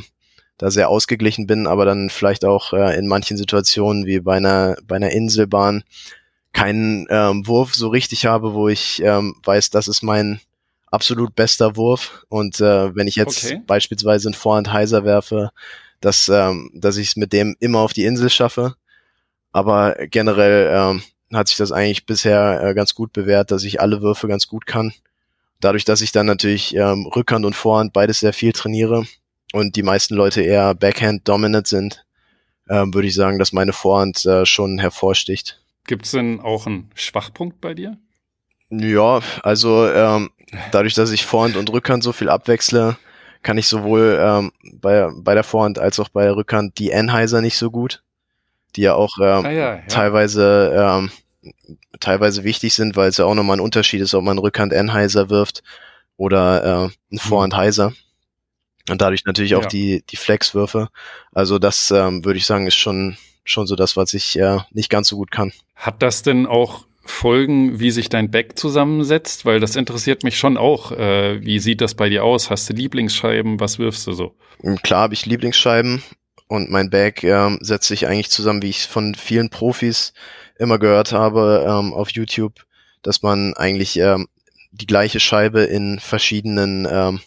da 0.58 0.72
sehr 0.72 0.90
ausgeglichen 0.90 1.48
bin, 1.48 1.68
aber 1.68 1.86
dann 1.86 2.10
vielleicht 2.10 2.46
auch 2.46 2.74
äh, 2.74 2.98
in 2.98 3.08
manchen 3.08 3.38
Situationen 3.38 4.06
wie 4.06 4.20
bei 4.20 4.38
einer, 4.38 4.76
bei 4.88 4.96
einer 4.96 5.12
Inselbahn 5.12 5.84
keinen 6.52 7.06
ähm, 7.10 7.46
Wurf 7.46 7.76
so 7.76 7.90
richtig 7.90 8.26
habe, 8.26 8.54
wo 8.54 8.68
ich 8.68 9.02
ähm, 9.04 9.36
weiß, 9.44 9.70
das 9.70 9.88
ist 9.88 10.02
mein 10.02 10.40
absolut 10.88 11.36
bester 11.36 11.76
Wurf. 11.76 12.26
Und 12.30 12.60
äh, 12.60 12.96
wenn 12.96 13.08
ich 13.08 13.16
jetzt 13.16 13.46
okay. 13.46 13.62
beispielsweise 13.66 14.30
einen 14.30 14.34
Vorhand 14.34 14.74
heiser 14.74 15.04
werfe, 15.04 15.52
dass, 16.02 16.30
ähm, 16.30 16.72
dass 16.74 16.98
ich 16.98 17.10
es 17.10 17.16
mit 17.16 17.34
dem 17.34 17.56
immer 17.60 17.80
auf 17.80 17.94
die 17.94 18.06
Insel 18.06 18.30
schaffe. 18.30 18.76
Aber 19.52 19.96
generell 20.08 20.70
ähm, 20.72 21.04
hat 21.34 21.48
sich 21.48 21.58
das 21.58 21.72
eigentlich 21.72 22.06
bisher 22.06 22.62
äh, 22.64 22.74
ganz 22.74 22.96
gut 22.96 23.14
bewährt, 23.14 23.52
dass 23.52 23.64
ich 23.64 23.82
alle 23.82 24.02
Würfe 24.02 24.28
ganz 24.28 24.48
gut 24.48 24.66
kann. 24.66 24.94
Dadurch, 25.60 25.86
dass 25.86 26.02
ich 26.02 26.12
dann 26.12 26.28
natürlich 26.28 26.76
ähm, 26.76 27.08
Rückhand 27.08 27.46
und 27.46 27.56
Vorhand 27.56 27.94
beides 27.94 28.20
sehr 28.20 28.34
viel 28.34 28.54
trainiere, 28.54 29.06
und 29.54 29.76
die 29.76 29.84
meisten 29.84 30.16
Leute 30.16 30.42
eher 30.42 30.76
Backhand-dominant 30.76 31.68
sind, 31.68 32.06
ähm, 32.70 32.94
würde 32.94 33.08
ich 33.08 33.16
sagen, 33.16 33.40
dass 33.40 33.54
meine 33.54 33.74
Vorhand 33.74 34.26
äh, 34.26 34.46
schon 34.46 34.80
hervorsticht. 34.80 35.62
Gibt 35.86 36.06
es 36.06 36.12
denn 36.12 36.42
auch 36.42 36.68
einen 36.68 36.90
Schwachpunkt 36.96 37.62
bei 37.62 37.74
dir? 37.74 37.98
Ja, 38.70 39.22
also 39.44 39.88
ähm, 39.90 40.30
dadurch, 40.72 40.94
dass 40.94 41.12
ich 41.12 41.26
Vorhand 41.26 41.56
und 41.56 41.72
Rückhand 41.72 42.04
so 42.04 42.12
viel 42.12 42.30
abwechsle, 42.30 42.98
kann 43.42 43.58
ich 43.58 43.68
sowohl 43.68 44.20
ähm, 44.22 44.52
bei, 44.74 45.10
bei 45.16 45.34
der 45.34 45.46
Vorhand 45.46 45.80
als 45.80 46.00
auch 46.00 46.10
bei 46.10 46.24
der 46.24 46.36
Rückhand 46.36 46.78
die 46.80 46.92
Enheiser 46.92 47.42
nicht 47.42 47.58
so 47.58 47.72
gut, 47.72 48.04
die 48.76 48.82
ja 48.82 48.96
auch 48.96 49.18
ähm, 49.22 49.46
ah, 49.46 49.52
ja, 49.52 49.76
ja. 49.76 49.82
teilweise 49.88 50.74
ähm, 50.76 51.12
teilweise 52.02 52.44
wichtig 52.44 52.74
sind, 52.74 52.98
weil 52.98 53.10
es 53.10 53.18
ja 53.18 53.26
auch 53.26 53.36
nochmal 53.36 53.58
ein 53.58 53.62
Unterschied 53.62 54.02
ist, 54.02 54.14
ob 54.14 54.24
man 54.24 54.38
Rückhand 54.38 54.74
Enheiser 54.74 55.30
wirft 55.30 55.64
oder 56.18 56.64
äh, 56.64 56.86
ein 56.88 56.92
mhm. 57.10 57.18
Vorhand 57.20 57.56
Heiser. 57.56 57.94
Und 58.90 59.02
dadurch 59.02 59.26
natürlich 59.26 59.56
auch 59.56 59.64
ja. 59.64 59.68
die, 59.68 60.04
die 60.10 60.16
Flexwürfe. 60.16 60.90
Also 61.34 61.60
das 61.60 61.92
ähm, 61.92 62.24
würde 62.24 62.38
ich 62.38 62.46
sagen, 62.46 62.68
ist 62.68 62.76
schon, 62.76 63.18
schon 63.44 63.68
so 63.68 63.76
das, 63.76 63.98
was 63.98 64.14
ich 64.14 64.38
äh, 64.40 64.60
nicht 64.72 64.90
ganz 64.90 65.10
so 65.10 65.18
gut 65.18 65.32
kann. 65.32 65.52
Hat 65.76 66.02
das 66.02 66.24
denn 66.24 66.46
auch 66.46 66.86
Folgen, 67.04 67.80
wie 67.80 67.92
sich 67.92 68.10
dein 68.10 68.32
Back 68.32 68.58
zusammensetzt? 68.58 69.46
Weil 69.46 69.60
das 69.60 69.76
interessiert 69.76 70.24
mich 70.24 70.38
schon 70.38 70.58
auch. 70.58 70.92
Äh, 70.92 71.44
wie 71.44 71.60
sieht 71.60 71.82
das 71.82 71.96
bei 71.96 72.10
dir 72.10 72.24
aus? 72.24 72.50
Hast 72.50 72.70
du 72.70 72.74
Lieblingsscheiben? 72.74 73.60
Was 73.60 73.80
wirfst 73.80 74.08
du 74.08 74.14
so? 74.14 74.36
Hm, 74.62 74.82
klar 74.82 75.02
habe 75.02 75.14
ich 75.14 75.26
Lieblingsscheiben 75.26 76.02
und 76.48 76.70
mein 76.70 76.90
Back 76.90 77.24
äh, 77.24 77.58
setzt 77.62 77.88
sich 77.88 78.08
eigentlich 78.08 78.30
zusammen, 78.30 78.62
wie 78.62 78.70
ich 78.70 78.88
von 78.88 79.16
vielen 79.16 79.50
Profis 79.50 80.14
immer 80.58 80.80
gehört 80.80 81.12
habe 81.12 81.66
ähm, 81.68 81.94
auf 81.94 82.10
YouTube, 82.10 82.66
dass 83.04 83.22
man 83.22 83.54
eigentlich 83.54 83.98
ähm, 83.98 84.28
die 84.72 84.88
gleiche 84.88 85.20
Scheibe 85.20 85.62
in 85.62 86.00
verschiedenen 86.00 86.88
ähm, 86.90 87.20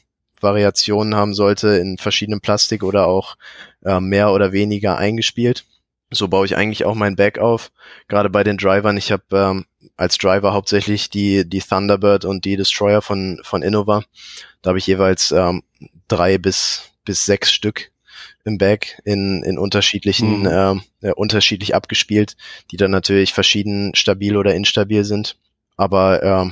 Variationen 0.42 1.14
haben 1.14 1.34
sollte 1.34 1.68
in 1.76 1.98
verschiedenen 1.98 2.40
Plastik 2.40 2.82
oder 2.82 3.06
auch 3.06 3.36
äh, 3.84 4.00
mehr 4.00 4.32
oder 4.32 4.52
weniger 4.52 4.96
eingespielt. 4.96 5.64
So 6.10 6.28
baue 6.28 6.46
ich 6.46 6.56
eigentlich 6.56 6.84
auch 6.84 6.94
mein 6.94 7.16
Back 7.16 7.38
auf. 7.38 7.70
Gerade 8.08 8.30
bei 8.30 8.42
den 8.42 8.56
Drivern. 8.56 8.96
Ich 8.96 9.12
habe 9.12 9.24
ähm, 9.32 9.66
als 9.96 10.18
Driver 10.18 10.52
hauptsächlich 10.52 11.10
die, 11.10 11.48
die 11.48 11.60
Thunderbird 11.60 12.24
und 12.24 12.44
die 12.44 12.56
Destroyer 12.56 13.02
von, 13.02 13.40
von 13.42 13.62
Innova. 13.62 14.02
Da 14.62 14.70
habe 14.70 14.78
ich 14.78 14.86
jeweils 14.86 15.30
ähm, 15.30 15.62
drei 16.08 16.38
bis, 16.38 16.90
bis 17.04 17.24
sechs 17.24 17.52
Stück 17.52 17.92
im 18.44 18.58
Back 18.58 19.00
in, 19.04 19.42
in 19.42 19.58
unterschiedlichen, 19.58 20.40
mhm. 20.40 20.82
äh, 21.02 21.12
unterschiedlich 21.12 21.74
abgespielt, 21.74 22.36
die 22.70 22.76
dann 22.76 22.90
natürlich 22.90 23.32
verschieden 23.32 23.94
stabil 23.94 24.36
oder 24.36 24.54
instabil 24.54 25.04
sind. 25.04 25.36
Aber 25.76 26.22
äh, 26.22 26.50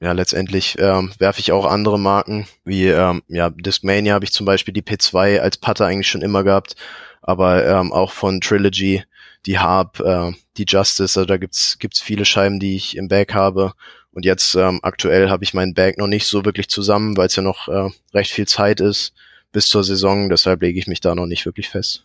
ja, 0.00 0.12
letztendlich 0.12 0.76
ähm, 0.78 1.12
werfe 1.18 1.40
ich 1.40 1.52
auch 1.52 1.66
andere 1.66 1.98
Marken, 1.98 2.46
wie 2.64 2.88
ähm, 2.88 3.22
ja, 3.28 3.50
Discmania 3.50 4.14
habe 4.14 4.24
ich 4.24 4.32
zum 4.32 4.46
Beispiel 4.46 4.74
die 4.74 4.82
P2 4.82 5.38
als 5.38 5.56
Putter 5.56 5.86
eigentlich 5.86 6.08
schon 6.08 6.22
immer 6.22 6.44
gehabt, 6.44 6.76
aber 7.22 7.66
ähm, 7.66 7.92
auch 7.92 8.12
von 8.12 8.40
Trilogy, 8.40 9.04
die 9.46 9.58
Harp, 9.58 10.00
äh, 10.00 10.32
die 10.56 10.66
Justice, 10.68 11.18
also 11.18 11.24
da 11.24 11.36
gibt's 11.36 11.78
gibt's 11.78 12.00
viele 12.00 12.24
Scheiben, 12.24 12.60
die 12.60 12.76
ich 12.76 12.96
im 12.96 13.08
Bag 13.08 13.34
habe. 13.34 13.72
Und 14.12 14.24
jetzt 14.24 14.54
ähm, 14.54 14.80
aktuell 14.82 15.28
habe 15.28 15.42
ich 15.42 15.54
meinen 15.54 15.74
Bag 15.74 15.98
noch 15.98 16.06
nicht 16.06 16.26
so 16.26 16.44
wirklich 16.44 16.68
zusammen, 16.68 17.16
weil 17.16 17.26
es 17.26 17.36
ja 17.36 17.42
noch 17.42 17.68
äh, 17.68 17.90
recht 18.12 18.30
viel 18.30 18.46
Zeit 18.46 18.80
ist 18.80 19.14
bis 19.52 19.68
zur 19.68 19.84
Saison, 19.84 20.28
deshalb 20.28 20.62
lege 20.62 20.78
ich 20.78 20.86
mich 20.86 21.00
da 21.00 21.14
noch 21.14 21.26
nicht 21.26 21.46
wirklich 21.46 21.68
fest. 21.68 22.04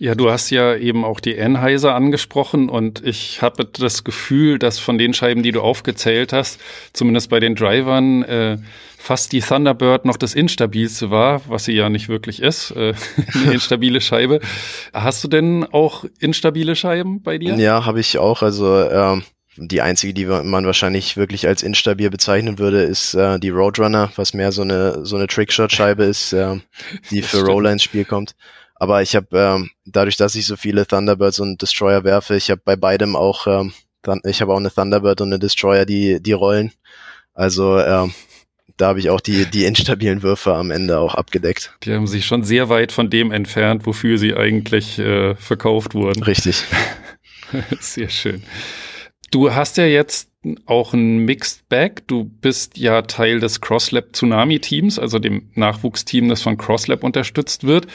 Ja, 0.00 0.14
du 0.14 0.30
hast 0.30 0.48
ja 0.48 0.76
eben 0.76 1.04
auch 1.04 1.20
die 1.20 1.38
Anheuser 1.38 1.94
angesprochen 1.94 2.70
und 2.70 3.06
ich 3.06 3.42
habe 3.42 3.66
das 3.66 4.02
Gefühl, 4.02 4.58
dass 4.58 4.78
von 4.78 4.96
den 4.96 5.12
Scheiben, 5.12 5.42
die 5.42 5.52
du 5.52 5.60
aufgezählt 5.60 6.32
hast, 6.32 6.58
zumindest 6.94 7.28
bei 7.28 7.38
den 7.38 7.54
Drivern, 7.54 8.22
äh, 8.22 8.56
fast 8.96 9.30
die 9.32 9.40
Thunderbird 9.40 10.06
noch 10.06 10.16
das 10.16 10.34
instabilste 10.34 11.10
war, 11.10 11.42
was 11.48 11.66
sie 11.66 11.72
ja 11.72 11.90
nicht 11.90 12.08
wirklich 12.08 12.40
ist, 12.40 12.70
äh, 12.70 12.94
eine 13.34 13.52
instabile 13.52 14.00
Scheibe. 14.00 14.40
Hast 14.94 15.22
du 15.22 15.28
denn 15.28 15.66
auch 15.70 16.06
instabile 16.18 16.76
Scheiben 16.76 17.22
bei 17.22 17.36
dir? 17.36 17.56
Ja, 17.56 17.84
habe 17.84 18.00
ich 18.00 18.16
auch. 18.16 18.40
Also 18.40 18.88
ähm, 18.88 19.22
die 19.58 19.82
einzige, 19.82 20.14
die 20.14 20.24
man 20.24 20.64
wahrscheinlich 20.64 21.18
wirklich 21.18 21.46
als 21.46 21.62
instabil 21.62 22.08
bezeichnen 22.08 22.58
würde, 22.58 22.84
ist 22.84 23.12
äh, 23.12 23.38
die 23.38 23.50
Roadrunner, 23.50 24.10
was 24.16 24.32
mehr 24.32 24.50
so 24.50 24.62
eine 24.62 25.04
so 25.04 25.16
eine 25.16 25.26
Trickshot-Scheibe 25.26 26.04
ist, 26.04 26.32
äh, 26.32 26.56
die 27.10 27.20
für 27.20 27.44
Roller 27.44 27.70
ins 27.70 27.82
Spiel 27.82 28.06
kommt. 28.06 28.34
Aber 28.80 29.02
ich 29.02 29.14
habe 29.14 29.38
ähm, 29.38 29.70
dadurch, 29.84 30.16
dass 30.16 30.34
ich 30.34 30.46
so 30.46 30.56
viele 30.56 30.86
Thunderbirds 30.86 31.38
und 31.38 31.60
Destroyer 31.60 32.02
werfe, 32.02 32.34
ich 32.34 32.50
habe 32.50 32.62
bei 32.64 32.76
beidem 32.76 33.14
auch, 33.14 33.46
ähm, 33.46 33.74
ich 34.24 34.40
habe 34.40 34.54
auch 34.54 34.56
eine 34.56 34.72
Thunderbird 34.72 35.20
und 35.20 35.28
eine 35.28 35.38
Destroyer, 35.38 35.84
die 35.84 36.20
die 36.22 36.32
rollen. 36.32 36.72
Also 37.34 37.78
ähm, 37.78 38.14
da 38.78 38.88
habe 38.88 38.98
ich 38.98 39.10
auch 39.10 39.20
die 39.20 39.44
die 39.44 39.66
instabilen 39.66 40.22
Würfe 40.22 40.54
am 40.54 40.70
Ende 40.70 40.98
auch 40.98 41.14
abgedeckt. 41.14 41.76
Die 41.82 41.92
haben 41.92 42.06
sich 42.06 42.24
schon 42.24 42.42
sehr 42.42 42.70
weit 42.70 42.90
von 42.90 43.10
dem 43.10 43.32
entfernt, 43.32 43.84
wofür 43.84 44.16
sie 44.16 44.34
eigentlich 44.34 44.98
äh, 44.98 45.34
verkauft 45.34 45.94
wurden. 45.94 46.22
Richtig. 46.22 46.64
sehr 47.80 48.08
schön. 48.08 48.42
Du 49.30 49.54
hast 49.54 49.76
ja 49.76 49.84
jetzt 49.84 50.29
auch 50.64 50.94
ein 50.94 51.18
Mixed 51.18 51.68
Bag. 51.68 52.06
Du 52.06 52.24
bist 52.24 52.78
ja 52.78 53.02
Teil 53.02 53.40
des 53.40 53.60
CrossLab 53.60 54.14
Tsunami 54.14 54.58
Teams, 54.58 54.98
also 54.98 55.18
dem 55.18 55.50
Nachwuchsteam, 55.54 56.28
das 56.28 56.42
von 56.42 56.56
CrossLab 56.56 57.04
unterstützt 57.04 57.64
wird. 57.64 57.86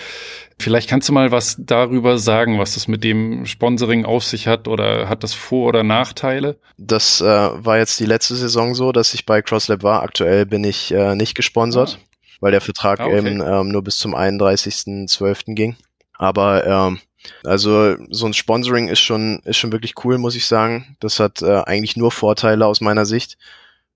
Vielleicht 0.59 0.89
kannst 0.89 1.09
du 1.09 1.13
mal 1.13 1.31
was 1.31 1.57
darüber 1.59 2.17
sagen, 2.17 2.59
was 2.59 2.75
das 2.75 2.87
mit 2.87 3.03
dem 3.03 3.45
Sponsoring 3.45 4.05
auf 4.05 4.23
sich 4.23 4.47
hat 4.47 4.67
oder 4.67 5.09
hat 5.09 5.23
das 5.23 5.33
Vor- 5.33 5.69
oder 5.69 5.83
Nachteile? 5.83 6.57
Das 6.77 7.19
äh, 7.19 7.25
war 7.25 7.77
jetzt 7.77 7.99
die 7.99 8.05
letzte 8.05 8.35
Saison 8.35 8.75
so, 8.75 8.91
dass 8.91 9.13
ich 9.13 9.25
bei 9.25 9.41
CrossLab 9.41 9.81
war. 9.81 10.03
Aktuell 10.03 10.45
bin 10.45 10.63
ich 10.63 10.91
äh, 10.93 11.15
nicht 11.15 11.35
gesponsert, 11.35 11.99
ah. 11.99 12.35
weil 12.41 12.51
der 12.51 12.61
Vertrag 12.61 12.99
ah, 12.99 13.07
okay. 13.07 13.17
eben 13.17 13.41
ähm, 13.41 13.69
nur 13.69 13.83
bis 13.83 13.97
zum 13.97 14.15
31.12. 14.15 15.55
ging. 15.55 15.75
Aber 16.17 16.65
ähm, 16.65 16.99
also 17.43 17.95
so 18.09 18.25
ein 18.25 18.33
Sponsoring 18.33 18.87
ist 18.87 18.99
schon, 18.99 19.39
ist 19.45 19.57
schon 19.57 19.71
wirklich 19.71 19.93
cool, 20.03 20.17
muss 20.17 20.35
ich 20.35 20.45
sagen. 20.45 20.97
Das 20.99 21.19
hat 21.19 21.41
äh, 21.41 21.61
eigentlich 21.65 21.97
nur 21.97 22.11
Vorteile 22.11 22.65
aus 22.65 22.81
meiner 22.81 23.05
Sicht. 23.05 23.37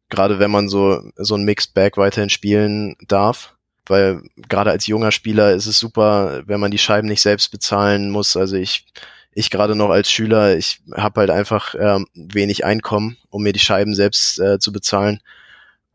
Gerade 0.10 0.40
wenn 0.40 0.52
man 0.52 0.70
so, 0.70 1.02
so 1.16 1.36
ein 1.36 1.44
Mixed 1.44 1.74
Bag 1.74 1.98
weiterhin 1.98 2.30
spielen 2.30 2.96
darf. 3.08 3.56
Weil 3.86 4.22
gerade 4.48 4.70
als 4.70 4.86
junger 4.86 5.12
Spieler 5.12 5.54
ist 5.54 5.66
es 5.66 5.80
super, 5.80 6.44
wenn 6.46 6.60
man 6.60 6.72
die 6.72 6.78
Scheiben 6.78 7.08
nicht 7.08 7.22
selbst 7.22 7.50
bezahlen 7.50 8.12
muss. 8.12 8.38
Also 8.38 8.56
ich, 8.56 8.86
ich 9.34 9.50
gerade 9.50 9.76
noch 9.76 9.90
als 9.90 10.12
Schüler, 10.12 10.56
ich 10.56 10.82
habe 10.96 11.22
halt 11.22 11.32
einfach 11.32 11.74
ähm, 11.80 12.06
wenig 12.14 12.66
Einkommen, 12.66 13.18
um 13.30 13.42
mir 13.42 13.54
die 13.54 13.60
Scheiben 13.60 13.96
selbst 13.96 14.40
äh, 14.40 14.60
zu 14.60 14.72
bezahlen. 14.72 15.22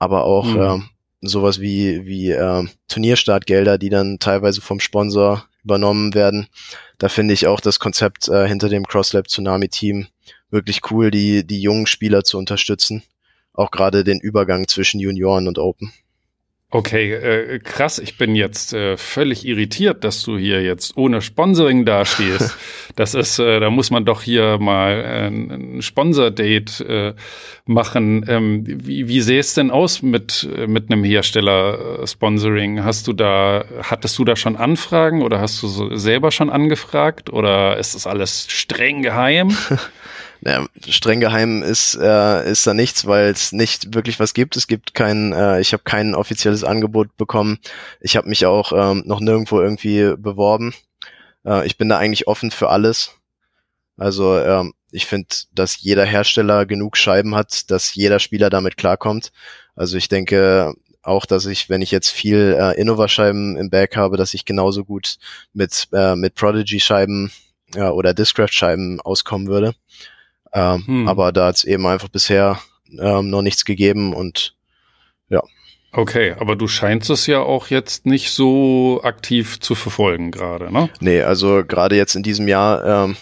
Aber 0.01 0.25
auch 0.25 0.47
mhm. 0.47 0.61
ähm, 0.61 0.89
sowas 1.21 1.61
wie, 1.61 2.05
wie 2.05 2.31
äh, 2.31 2.67
Turnierstartgelder, 2.89 3.79
die 3.79 3.91
dann 3.91 4.19
teilweise 4.19 4.61
vom 4.61 4.81
Sponsor 4.81 5.47
übernommen 5.65 6.15
werden. 6.15 6.49
Da 6.99 7.09
finde 7.09 7.35
ich 7.35 7.47
auch 7.47 7.61
das 7.61 7.79
Konzept 7.79 8.29
äh, 8.29 8.47
hinter 8.47 8.69
dem 8.69 8.87
CrossLab 8.87 9.29
Tsunami 9.29 9.69
Team 9.69 10.07
wirklich 10.51 10.91
cool, 10.91 11.11
die, 11.11 11.47
die 11.47 11.61
jungen 11.61 11.87
Spieler 11.87 12.23
zu 12.23 12.39
unterstützen. 12.39 13.03
Auch 13.53 13.71
gerade 13.71 14.05
den 14.05 14.21
Übergang 14.21 14.69
zwischen 14.69 15.01
Junioren 15.01 15.49
und 15.49 15.59
Open. 15.59 15.93
Okay, 16.75 17.13
äh, 17.13 17.61
krass. 17.61 18.01
Ich 18.01 18.19
bin 18.19 18.35
jetzt 18.35 18.73
äh, 18.73 18.97
völlig 18.97 19.47
irritiert, 19.47 20.03
dass 20.03 20.25
du 20.25 20.37
hier 20.37 20.61
jetzt 20.61 20.97
ohne 20.97 21.23
Sponsoring 21.23 21.85
dastehst. 21.85 22.59
das 22.97 23.15
ist, 23.15 23.39
äh, 23.39 23.61
da 23.61 23.71
muss 23.71 23.93
man 23.93 24.05
doch 24.05 24.23
hier 24.23 24.59
mal 24.59 24.91
äh, 24.93 25.27
ein 25.29 25.83
Sponsor-Date 25.83 26.81
äh, 26.81 27.15
machen. 27.65 28.25
Ähm, 28.29 28.65
wie, 28.67 29.07
wie 29.07 29.21
sähe 29.21 29.39
es 29.39 29.55
denn 29.55 29.71
aus 29.71 30.03
mit 30.03 30.49
äh, 30.57 30.67
mit 30.67 30.91
einem 30.91 31.05
Hersteller-Sponsoring? 31.05 32.83
Hast 32.83 33.07
du 33.07 33.13
da, 33.13 33.65
hattest 33.85 34.19
du 34.19 34.25
da 34.25 34.35
schon 34.35 34.57
Anfragen 34.57 35.23
oder 35.23 35.41
hast 35.41 35.63
du 35.63 35.69
so 35.69 35.95
selber 35.95 36.33
schon 36.33 36.51
angefragt 36.51 37.31
oder 37.31 37.77
ist 37.77 37.95
das 37.95 38.09
alles 38.09 38.47
streng 38.49 39.03
geheim? 39.03 39.57
Naja, 40.45 40.67
streng 40.91 41.21
geheim 41.21 41.63
ist, 41.63 41.95
äh, 41.95 42.51
ist 42.51 42.67
da 42.67 42.75
nichts, 42.75 43.07
weil 43.07 43.31
es 43.31 43.53
nicht 43.53 43.95
wirklich 43.95 44.21
was 44.21 44.35
gibt. 44.35 44.59
Es 44.59 44.67
gibt 44.67 44.93
kein, 44.93 45.33
äh, 45.33 45.59
ich 45.59 45.73
habe 45.73 45.85
kein 45.85 46.15
offizielles 46.15 46.65
Angebot 46.65 47.17
bekommen. 47.17 47.59
Ich 48.01 48.15
habe 48.19 48.29
mich 48.29 48.45
auch 48.45 48.73
ähm, 48.73 49.05
noch 49.07 49.21
nirgendwo 49.21 49.63
irgendwie 49.63 50.15
beworben. 50.19 50.75
Äh, 51.47 51.67
ich 51.67 51.79
bin 51.79 51.89
da 51.89 51.97
eigentlich 51.97 52.29
offen 52.29 52.51
für 52.51 52.69
alles. 52.69 53.13
Also 53.97 54.39
ähm, 54.39 54.75
ich 54.91 55.07
finde, 55.07 55.29
dass 55.55 55.81
jeder 55.81 56.05
Hersteller 56.05 56.67
genug 56.67 56.99
Scheiben 56.99 57.35
hat, 57.35 57.71
dass 57.71 57.95
jeder 57.95 58.19
Spieler 58.19 58.51
damit 58.51 58.77
klarkommt. 58.77 59.33
Also 59.75 59.97
ich 59.97 60.11
denke 60.11 60.75
auch, 61.01 61.25
dass 61.25 61.47
ich, 61.47 61.71
wenn 61.71 61.81
ich 61.81 61.91
jetzt 61.91 62.11
viel 62.11 62.55
äh, 62.61 62.79
Innova-Scheiben 62.79 63.57
im 63.57 63.71
Bag 63.71 63.97
habe, 63.97 64.19
dass 64.19 64.35
ich 64.35 64.45
genauso 64.45 64.85
gut 64.85 65.17
mit, 65.55 65.89
äh, 65.95 66.17
mit 66.17 66.35
Prodigy-Scheiben 66.35 67.33
ja, 67.75 67.93
oder 67.93 68.13
Discraft-Scheiben 68.13 69.01
auskommen 69.01 69.49
würde. 69.49 69.75
Ähm, 70.55 70.87
hm. 70.87 71.09
Aber 71.09 71.33
da 71.33 71.49
hat 71.49 71.57
es 71.57 71.65
eben 71.65 71.87
einfach 71.87 72.09
bisher 72.09 72.61
ähm, 72.99 73.29
noch 73.29 73.43
nichts 73.43 73.65
gegeben 73.65 74.15
und 74.15 74.55
ja. 75.29 75.43
Okay, 75.93 76.35
aber 76.39 76.57
du 76.57 76.69
scheinst 76.69 77.11
es 77.11 77.27
ja 77.27 77.41
auch 77.41 77.69
jetzt 77.69 78.07
nicht 78.07 78.31
so 78.31 79.01
aktiv 79.03 79.61
zu 79.61 79.75
verfolgen 79.75 80.31
gerade, 80.31 80.73
ne? 80.73 80.91
Nee, 81.01 81.23
also 81.23 81.65
gerade 81.67 81.97
jetzt 81.97 82.15
in 82.15 82.23
diesem 82.23 82.49
Jahr 82.49 83.05
ähm, 83.05 83.17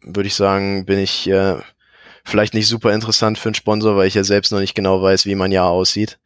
würde 0.00 0.26
ich 0.26 0.34
sagen, 0.34 0.86
bin 0.86 0.98
ich 0.98 1.28
äh, 1.28 1.56
vielleicht 2.24 2.54
nicht 2.54 2.68
super 2.68 2.92
interessant 2.92 3.38
für 3.38 3.48
einen 3.48 3.54
Sponsor, 3.54 3.96
weil 3.96 4.08
ich 4.08 4.14
ja 4.14 4.24
selbst 4.24 4.50
noch 4.50 4.60
nicht 4.60 4.74
genau 4.74 5.02
weiß, 5.02 5.26
wie 5.26 5.34
mein 5.34 5.52
Jahr 5.52 5.68
aussieht, 5.68 6.18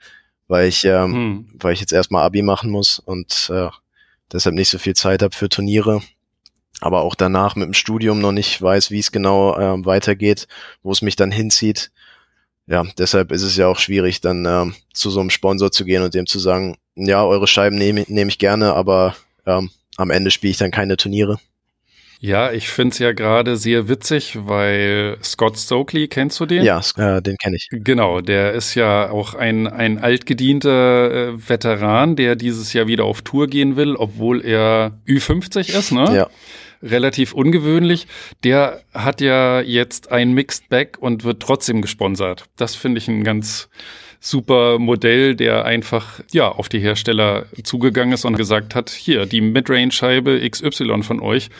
weil 0.47 0.68
ich, 0.68 0.84
ähm, 0.84 1.12
hm. 1.12 1.51
weil 1.55 1.72
ich 1.72 1.80
jetzt 1.80 1.93
erstmal 1.93 2.24
Abi 2.24 2.43
machen 2.43 2.70
muss 2.70 3.01
und 3.01 3.51
äh, 3.53 3.68
deshalb 4.32 4.55
nicht 4.55 4.68
so 4.68 4.78
viel 4.78 4.95
Zeit 4.95 5.22
habe 5.22 5.34
für 5.34 5.49
Turniere 5.49 6.01
aber 6.81 7.03
auch 7.03 7.14
danach 7.14 7.57
mit 7.57 7.66
dem 7.66 7.74
Studium 7.74 8.20
noch 8.20 8.33
nicht 8.33 8.61
weiß, 8.61 8.91
wie 8.91 9.01
es 9.01 9.12
genau 9.12 9.57
äh, 9.57 9.85
weitergeht, 9.85 10.47
wo 10.83 10.93
es 10.93 11.03
mich 11.03 11.16
dann 11.16 11.31
hinzieht. 11.31 11.91
Ja, 12.66 12.85
deshalb 12.99 13.33
ist 13.33 13.43
es 13.43 13.57
ja 13.57 13.66
auch 13.66 13.79
schwierig, 13.79 14.20
dann 14.20 14.45
ähm, 14.45 14.74
zu 14.93 15.11
so 15.11 15.20
einem 15.20 15.31
Sponsor 15.31 15.72
zu 15.72 15.85
gehen 15.85 16.03
und 16.03 16.14
dem 16.14 16.26
zu 16.26 16.39
sagen, 16.39 16.76
ja, 16.95 17.24
eure 17.24 17.47
Scheiben 17.47 17.79
nehme 17.79 18.05
nehm 18.09 18.29
ich 18.29 18.39
gerne, 18.39 18.74
aber 18.74 19.16
ähm, 19.47 19.70
am 19.97 20.11
Ende 20.11 20.31
spiele 20.31 20.51
ich 20.51 20.59
dann 20.59 20.70
keine 20.70 20.97
Turniere. 20.97 21.39
Ja, 22.20 22.51
ich 22.51 22.68
finde 22.68 22.93
es 22.93 22.99
ja 22.99 23.12
gerade 23.12 23.57
sehr 23.57 23.89
witzig, 23.89 24.37
weil 24.41 25.18
Scott 25.22 25.57
Stokely, 25.57 26.09
kennst 26.09 26.41
du 26.41 26.47
den? 26.47 26.64
Ja, 26.64 26.81
äh, 26.97 27.22
den 27.22 27.37
kenne 27.37 27.57
ich. 27.57 27.68
Genau, 27.70 28.20
der 28.20 28.55
ist 28.55 28.74
ja 28.74 29.09
auch 29.09 29.35
ein, 29.35 29.68
ein 29.68 29.99
altgedienter 29.99 31.11
äh, 31.29 31.49
Veteran, 31.49 32.16
der 32.16 32.35
dieses 32.35 32.72
Jahr 32.72 32.89
wieder 32.89 33.05
auf 33.05 33.22
Tour 33.22 33.47
gehen 33.47 33.76
will, 33.76 33.95
obwohl 33.95 34.45
er 34.45 34.99
Ü50 35.07 35.79
ist, 35.79 35.93
ne? 35.93 36.14
Ja 36.14 36.29
relativ 36.83 37.33
ungewöhnlich. 37.33 38.07
Der 38.45 38.81
hat 38.95 39.20
ja 39.20 39.61
jetzt 39.61 40.11
ein 40.12 40.33
Mixed 40.33 40.68
Bag 40.68 40.99
und 40.99 41.24
wird 41.24 41.41
trotzdem 41.43 41.83
gesponsert. 41.83 42.45
Das 42.57 42.74
finde 42.74 42.99
ich 42.99 43.09
ein 43.09 43.24
ganz 43.24 43.68
super 44.21 44.79
Modell, 44.79 45.35
der 45.35 45.64
einfach 45.64 46.21
ja 46.33 46.49
auf 46.49 46.69
die 46.69 46.81
Hersteller 46.81 47.47
zugegangen 47.62 48.12
ist 48.12 48.25
und 48.25 48.37
gesagt 48.37 48.75
hat, 48.75 48.91
hier 48.91 49.27
die 49.27 49.41
Midrange-Scheibe 49.41 50.49
XY 50.49 51.03
von 51.03 51.21
euch, 51.21 51.51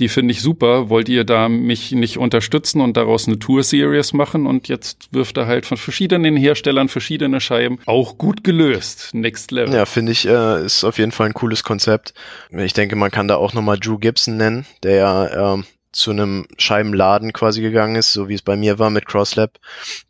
die 0.00 0.08
finde 0.08 0.32
ich 0.32 0.40
super. 0.40 0.88
Wollt 0.88 1.08
ihr 1.08 1.24
da 1.24 1.48
mich 1.48 1.92
nicht 1.92 2.18
unterstützen 2.18 2.80
und 2.80 2.96
daraus 2.96 3.28
eine 3.28 3.38
Tour-Series 3.38 4.12
machen? 4.12 4.46
Und 4.46 4.68
jetzt 4.68 5.12
wirft 5.12 5.36
er 5.36 5.46
halt 5.46 5.66
von 5.66 5.76
verschiedenen 5.76 6.36
Herstellern 6.36 6.88
verschiedene 6.88 7.40
Scheiben. 7.40 7.78
Auch 7.86 8.18
gut 8.18 8.42
gelöst. 8.42 9.10
Next 9.12 9.50
Level. 9.50 9.74
Ja, 9.74 9.86
finde 9.86 10.12
ich, 10.12 10.26
äh, 10.26 10.64
ist 10.64 10.84
auf 10.84 10.98
jeden 10.98 11.12
Fall 11.12 11.26
ein 11.26 11.34
cooles 11.34 11.62
Konzept. 11.62 12.14
Ich 12.50 12.72
denke, 12.72 12.96
man 12.96 13.10
kann 13.10 13.28
da 13.28 13.36
auch 13.36 13.52
nochmal 13.52 13.78
Drew 13.78 13.98
Gibson 13.98 14.36
nennen, 14.36 14.66
der 14.82 14.94
ja 14.96 15.54
ähm, 15.54 15.64
zu 15.92 16.12
einem 16.12 16.46
Scheibenladen 16.56 17.32
quasi 17.32 17.60
gegangen 17.60 17.96
ist, 17.96 18.12
so 18.12 18.28
wie 18.28 18.34
es 18.34 18.42
bei 18.42 18.56
mir 18.56 18.78
war 18.78 18.90
mit 18.90 19.06
CrossLab, 19.06 19.58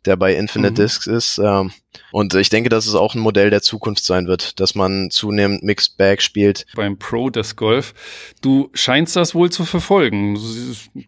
der 0.05 0.15
bei 0.15 0.35
Infinite 0.35 0.71
mhm. 0.71 0.75
Discs 0.75 1.07
ist. 1.07 1.39
Ähm, 1.39 1.71
und 2.11 2.33
ich 2.35 2.49
denke, 2.49 2.69
dass 2.69 2.85
es 2.85 2.95
auch 2.95 3.15
ein 3.15 3.21
Modell 3.21 3.49
der 3.49 3.61
Zukunft 3.61 4.03
sein 4.03 4.27
wird, 4.27 4.59
dass 4.59 4.75
man 4.75 5.09
zunehmend 5.09 5.63
Mixed 5.63 5.97
Bag 5.97 6.21
spielt. 6.21 6.65
Beim 6.75 6.97
Pro 6.97 7.29
Disc 7.29 7.57
Golf. 7.57 7.93
Du 8.41 8.69
scheinst 8.73 9.15
das 9.15 9.33
wohl 9.33 9.49
zu 9.49 9.65
verfolgen. 9.65 10.39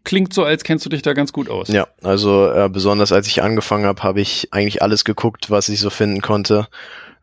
Klingt 0.04 0.34
so, 0.34 0.44
als 0.44 0.64
kennst 0.64 0.86
du 0.86 0.90
dich 0.90 1.02
da 1.02 1.14
ganz 1.14 1.34
gut 1.34 1.50
aus. 1.50 1.68
Ja, 1.68 1.88
also 2.02 2.52
äh, 2.52 2.70
besonders 2.70 3.12
als 3.12 3.28
ich 3.28 3.44
angefangen 3.44 3.86
habe, 3.86 4.02
habe 4.02 4.22
ich 4.22 4.52
eigentlich 4.52 4.82
alles 4.82 5.06
geguckt, 5.06 5.52
was 5.52 5.70
ich 5.70 5.80
so 5.80 5.90
finden 5.90 6.22
konnte. 6.22 6.68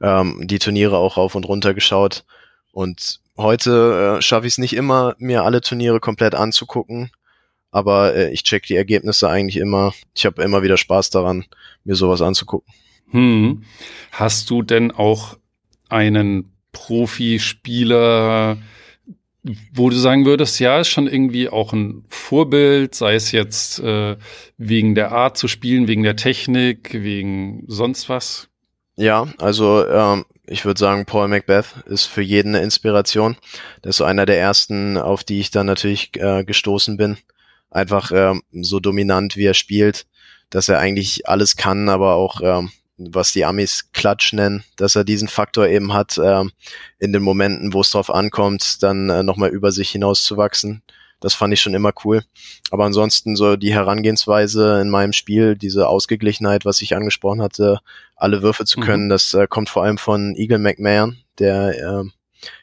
Ähm, 0.00 0.40
die 0.44 0.58
Turniere 0.58 0.96
auch 0.96 1.16
rauf 1.16 1.34
und 1.34 1.46
runter 1.46 1.74
geschaut. 1.74 2.24
Und 2.72 3.20
heute 3.36 4.18
äh, 4.18 4.22
schaffe 4.22 4.46
ich 4.46 4.54
es 4.54 4.58
nicht 4.58 4.74
immer, 4.74 5.16
mir 5.18 5.42
alle 5.44 5.60
Turniere 5.60 6.00
komplett 6.00 6.34
anzugucken 6.34 7.10
aber 7.70 8.14
äh, 8.14 8.32
ich 8.32 8.42
check 8.42 8.64
die 8.64 8.76
Ergebnisse 8.76 9.28
eigentlich 9.28 9.56
immer. 9.56 9.92
Ich 10.14 10.26
habe 10.26 10.42
immer 10.42 10.62
wieder 10.62 10.76
Spaß 10.76 11.10
daran, 11.10 11.44
mir 11.84 11.94
sowas 11.94 12.22
anzugucken. 12.22 12.72
Hm. 13.10 13.62
Hast 14.12 14.50
du 14.50 14.62
denn 14.62 14.92
auch 14.92 15.36
einen 15.88 16.52
Profispieler, 16.72 18.58
wo 19.72 19.90
du 19.90 19.96
sagen 19.96 20.26
würdest, 20.26 20.60
ja, 20.60 20.80
ist 20.80 20.88
schon 20.88 21.08
irgendwie 21.08 21.48
auch 21.48 21.72
ein 21.72 22.04
Vorbild, 22.08 22.94
sei 22.94 23.14
es 23.14 23.32
jetzt 23.32 23.80
äh, 23.80 24.16
wegen 24.56 24.94
der 24.94 25.12
Art 25.12 25.36
zu 25.36 25.48
spielen, 25.48 25.88
wegen 25.88 26.02
der 26.02 26.16
Technik, 26.16 26.92
wegen 26.92 27.64
sonst 27.66 28.08
was? 28.08 28.48
Ja, 28.96 29.28
also 29.38 29.86
ähm, 29.86 30.26
ich 30.46 30.64
würde 30.64 30.78
sagen, 30.78 31.06
Paul 31.06 31.28
Macbeth 31.28 31.74
ist 31.86 32.06
für 32.06 32.22
jeden 32.22 32.54
eine 32.54 32.64
Inspiration. 32.64 33.36
Das 33.82 33.96
ist 33.96 34.02
einer 34.02 34.26
der 34.26 34.38
ersten, 34.38 34.98
auf 34.98 35.24
die 35.24 35.40
ich 35.40 35.50
dann 35.50 35.66
natürlich 35.66 36.10
äh, 36.16 36.44
gestoßen 36.44 36.96
bin. 36.96 37.16
Einfach 37.70 38.10
ähm, 38.12 38.42
so 38.52 38.80
dominant, 38.80 39.36
wie 39.36 39.46
er 39.46 39.54
spielt, 39.54 40.06
dass 40.50 40.68
er 40.68 40.78
eigentlich 40.78 41.28
alles 41.28 41.56
kann, 41.56 41.88
aber 41.88 42.14
auch 42.14 42.40
ähm, 42.42 42.70
was 43.00 43.32
die 43.32 43.44
Amis 43.44 43.90
Klatsch 43.92 44.32
nennen, 44.32 44.62
dass 44.76 44.94
er 44.94 45.04
diesen 45.04 45.28
Faktor 45.28 45.66
eben 45.66 45.92
hat, 45.92 46.18
äh, 46.18 46.44
in 46.98 47.12
den 47.12 47.22
Momenten, 47.22 47.72
wo 47.72 47.80
es 47.80 47.90
drauf 47.90 48.12
ankommt, 48.12 48.82
dann 48.82 49.08
äh, 49.08 49.22
nochmal 49.22 49.50
über 49.50 49.72
sich 49.72 49.90
hinauszuwachsen. 49.90 50.82
Das 51.20 51.34
fand 51.34 51.52
ich 51.52 51.60
schon 51.60 51.74
immer 51.74 51.92
cool. 52.04 52.22
Aber 52.70 52.84
ansonsten 52.84 53.36
so 53.36 53.56
die 53.56 53.74
Herangehensweise 53.74 54.80
in 54.80 54.88
meinem 54.90 55.12
Spiel, 55.12 55.54
diese 55.54 55.88
Ausgeglichenheit, 55.88 56.64
was 56.64 56.80
ich 56.82 56.96
angesprochen 56.96 57.42
hatte, 57.42 57.80
alle 58.16 58.42
Würfe 58.42 58.64
zu 58.64 58.80
mhm. 58.80 58.84
können, 58.84 59.04
mhm. 59.04 59.10
das 59.10 59.34
äh, 59.34 59.46
kommt 59.46 59.68
vor 59.68 59.84
allem 59.84 59.98
von 59.98 60.34
Eagle 60.36 60.58
McMahon, 60.58 61.18
der 61.38 61.78
äh, 61.78 62.10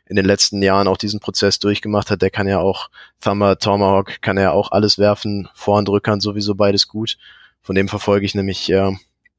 in 0.05 0.15
den 0.15 0.25
letzten 0.25 0.61
Jahren 0.61 0.87
auch 0.87 0.97
diesen 0.97 1.19
Prozess 1.19 1.59
durchgemacht 1.59 2.11
hat. 2.11 2.21
Der 2.21 2.29
kann 2.29 2.47
ja 2.47 2.59
auch 2.59 2.89
Thumber, 3.19 3.57
Tomahawk, 3.57 4.21
kann 4.21 4.37
ja 4.37 4.51
auch 4.51 4.71
alles 4.71 4.97
werfen, 4.97 5.49
Vorhand, 5.53 5.89
Rückhand 5.89 6.21
sowieso 6.21 6.55
beides 6.55 6.87
gut. 6.87 7.17
Von 7.61 7.75
dem 7.75 7.87
verfolge 7.87 8.25
ich 8.25 8.35
nämlich 8.35 8.69
äh, 8.71 8.91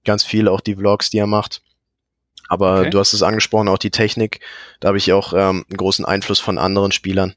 ganz 0.05 0.25
viel 0.25 0.49
auch 0.49 0.61
die 0.61 0.77
Vlogs, 0.77 1.11
die 1.11 1.19
er 1.19 1.27
macht. 1.27 1.63
Aber 2.49 2.81
okay. 2.81 2.91
du 2.91 2.99
hast 2.99 3.13
es 3.13 3.23
angesprochen, 3.23 3.69
auch 3.69 3.79
die 3.79 3.91
Technik. 3.91 4.41
Da 4.81 4.89
habe 4.89 4.99
ich 4.99 5.13
auch 5.13 5.33
ähm, 5.33 5.65
einen 5.69 5.77
großen 5.77 6.05
Einfluss 6.05 6.41
von 6.41 6.59
anderen 6.59 6.93
Spielern. 6.93 7.35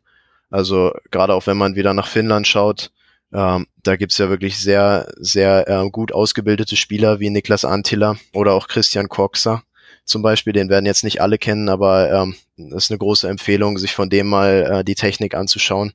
Also 0.49 0.93
gerade 1.11 1.33
auch 1.33 1.47
wenn 1.47 1.57
man 1.57 1.75
wieder 1.75 1.93
nach 1.93 2.07
Finnland 2.07 2.47
schaut, 2.47 2.91
ähm, 3.33 3.67
da 3.83 3.95
gibt's 3.95 4.17
ja 4.17 4.29
wirklich 4.29 4.59
sehr, 4.59 5.11
sehr 5.17 5.67
äh, 5.67 5.89
gut 5.89 6.11
ausgebildete 6.13 6.75
Spieler 6.75 7.19
wie 7.19 7.29
Niklas 7.29 7.65
Antilla 7.65 8.17
oder 8.33 8.53
auch 8.53 8.67
Christian 8.67 9.07
Korkser 9.07 9.63
zum 10.05 10.21
Beispiel. 10.21 10.53
Den 10.53 10.69
werden 10.69 10.85
jetzt 10.85 11.03
nicht 11.03 11.21
alle 11.21 11.37
kennen, 11.37 11.69
aber 11.69 12.11
ähm, 12.11 12.35
ist 12.75 12.91
eine 12.91 12.97
große 12.97 13.27
Empfehlung, 13.29 13.77
sich 13.77 13.93
von 13.93 14.09
dem 14.09 14.27
mal 14.27 14.79
äh, 14.79 14.83
die 14.83 14.95
Technik 14.95 15.35
anzuschauen, 15.35 15.93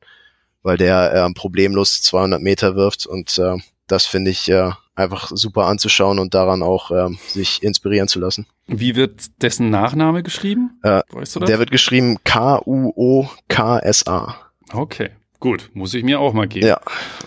weil 0.62 0.76
der 0.76 1.12
äh, 1.12 1.32
problemlos 1.34 2.02
200 2.02 2.40
Meter 2.42 2.76
wirft 2.76 3.06
und 3.06 3.38
äh, 3.38 3.56
das 3.86 4.06
finde 4.06 4.30
ich 4.32 4.48
äh, 4.50 4.70
einfach 4.96 5.30
super 5.32 5.66
anzuschauen 5.66 6.18
und 6.18 6.34
daran 6.34 6.62
auch 6.62 6.90
ähm, 6.90 7.18
sich 7.28 7.62
inspirieren 7.62 8.08
zu 8.08 8.18
lassen. 8.18 8.46
Wie 8.66 8.96
wird 8.96 9.42
dessen 9.42 9.70
Nachname 9.70 10.24
geschrieben? 10.24 10.80
Äh, 10.82 11.02
weißt 11.10 11.36
du? 11.36 11.40
Der 11.40 11.58
wird 11.58 11.70
geschrieben 11.70 12.16
K-U-O-K-S-A. 12.24 13.26
Okay. 14.72 15.10
Gut, 15.46 15.70
muss 15.74 15.94
ich 15.94 16.02
mir 16.02 16.18
auch 16.18 16.32
mal 16.32 16.48
geben. 16.48 16.66
Ja, 16.66 16.80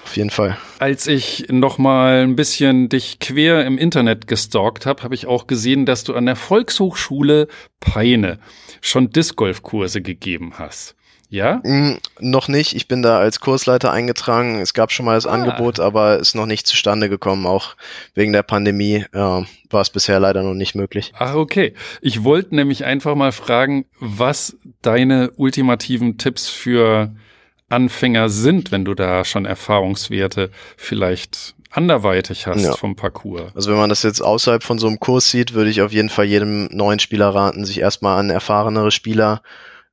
auf 0.03 0.17
jeden 0.17 0.29
Fall. 0.29 0.57
Als 0.77 1.07
ich 1.07 1.45
noch 1.49 1.77
mal 1.77 2.23
ein 2.23 2.35
bisschen 2.35 2.89
dich 2.89 3.19
quer 3.19 3.65
im 3.65 3.77
Internet 3.77 4.27
gestalkt 4.27 4.85
habe, 4.85 5.03
habe 5.03 5.15
ich 5.15 5.25
auch 5.25 5.47
gesehen, 5.47 5.85
dass 5.85 6.03
du 6.03 6.13
an 6.13 6.25
der 6.25 6.35
Volkshochschule 6.35 7.47
Peine 7.79 8.39
schon 8.81 9.11
Discgolf-Kurse 9.11 10.01
gegeben 10.01 10.55
hast. 10.57 10.97
Ja? 11.29 11.61
Mm, 11.63 11.99
noch 12.19 12.49
nicht. 12.49 12.75
Ich 12.75 12.89
bin 12.89 13.01
da 13.01 13.19
als 13.19 13.39
Kursleiter 13.39 13.93
eingetragen. 13.93 14.59
Es 14.59 14.73
gab 14.73 14.91
schon 14.91 15.05
mal 15.05 15.15
das 15.15 15.25
ah. 15.25 15.31
Angebot, 15.31 15.79
aber 15.79 16.19
ist 16.19 16.35
noch 16.35 16.45
nicht 16.45 16.67
zustande 16.67 17.07
gekommen. 17.07 17.45
Auch 17.45 17.77
wegen 18.15 18.33
der 18.33 18.43
Pandemie 18.43 19.05
äh, 19.13 19.17
war 19.17 19.81
es 19.81 19.91
bisher 19.91 20.19
leider 20.19 20.43
noch 20.43 20.55
nicht 20.55 20.75
möglich. 20.75 21.13
Ach, 21.17 21.35
okay. 21.35 21.73
Ich 22.01 22.25
wollte 22.25 22.53
nämlich 22.53 22.83
einfach 22.83 23.15
mal 23.15 23.31
fragen, 23.31 23.85
was 24.01 24.57
deine 24.81 25.31
ultimativen 25.37 26.17
Tipps 26.17 26.49
für 26.49 27.13
Anfänger 27.69 28.29
sind, 28.29 28.71
wenn 28.71 28.85
du 28.85 28.93
da 28.93 29.23
schon 29.25 29.45
Erfahrungswerte 29.45 30.49
vielleicht 30.77 31.55
anderweitig 31.71 32.47
hast 32.47 32.63
ja. 32.63 32.75
vom 32.75 32.95
Parcours. 32.95 33.51
Also 33.55 33.71
wenn 33.71 33.77
man 33.77 33.89
das 33.89 34.03
jetzt 34.03 34.21
außerhalb 34.21 34.63
von 34.63 34.79
so 34.79 34.87
einem 34.87 34.99
Kurs 34.99 35.29
sieht, 35.29 35.53
würde 35.53 35.69
ich 35.69 35.81
auf 35.81 35.91
jeden 35.91 36.09
Fall 36.09 36.25
jedem 36.25 36.65
neuen 36.71 36.99
Spieler 36.99 37.29
raten, 37.29 37.65
sich 37.65 37.79
erstmal 37.79 38.19
an 38.19 38.29
erfahrenere 38.29 38.91
Spieler 38.91 39.41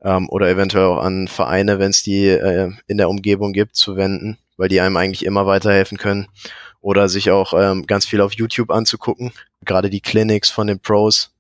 ähm, 0.02 0.28
oder 0.28 0.48
eventuell 0.48 0.84
auch 0.84 1.02
an 1.02 1.28
Vereine, 1.28 1.78
wenn 1.78 1.90
es 1.90 2.02
die 2.02 2.26
äh, 2.28 2.70
in 2.86 2.98
der 2.98 3.10
Umgebung 3.10 3.52
gibt, 3.52 3.76
zu 3.76 3.96
wenden, 3.96 4.38
weil 4.56 4.68
die 4.68 4.80
einem 4.80 4.96
eigentlich 4.96 5.24
immer 5.24 5.46
weiterhelfen 5.46 5.98
können. 5.98 6.28
Oder 6.80 7.08
sich 7.08 7.30
auch 7.30 7.52
ähm, 7.52 7.86
ganz 7.86 8.06
viel 8.06 8.20
auf 8.20 8.34
YouTube 8.34 8.70
anzugucken, 8.70 9.32
gerade 9.64 9.90
die 9.90 10.00
Clinics 10.00 10.50
von 10.50 10.68
den 10.68 10.78
Pros. 10.78 11.32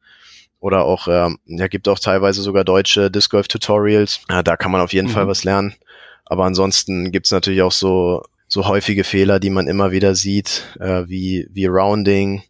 Oder 0.58 0.84
auch, 0.84 1.06
ähm, 1.06 1.38
ja, 1.46 1.68
gibt 1.68 1.86
auch 1.86 1.98
teilweise 1.98 2.42
sogar 2.42 2.64
deutsche 2.64 3.10
Disc 3.10 3.30
Golf 3.30 3.46
Tutorials. 3.46 4.20
Ja, 4.28 4.42
da 4.42 4.56
kann 4.56 4.72
man 4.72 4.80
auf 4.80 4.92
jeden 4.92 5.08
mhm. 5.08 5.12
Fall 5.12 5.28
was 5.28 5.44
lernen. 5.44 5.76
Aber 6.26 6.44
ansonsten 6.44 7.12
gibt's 7.12 7.30
natürlich 7.30 7.62
auch 7.62 7.72
so, 7.72 8.22
so 8.48 8.66
häufige 8.66 9.04
Fehler, 9.04 9.40
die 9.40 9.50
man 9.50 9.68
immer 9.68 9.90
wieder 9.92 10.14
sieht, 10.14 10.76
äh, 10.78 11.04
wie, 11.08 11.48
wie 11.50 11.66
Rounding, 11.66 12.42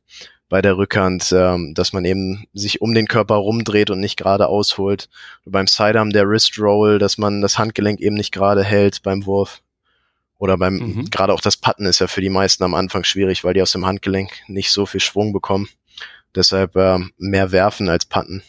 bei 0.49 0.63
der 0.63 0.77
Rückhand, 0.77 1.33
ähm, 1.33 1.75
dass 1.75 1.93
man 1.93 2.05
eben 2.05 2.47
sich 2.55 2.81
um 2.81 2.95
den 2.95 3.09
Körper 3.09 3.35
rumdreht 3.35 3.91
und 3.91 4.01
nicht 4.01 4.17
gerade 4.17 4.47
ausholt. 4.47 5.09
beim 5.45 5.67
Sidearm 5.67 6.11
der 6.11 6.29
Wrist 6.29 6.59
Roll, 6.59 6.99
dass 6.99 7.19
man 7.19 7.41
das 7.41 7.59
Handgelenk 7.59 8.01
eben 8.01 8.15
nicht 8.15 8.33
gerade 8.33 8.63
hält 8.63 9.03
beim 9.03 9.27
Wurf. 9.27 9.63
Oder 10.39 10.59
beim, 10.59 10.75
mhm. 10.75 11.11
gerade 11.11 11.33
auch 11.33 11.41
das 11.41 11.57
Patten 11.57 11.87
ist 11.87 11.99
ja 11.99 12.07
für 12.07 12.21
die 12.21 12.29
meisten 12.31 12.63
am 12.63 12.75
Anfang 12.75 13.05
schwierig, 13.05 13.43
weil 13.43 13.55
die 13.55 13.63
aus 13.63 13.73
dem 13.73 13.87
Handgelenk 13.87 14.31
nicht 14.49 14.71
so 14.71 14.87
viel 14.87 15.01
Schwung 15.01 15.33
bekommen. 15.33 15.69
Deshalb 16.35 16.77
äh, 16.77 16.99
mehr 17.17 17.53
werfen 17.53 17.89
als 17.89 18.05
patten. 18.05 18.43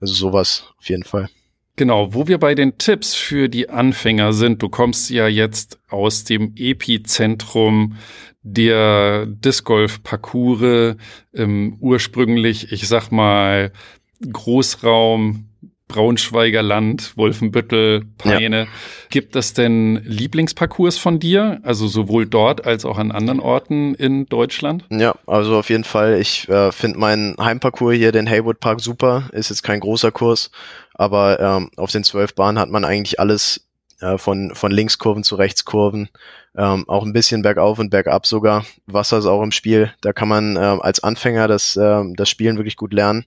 Also 0.00 0.14
sowas 0.14 0.64
auf 0.78 0.88
jeden 0.88 1.04
Fall. 1.04 1.30
Genau, 1.76 2.12
wo 2.12 2.28
wir 2.28 2.38
bei 2.38 2.54
den 2.54 2.76
Tipps 2.76 3.14
für 3.14 3.48
die 3.48 3.70
Anfänger 3.70 4.34
sind, 4.34 4.62
du 4.62 4.68
kommst 4.68 5.08
ja 5.08 5.26
jetzt 5.26 5.80
aus 5.88 6.24
dem 6.24 6.52
Epizentrum 6.54 7.96
der 8.42 9.26
Disc 9.26 9.64
Golf 9.64 10.02
Parcours 10.02 10.96
ähm, 11.34 11.76
ursprünglich, 11.80 12.72
ich 12.72 12.88
sag 12.88 13.10
mal, 13.10 13.72
Großraum 14.20 15.48
Braunschweiger 15.92 16.62
Land, 16.62 17.12
Wolfenbüttel, 17.16 18.04
Peine. 18.16 18.60
Ja. 18.60 18.66
Gibt 19.10 19.36
es 19.36 19.52
denn 19.52 20.00
Lieblingsparcours 20.04 20.96
von 20.96 21.18
dir? 21.18 21.60
Also 21.64 21.86
sowohl 21.86 22.24
dort 22.24 22.64
als 22.64 22.86
auch 22.86 22.96
an 22.96 23.12
anderen 23.12 23.40
Orten 23.40 23.94
in 23.94 24.24
Deutschland? 24.24 24.86
Ja, 24.88 25.14
also 25.26 25.58
auf 25.58 25.68
jeden 25.68 25.84
Fall. 25.84 26.18
Ich 26.18 26.48
äh, 26.48 26.72
finde 26.72 26.98
meinen 26.98 27.36
Heimparcours 27.38 27.94
hier, 27.94 28.10
den 28.10 28.26
Haywood 28.26 28.58
Park, 28.58 28.80
super. 28.80 29.28
Ist 29.32 29.50
jetzt 29.50 29.62
kein 29.62 29.80
großer 29.80 30.12
Kurs, 30.12 30.50
aber 30.94 31.38
ähm, 31.40 31.70
auf 31.76 31.90
den 31.90 32.04
zwölf 32.04 32.34
Bahnen 32.34 32.58
hat 32.58 32.70
man 32.70 32.86
eigentlich 32.86 33.20
alles 33.20 33.68
äh, 34.00 34.16
von, 34.16 34.54
von 34.54 34.72
Linkskurven 34.72 35.24
zu 35.24 35.36
Rechtskurven. 35.36 36.08
Ähm, 36.56 36.88
auch 36.88 37.04
ein 37.04 37.12
bisschen 37.12 37.42
bergauf 37.42 37.78
und 37.78 37.90
bergab 37.90 38.26
sogar. 38.26 38.64
Wasser 38.86 39.18
ist 39.18 39.26
auch 39.26 39.42
im 39.42 39.52
Spiel. 39.52 39.92
Da 40.00 40.14
kann 40.14 40.28
man 40.28 40.56
ähm, 40.56 40.80
als 40.80 41.02
Anfänger 41.02 41.48
das, 41.48 41.76
ähm, 41.76 42.14
das 42.16 42.30
Spielen 42.30 42.56
wirklich 42.56 42.76
gut 42.76 42.94
lernen. 42.94 43.26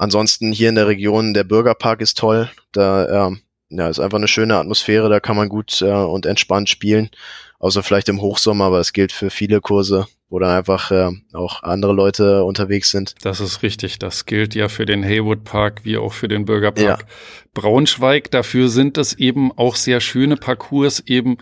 Ansonsten 0.00 0.50
hier 0.50 0.70
in 0.70 0.76
der 0.76 0.86
Region, 0.86 1.34
der 1.34 1.44
Bürgerpark 1.44 2.00
ist 2.00 2.16
toll. 2.16 2.48
Da 2.72 3.26
ähm, 3.26 3.42
ja, 3.68 3.86
ist 3.86 4.00
einfach 4.00 4.16
eine 4.16 4.28
schöne 4.28 4.56
Atmosphäre, 4.56 5.10
da 5.10 5.20
kann 5.20 5.36
man 5.36 5.50
gut 5.50 5.82
äh, 5.82 5.92
und 5.92 6.24
entspannt 6.24 6.70
spielen. 6.70 7.10
Außer 7.58 7.82
vielleicht 7.82 8.08
im 8.08 8.22
Hochsommer, 8.22 8.64
aber 8.64 8.78
das 8.78 8.94
gilt 8.94 9.12
für 9.12 9.28
viele 9.28 9.60
Kurse, 9.60 10.06
wo 10.30 10.38
dann 10.38 10.56
einfach 10.56 10.90
äh, 10.90 11.10
auch 11.34 11.62
andere 11.64 11.92
Leute 11.92 12.44
unterwegs 12.44 12.90
sind. 12.90 13.14
Das 13.20 13.40
ist 13.40 13.62
richtig. 13.62 13.98
Das 13.98 14.24
gilt 14.24 14.54
ja 14.54 14.70
für 14.70 14.86
den 14.86 15.04
Haywood 15.04 15.44
Park 15.44 15.84
wie 15.84 15.98
auch 15.98 16.14
für 16.14 16.28
den 16.28 16.46
Bürgerpark. 16.46 17.00
Ja. 17.00 17.06
Braunschweig, 17.52 18.30
dafür 18.30 18.70
sind 18.70 18.96
es 18.96 19.12
eben 19.12 19.52
auch 19.52 19.76
sehr 19.76 20.00
schöne 20.00 20.36
Parcours, 20.36 21.00
eben 21.00 21.36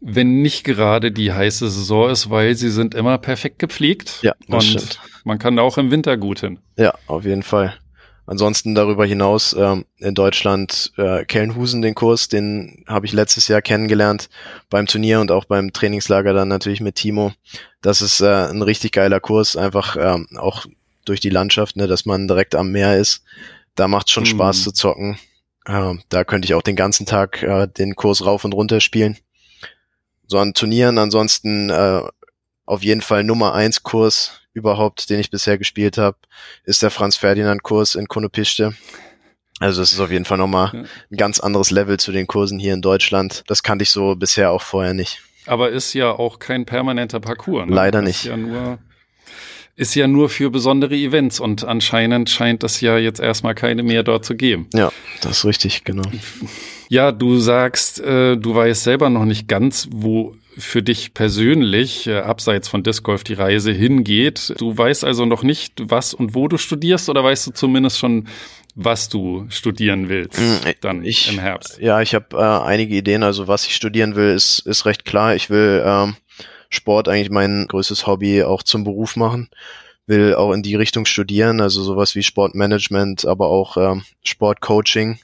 wenn 0.00 0.42
nicht 0.42 0.62
gerade 0.62 1.10
die 1.10 1.32
heiße 1.32 1.68
Saison 1.68 2.08
ist, 2.08 2.30
weil 2.30 2.54
sie 2.54 2.70
sind 2.70 2.94
immer 2.94 3.18
perfekt 3.18 3.58
gepflegt. 3.58 4.20
Ja, 4.22 4.34
das 4.46 4.64
und 4.64 4.80
stimmt. 4.80 5.00
man 5.24 5.40
kann 5.40 5.56
da 5.56 5.62
auch 5.62 5.76
im 5.76 5.90
Winter 5.90 6.16
gut 6.16 6.38
hin. 6.38 6.60
Ja, 6.76 6.94
auf 7.08 7.24
jeden 7.24 7.42
Fall. 7.42 7.74
Ansonsten 8.26 8.74
darüber 8.74 9.06
hinaus 9.06 9.54
ähm, 9.56 9.84
in 9.98 10.14
Deutschland 10.14 10.92
äh, 10.96 11.24
Kellenhusen, 11.24 11.80
den 11.80 11.94
Kurs, 11.94 12.28
den 12.28 12.84
habe 12.88 13.06
ich 13.06 13.12
letztes 13.12 13.46
Jahr 13.46 13.62
kennengelernt 13.62 14.28
beim 14.68 14.86
Turnier 14.86 15.20
und 15.20 15.30
auch 15.30 15.44
beim 15.44 15.72
Trainingslager 15.72 16.32
dann 16.32 16.48
natürlich 16.48 16.80
mit 16.80 16.96
Timo. 16.96 17.32
Das 17.82 18.02
ist 18.02 18.20
äh, 18.20 18.48
ein 18.48 18.62
richtig 18.62 18.90
geiler 18.92 19.20
Kurs, 19.20 19.56
einfach 19.56 19.96
ähm, 19.96 20.26
auch 20.36 20.66
durch 21.04 21.20
die 21.20 21.30
Landschaft, 21.30 21.76
ne, 21.76 21.86
dass 21.86 22.04
man 22.04 22.26
direkt 22.26 22.56
am 22.56 22.72
Meer 22.72 22.98
ist. 22.98 23.22
Da 23.76 23.86
macht 23.86 24.10
schon 24.10 24.24
mhm. 24.24 24.28
Spaß 24.28 24.64
zu 24.64 24.72
zocken. 24.72 25.18
Äh, 25.64 25.94
da 26.08 26.24
könnte 26.24 26.46
ich 26.46 26.54
auch 26.54 26.62
den 26.62 26.76
ganzen 26.76 27.06
Tag 27.06 27.44
äh, 27.44 27.68
den 27.68 27.94
Kurs 27.94 28.26
rauf 28.26 28.44
und 28.44 28.54
runter 28.54 28.80
spielen. 28.80 29.16
So 30.26 30.38
an 30.38 30.54
Turnieren 30.54 30.98
ansonsten 30.98 31.70
äh, 31.70 32.02
auf 32.66 32.82
jeden 32.82 33.00
Fall 33.00 33.24
Nummer 33.24 33.54
eins 33.54 33.82
Kurs 33.82 34.40
überhaupt, 34.52 35.10
den 35.10 35.20
ich 35.20 35.30
bisher 35.30 35.58
gespielt 35.58 35.98
habe, 35.98 36.16
ist 36.64 36.82
der 36.82 36.90
Franz 36.90 37.16
Ferdinand 37.16 37.62
Kurs 37.62 37.94
in 37.94 38.08
Konopischte. 38.08 38.74
Also 39.58 39.80
es 39.80 39.92
ist 39.92 40.00
auf 40.00 40.10
jeden 40.10 40.24
Fall 40.24 40.38
nochmal 40.38 40.86
ein 41.10 41.16
ganz 41.16 41.40
anderes 41.40 41.70
Level 41.70 41.98
zu 41.98 42.12
den 42.12 42.26
Kursen 42.26 42.58
hier 42.58 42.74
in 42.74 42.82
Deutschland. 42.82 43.44
Das 43.46 43.62
kannte 43.62 43.84
ich 43.84 43.90
so 43.90 44.14
bisher 44.14 44.50
auch 44.50 44.62
vorher 44.62 44.92
nicht. 44.92 45.22
Aber 45.46 45.70
ist 45.70 45.94
ja 45.94 46.10
auch 46.10 46.38
kein 46.38 46.66
permanenter 46.66 47.20
Parcours. 47.20 47.66
Ne? 47.66 47.74
Leider 47.74 48.02
nicht. 48.02 48.24
ja 48.24 48.36
nur 48.36 48.78
ist 49.76 49.94
ja 49.94 50.06
nur 50.08 50.30
für 50.30 50.50
besondere 50.50 50.94
Events 50.94 51.38
und 51.38 51.64
anscheinend 51.64 52.30
scheint 52.30 52.64
es 52.64 52.80
ja 52.80 52.96
jetzt 52.96 53.20
erstmal 53.20 53.54
keine 53.54 53.82
mehr 53.82 54.02
dort 54.02 54.24
zu 54.24 54.34
geben. 54.34 54.68
Ja, 54.72 54.90
das 55.20 55.38
ist 55.38 55.44
richtig, 55.44 55.84
genau. 55.84 56.10
Ja, 56.88 57.12
du 57.12 57.38
sagst, 57.38 58.00
äh, 58.00 58.36
du 58.36 58.54
weißt 58.54 58.84
selber 58.84 59.10
noch 59.10 59.26
nicht 59.26 59.48
ganz, 59.48 59.86
wo 59.90 60.34
für 60.58 60.82
dich 60.82 61.14
persönlich, 61.14 62.06
äh, 62.06 62.18
abseits 62.18 62.68
von 62.68 62.82
Disc 62.82 63.02
Golf, 63.02 63.24
die 63.24 63.34
Reise 63.34 63.72
hingeht. 63.72 64.54
Du 64.58 64.76
weißt 64.76 65.04
also 65.04 65.24
noch 65.26 65.42
nicht, 65.42 65.74
was 65.82 66.14
und 66.14 66.34
wo 66.34 66.48
du 66.48 66.56
studierst 66.56 67.08
oder 67.08 67.22
weißt 67.22 67.48
du 67.48 67.50
zumindest 67.52 67.98
schon, 67.98 68.28
was 68.74 69.08
du 69.08 69.46
studieren 69.48 70.08
willst 70.08 70.38
Mm, 70.38 70.68
dann 70.80 71.04
ich, 71.04 71.30
im 71.30 71.38
Herbst? 71.38 71.78
Ja, 71.80 72.00
ich 72.00 72.14
habe 72.14 72.36
äh, 72.36 72.66
einige 72.66 72.94
Ideen. 72.94 73.22
Also 73.22 73.48
was 73.48 73.66
ich 73.66 73.74
studieren 73.74 74.16
will, 74.16 74.34
ist, 74.34 74.60
ist 74.60 74.86
recht 74.86 75.04
klar. 75.04 75.34
Ich 75.34 75.50
will 75.50 75.82
ähm, 75.84 76.16
Sport 76.68 77.08
eigentlich 77.08 77.30
mein 77.30 77.66
größtes 77.68 78.06
Hobby 78.06 78.42
auch 78.42 78.62
zum 78.62 78.84
Beruf 78.84 79.16
machen. 79.16 79.48
Will 80.06 80.34
auch 80.34 80.52
in 80.52 80.62
die 80.62 80.76
Richtung 80.76 81.04
studieren, 81.04 81.60
also 81.60 81.82
sowas 81.82 82.14
wie 82.14 82.22
Sportmanagement, 82.22 83.26
aber 83.26 83.48
auch 83.48 83.76
ähm, 83.76 84.04
Sportcoaching 84.22 85.18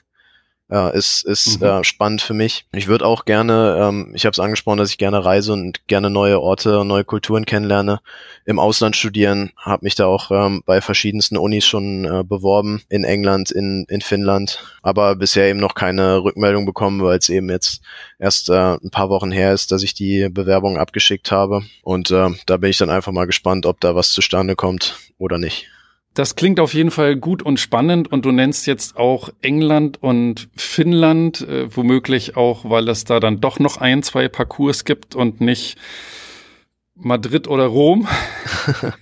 äh, 0.71 0.97
ist, 0.97 1.23
ist 1.25 1.59
Mhm. 1.61 1.67
äh, 1.67 1.83
spannend 1.83 2.21
für 2.21 2.33
mich. 2.33 2.65
Ich 2.73 2.87
würde 2.87 3.05
auch 3.05 3.25
gerne, 3.25 3.77
ähm, 3.79 4.11
ich 4.15 4.25
habe 4.25 4.31
es 4.31 4.39
angesprochen, 4.39 4.77
dass 4.77 4.89
ich 4.89 4.97
gerne 4.97 5.23
reise 5.23 5.53
und 5.53 5.85
gerne 5.87 6.09
neue 6.09 6.39
Orte, 6.39 6.83
neue 6.85 7.03
Kulturen 7.03 7.45
kennenlerne. 7.45 7.99
Im 8.45 8.59
Ausland 8.59 8.95
studieren, 8.95 9.51
habe 9.57 9.85
mich 9.85 9.95
da 9.95 10.05
auch 10.05 10.31
ähm, 10.31 10.63
bei 10.65 10.81
verschiedensten 10.81 11.37
Unis 11.37 11.65
schon 11.65 12.05
äh, 12.05 12.23
beworben, 12.23 12.81
in 12.89 13.03
England, 13.03 13.51
in, 13.51 13.85
in 13.89 14.01
Finnland, 14.01 14.59
aber 14.81 15.15
bisher 15.15 15.47
eben 15.49 15.59
noch 15.59 15.75
keine 15.75 16.23
Rückmeldung 16.23 16.65
bekommen, 16.65 17.01
weil 17.03 17.17
es 17.17 17.29
eben 17.29 17.49
jetzt 17.49 17.81
erst 18.19 18.49
äh, 18.49 18.75
ein 18.75 18.89
paar 18.91 19.09
Wochen 19.09 19.31
her 19.31 19.53
ist, 19.53 19.71
dass 19.71 19.83
ich 19.83 19.93
die 19.93 20.27
Bewerbung 20.29 20.77
abgeschickt 20.77 21.31
habe. 21.31 21.63
Und 21.83 22.11
äh, 22.11 22.29
da 22.45 22.57
bin 22.57 22.69
ich 22.69 22.77
dann 22.77 22.89
einfach 22.89 23.11
mal 23.11 23.25
gespannt, 23.27 23.65
ob 23.65 23.79
da 23.79 23.95
was 23.95 24.11
zustande 24.11 24.55
kommt 24.55 24.95
oder 25.17 25.37
nicht. 25.37 25.67
Das 26.13 26.35
klingt 26.35 26.59
auf 26.59 26.73
jeden 26.73 26.91
Fall 26.91 27.15
gut 27.15 27.41
und 27.41 27.59
spannend 27.59 28.11
und 28.11 28.25
du 28.25 28.31
nennst 28.31 28.67
jetzt 28.67 28.97
auch 28.97 29.29
England 29.41 30.01
und 30.01 30.47
Finnland, 30.55 31.41
äh, 31.41 31.75
womöglich 31.75 32.37
auch, 32.37 32.69
weil 32.69 32.87
es 32.89 33.03
da 33.03 33.19
dann 33.19 33.41
doch 33.41 33.59
noch 33.59 33.77
ein, 33.77 34.03
zwei 34.03 34.27
Parcours 34.27 34.85
gibt 34.85 35.15
und 35.15 35.41
nicht 35.41 35.77
Madrid 36.95 37.47
oder 37.47 37.65
Rom. 37.65 38.07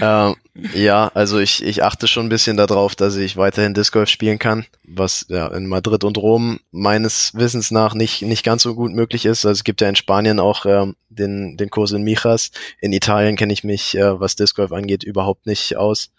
Ähm, 0.00 0.36
ja, 0.74 1.10
also 1.14 1.38
ich, 1.38 1.62
ich 1.62 1.82
achte 1.82 2.06
schon 2.06 2.26
ein 2.26 2.30
bisschen 2.30 2.56
darauf, 2.56 2.94
dass 2.94 3.16
ich 3.16 3.36
weiterhin 3.36 3.74
Disc 3.74 3.92
Golf 3.92 4.08
spielen 4.08 4.38
kann, 4.38 4.64
was 4.84 5.26
ja 5.28 5.48
in 5.48 5.66
Madrid 5.66 6.04
und 6.04 6.18
Rom 6.18 6.60
meines 6.70 7.34
Wissens 7.34 7.70
nach 7.70 7.94
nicht, 7.94 8.22
nicht 8.22 8.44
ganz 8.44 8.62
so 8.62 8.74
gut 8.74 8.92
möglich 8.92 9.24
ist. 9.26 9.44
Also 9.44 9.52
es 9.52 9.64
gibt 9.64 9.80
ja 9.80 9.88
in 9.88 9.96
Spanien 9.96 10.40
auch 10.40 10.64
ähm, 10.66 10.96
den, 11.08 11.56
den 11.56 11.70
Kurs 11.70 11.92
in 11.92 12.02
Mijas. 12.02 12.52
In 12.80 12.92
Italien 12.92 13.36
kenne 13.36 13.52
ich 13.52 13.64
mich, 13.64 13.96
äh, 13.96 14.18
was 14.20 14.36
Disc 14.36 14.56
Golf 14.56 14.72
angeht, 14.72 15.04
überhaupt 15.04 15.46
nicht 15.46 15.76
aus. 15.76 16.10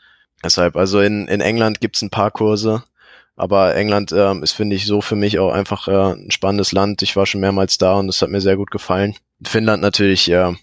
Deshalb, 0.44 0.76
also 0.76 1.00
in, 1.00 1.28
in 1.28 1.41
England 1.41 1.80
gibt's 1.80 2.02
ein 2.02 2.10
paar 2.10 2.32
Kurse, 2.32 2.84
aber 3.36 3.76
England 3.76 4.12
ähm, 4.12 4.44
ist, 4.44 4.52
finde 4.52 4.76
ich, 4.76 4.86
so 4.86 5.02
für 5.02 5.16
mich 5.16 5.39
auch 5.39 5.52
einfach 5.52 5.88
äh, 5.88 6.14
ein 6.14 6.32
spannendes 6.32 6.72
Land. 6.72 7.02
Ich 7.02 7.16
war 7.16 7.26
schon 7.26 7.41
mehrmals 7.41 7.78
da 7.78 7.94
und 7.94 8.10
es 8.10 8.22
hat 8.22 8.30
mir 8.30 8.41
sehr 8.41 8.58
gut 8.58 8.70
gefallen. 8.70 9.16
Finnland 9.44 9.82
natürlich 9.82 10.30
äh, 10.30 10.54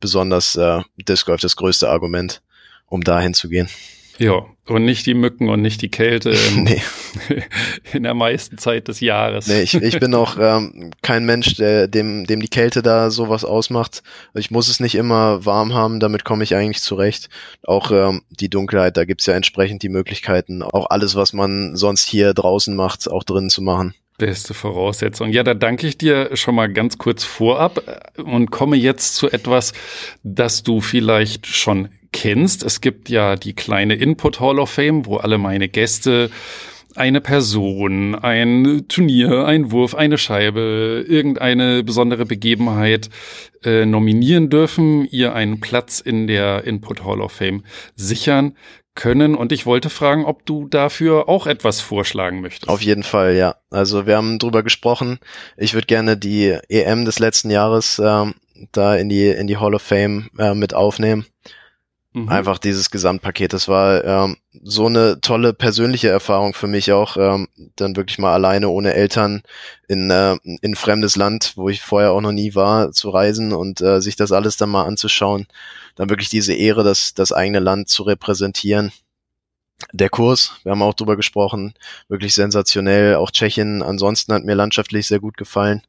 besonders 0.00 0.56
äh, 0.56 0.80
Disc 0.96 1.26
Golf 1.26 1.40
das 1.40 1.56
größte 1.56 1.88
Argument, 1.88 2.42
um 2.86 3.02
dahin 3.02 3.34
zu 3.34 3.48
gehen. 3.48 3.68
Ja, 4.18 4.46
und 4.66 4.84
nicht 4.84 5.06
die 5.06 5.14
Mücken 5.14 5.48
und 5.48 5.62
nicht 5.62 5.82
die 5.82 5.90
Kälte 5.90 6.30
in, 6.54 6.64
Nee, 6.64 6.82
in 7.92 8.02
der 8.02 8.14
meisten 8.14 8.58
Zeit 8.58 8.88
des 8.88 9.00
Jahres. 9.00 9.46
nee 9.46 9.62
ich, 9.62 9.74
ich 9.74 10.00
bin 10.00 10.14
auch 10.14 10.36
ähm, 10.40 10.90
kein 11.02 11.24
Mensch, 11.24 11.54
der, 11.56 11.88
dem, 11.88 12.26
dem 12.26 12.40
die 12.40 12.48
Kälte 12.48 12.82
da 12.82 13.10
sowas 13.10 13.44
ausmacht. 13.44 14.02
Ich 14.34 14.50
muss 14.50 14.68
es 14.68 14.80
nicht 14.80 14.94
immer 14.94 15.44
warm 15.44 15.74
haben, 15.74 16.00
damit 16.00 16.24
komme 16.24 16.44
ich 16.44 16.54
eigentlich 16.54 16.82
zurecht. 16.82 17.28
Auch 17.62 17.90
ähm, 17.90 18.22
die 18.30 18.48
Dunkelheit, 18.50 18.96
da 18.96 19.04
gibt's 19.04 19.26
ja 19.26 19.34
entsprechend 19.34 19.82
die 19.82 19.88
Möglichkeiten, 19.88 20.62
auch 20.62 20.90
alles, 20.90 21.14
was 21.14 21.32
man 21.32 21.76
sonst 21.76 22.08
hier 22.08 22.34
draußen 22.34 22.74
macht, 22.74 23.10
auch 23.10 23.22
drinnen 23.22 23.50
zu 23.50 23.62
machen. 23.62 23.94
Beste 24.18 24.54
Voraussetzung. 24.54 25.30
Ja, 25.30 25.42
da 25.42 25.52
danke 25.52 25.86
ich 25.86 25.98
dir 25.98 26.34
schon 26.36 26.54
mal 26.54 26.72
ganz 26.72 26.96
kurz 26.96 27.22
vorab 27.22 27.82
äh, 28.16 28.22
und 28.22 28.50
komme 28.50 28.76
jetzt 28.76 29.14
zu 29.14 29.30
etwas, 29.30 29.74
das 30.22 30.62
du 30.62 30.80
vielleicht 30.80 31.46
schon 31.46 31.90
kennst. 32.16 32.62
Es 32.62 32.80
gibt 32.80 33.10
ja 33.10 33.36
die 33.36 33.52
kleine 33.52 33.94
Input 33.94 34.40
Hall 34.40 34.58
of 34.58 34.70
Fame, 34.70 35.04
wo 35.04 35.18
alle 35.18 35.36
meine 35.36 35.68
Gäste 35.68 36.30
eine 36.94 37.20
Person, 37.20 38.14
ein 38.14 38.86
Turnier, 38.88 39.44
ein 39.44 39.70
Wurf, 39.70 39.94
eine 39.94 40.16
Scheibe, 40.16 41.04
irgendeine 41.06 41.84
besondere 41.84 42.24
Begebenheit 42.24 43.10
äh, 43.62 43.84
nominieren 43.84 44.48
dürfen, 44.48 45.06
ihr 45.10 45.34
einen 45.34 45.60
Platz 45.60 46.00
in 46.00 46.26
der 46.26 46.64
Input 46.64 47.04
Hall 47.04 47.20
of 47.20 47.32
Fame 47.32 47.64
sichern 47.96 48.56
können. 48.94 49.34
Und 49.34 49.52
ich 49.52 49.66
wollte 49.66 49.90
fragen, 49.90 50.24
ob 50.24 50.46
du 50.46 50.68
dafür 50.68 51.28
auch 51.28 51.46
etwas 51.46 51.82
vorschlagen 51.82 52.40
möchtest. 52.40 52.70
Auf 52.70 52.80
jeden 52.80 53.02
Fall, 53.02 53.36
ja. 53.36 53.56
Also 53.68 54.06
wir 54.06 54.16
haben 54.16 54.38
drüber 54.38 54.62
gesprochen. 54.62 55.18
Ich 55.58 55.74
würde 55.74 55.86
gerne 55.86 56.16
die 56.16 56.56
EM 56.70 57.04
des 57.04 57.18
letzten 57.18 57.50
Jahres 57.50 58.00
ähm, 58.02 58.36
da 58.72 58.96
in 58.96 59.10
die 59.10 59.28
in 59.28 59.48
die 59.48 59.58
Hall 59.58 59.74
of 59.74 59.82
Fame 59.82 60.30
äh, 60.38 60.54
mit 60.54 60.72
aufnehmen. 60.72 61.26
Mhm. 62.16 62.30
Einfach 62.30 62.56
dieses 62.56 62.90
Gesamtpaket. 62.90 63.52
Das 63.52 63.68
war 63.68 64.02
ähm, 64.02 64.38
so 64.62 64.86
eine 64.86 65.20
tolle 65.20 65.52
persönliche 65.52 66.08
Erfahrung 66.08 66.54
für 66.54 66.66
mich 66.66 66.90
auch, 66.90 67.18
ähm, 67.18 67.46
dann 67.76 67.94
wirklich 67.94 68.18
mal 68.18 68.32
alleine 68.32 68.70
ohne 68.70 68.94
Eltern 68.94 69.42
in, 69.86 70.10
äh, 70.10 70.38
in 70.62 70.76
fremdes 70.76 71.16
Land, 71.16 71.52
wo 71.56 71.68
ich 71.68 71.82
vorher 71.82 72.12
auch 72.12 72.22
noch 72.22 72.32
nie 72.32 72.54
war, 72.54 72.90
zu 72.92 73.10
reisen 73.10 73.52
und 73.52 73.82
äh, 73.82 74.00
sich 74.00 74.16
das 74.16 74.32
alles 74.32 74.56
dann 74.56 74.70
mal 74.70 74.84
anzuschauen. 74.84 75.46
Dann 75.94 76.08
wirklich 76.08 76.30
diese 76.30 76.54
Ehre, 76.54 76.84
das, 76.84 77.12
das 77.12 77.32
eigene 77.32 77.58
Land 77.58 77.90
zu 77.90 78.02
repräsentieren. 78.04 78.92
Der 79.92 80.08
Kurs, 80.08 80.52
wir 80.62 80.72
haben 80.72 80.80
auch 80.80 80.94
drüber 80.94 81.16
gesprochen, 81.16 81.74
wirklich 82.08 82.32
sensationell. 82.32 83.16
Auch 83.16 83.30
Tschechien 83.30 83.82
ansonsten 83.82 84.32
hat 84.32 84.42
mir 84.42 84.54
landschaftlich 84.54 85.06
sehr 85.06 85.20
gut 85.20 85.36
gefallen. 85.36 85.82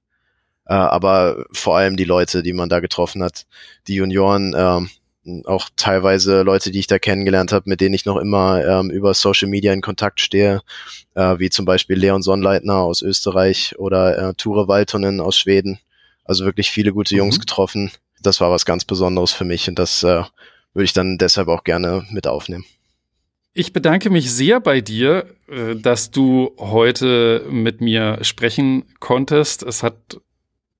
Äh, 0.65 0.73
aber 0.73 1.45
vor 1.53 1.77
allem 1.77 1.95
die 1.95 2.03
Leute, 2.03 2.43
die 2.43 2.51
man 2.51 2.67
da 2.67 2.81
getroffen 2.81 3.23
hat, 3.23 3.45
die 3.87 3.95
Junioren, 3.95 4.53
ähm, 4.57 4.89
auch 5.45 5.69
teilweise 5.75 6.41
Leute, 6.43 6.71
die 6.71 6.79
ich 6.79 6.87
da 6.87 6.99
kennengelernt 6.99 7.51
habe, 7.51 7.69
mit 7.69 7.81
denen 7.81 7.95
ich 7.95 8.05
noch 8.05 8.17
immer 8.17 8.65
ähm, 8.65 8.89
über 8.89 9.13
Social 9.13 9.47
Media 9.49 9.73
in 9.73 9.81
Kontakt 9.81 10.19
stehe, 10.19 10.61
äh, 11.15 11.39
wie 11.39 11.49
zum 11.49 11.65
Beispiel 11.65 11.97
Leon 11.97 12.21
Sonnleitner 12.21 12.75
aus 12.77 13.01
Österreich 13.01 13.75
oder 13.77 14.17
äh, 14.29 14.33
Ture 14.35 14.67
Waltonen 14.67 15.19
aus 15.19 15.37
Schweden. 15.37 15.79
Also 16.23 16.45
wirklich 16.45 16.71
viele 16.71 16.93
gute 16.93 17.15
Jungs 17.15 17.37
Mhm. 17.37 17.41
getroffen. 17.41 17.91
Das 18.21 18.41
war 18.41 18.51
was 18.51 18.65
ganz 18.65 18.85
Besonderes 18.85 19.33
für 19.33 19.45
mich 19.45 19.67
und 19.69 19.77
das 19.79 20.03
äh, 20.03 20.23
würde 20.73 20.85
ich 20.85 20.93
dann 20.93 21.17
deshalb 21.17 21.47
auch 21.47 21.63
gerne 21.63 22.05
mit 22.11 22.27
aufnehmen. 22.27 22.65
Ich 23.53 23.73
bedanke 23.73 24.09
mich 24.11 24.31
sehr 24.31 24.59
bei 24.59 24.81
dir, 24.81 25.25
äh, 25.49 25.75
dass 25.75 26.11
du 26.11 26.53
heute 26.57 27.45
mit 27.49 27.81
mir 27.81 28.19
sprechen 28.21 28.85
konntest. 28.99 29.63
Es 29.63 29.81
hat 29.81 30.19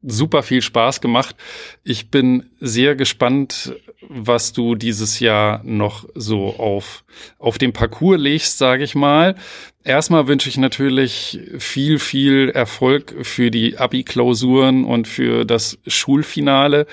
super 0.03 0.43
viel 0.43 0.61
Spaß 0.61 1.01
gemacht. 1.01 1.35
Ich 1.83 2.11
bin 2.11 2.51
sehr 2.59 2.95
gespannt, 2.95 3.75
was 4.10 4.53
du 4.53 4.76
dieses 4.76 5.20
Jahr 5.20 5.62
noch 5.64 6.08
so 6.16 6.55
auf, 6.55 7.03
auf 7.39 7.58
dem 7.58 7.74
Parcours 7.74 8.20
legst, 8.20 8.58
sage 8.58 8.84
ich 8.84 8.95
mal. 8.95 9.36
Erstmal 9.84 10.28
wünsche 10.28 10.49
ich 10.49 10.58
natürlich 10.58 11.39
viel, 11.60 11.99
viel 11.99 12.49
Erfolg 12.49 13.16
für 13.22 13.51
die 13.51 13.78
Abi-Klausuren 13.78 14.84
und 14.84 15.08
für 15.08 15.45
das 15.45 15.80
Schulfinale. 15.88 16.88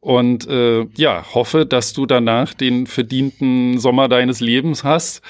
Und 0.00 0.46
äh, 0.46 0.86
ja, 0.96 1.24
hoffe, 1.32 1.64
dass 1.64 1.94
du 1.94 2.04
danach 2.04 2.52
den 2.52 2.86
verdienten 2.86 3.78
Sommer 3.78 4.08
deines 4.08 4.40
Lebens 4.40 4.84
hast 4.84 5.22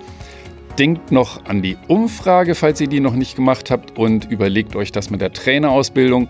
Denkt 0.78 1.10
noch 1.10 1.46
an 1.46 1.62
die 1.62 1.78
Umfrage, 1.88 2.54
falls 2.54 2.82
ihr 2.82 2.86
die 2.86 3.00
noch 3.00 3.14
nicht 3.14 3.34
gemacht 3.34 3.70
habt 3.70 3.96
und 3.96 4.30
überlegt 4.30 4.76
euch 4.76 4.92
das 4.92 5.08
mit 5.08 5.22
der 5.22 5.32
Trainerausbildung. 5.32 6.28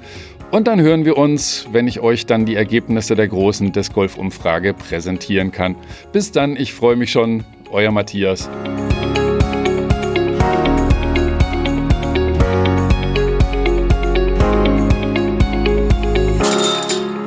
Und 0.52 0.68
dann 0.68 0.80
hören 0.80 1.04
wir 1.04 1.18
uns, 1.18 1.66
wenn 1.72 1.88
ich 1.88 1.98
euch 1.98 2.26
dann 2.26 2.46
die 2.46 2.54
Ergebnisse 2.54 3.16
der 3.16 3.26
großen 3.26 3.72
Disc 3.72 3.92
Golf 3.92 4.16
Umfrage 4.16 4.72
präsentieren 4.72 5.50
kann. 5.50 5.74
Bis 6.12 6.30
dann, 6.30 6.56
ich 6.56 6.72
freue 6.72 6.94
mich 6.94 7.10
schon. 7.10 7.42
Euer 7.72 7.90
Matthias. 7.90 8.48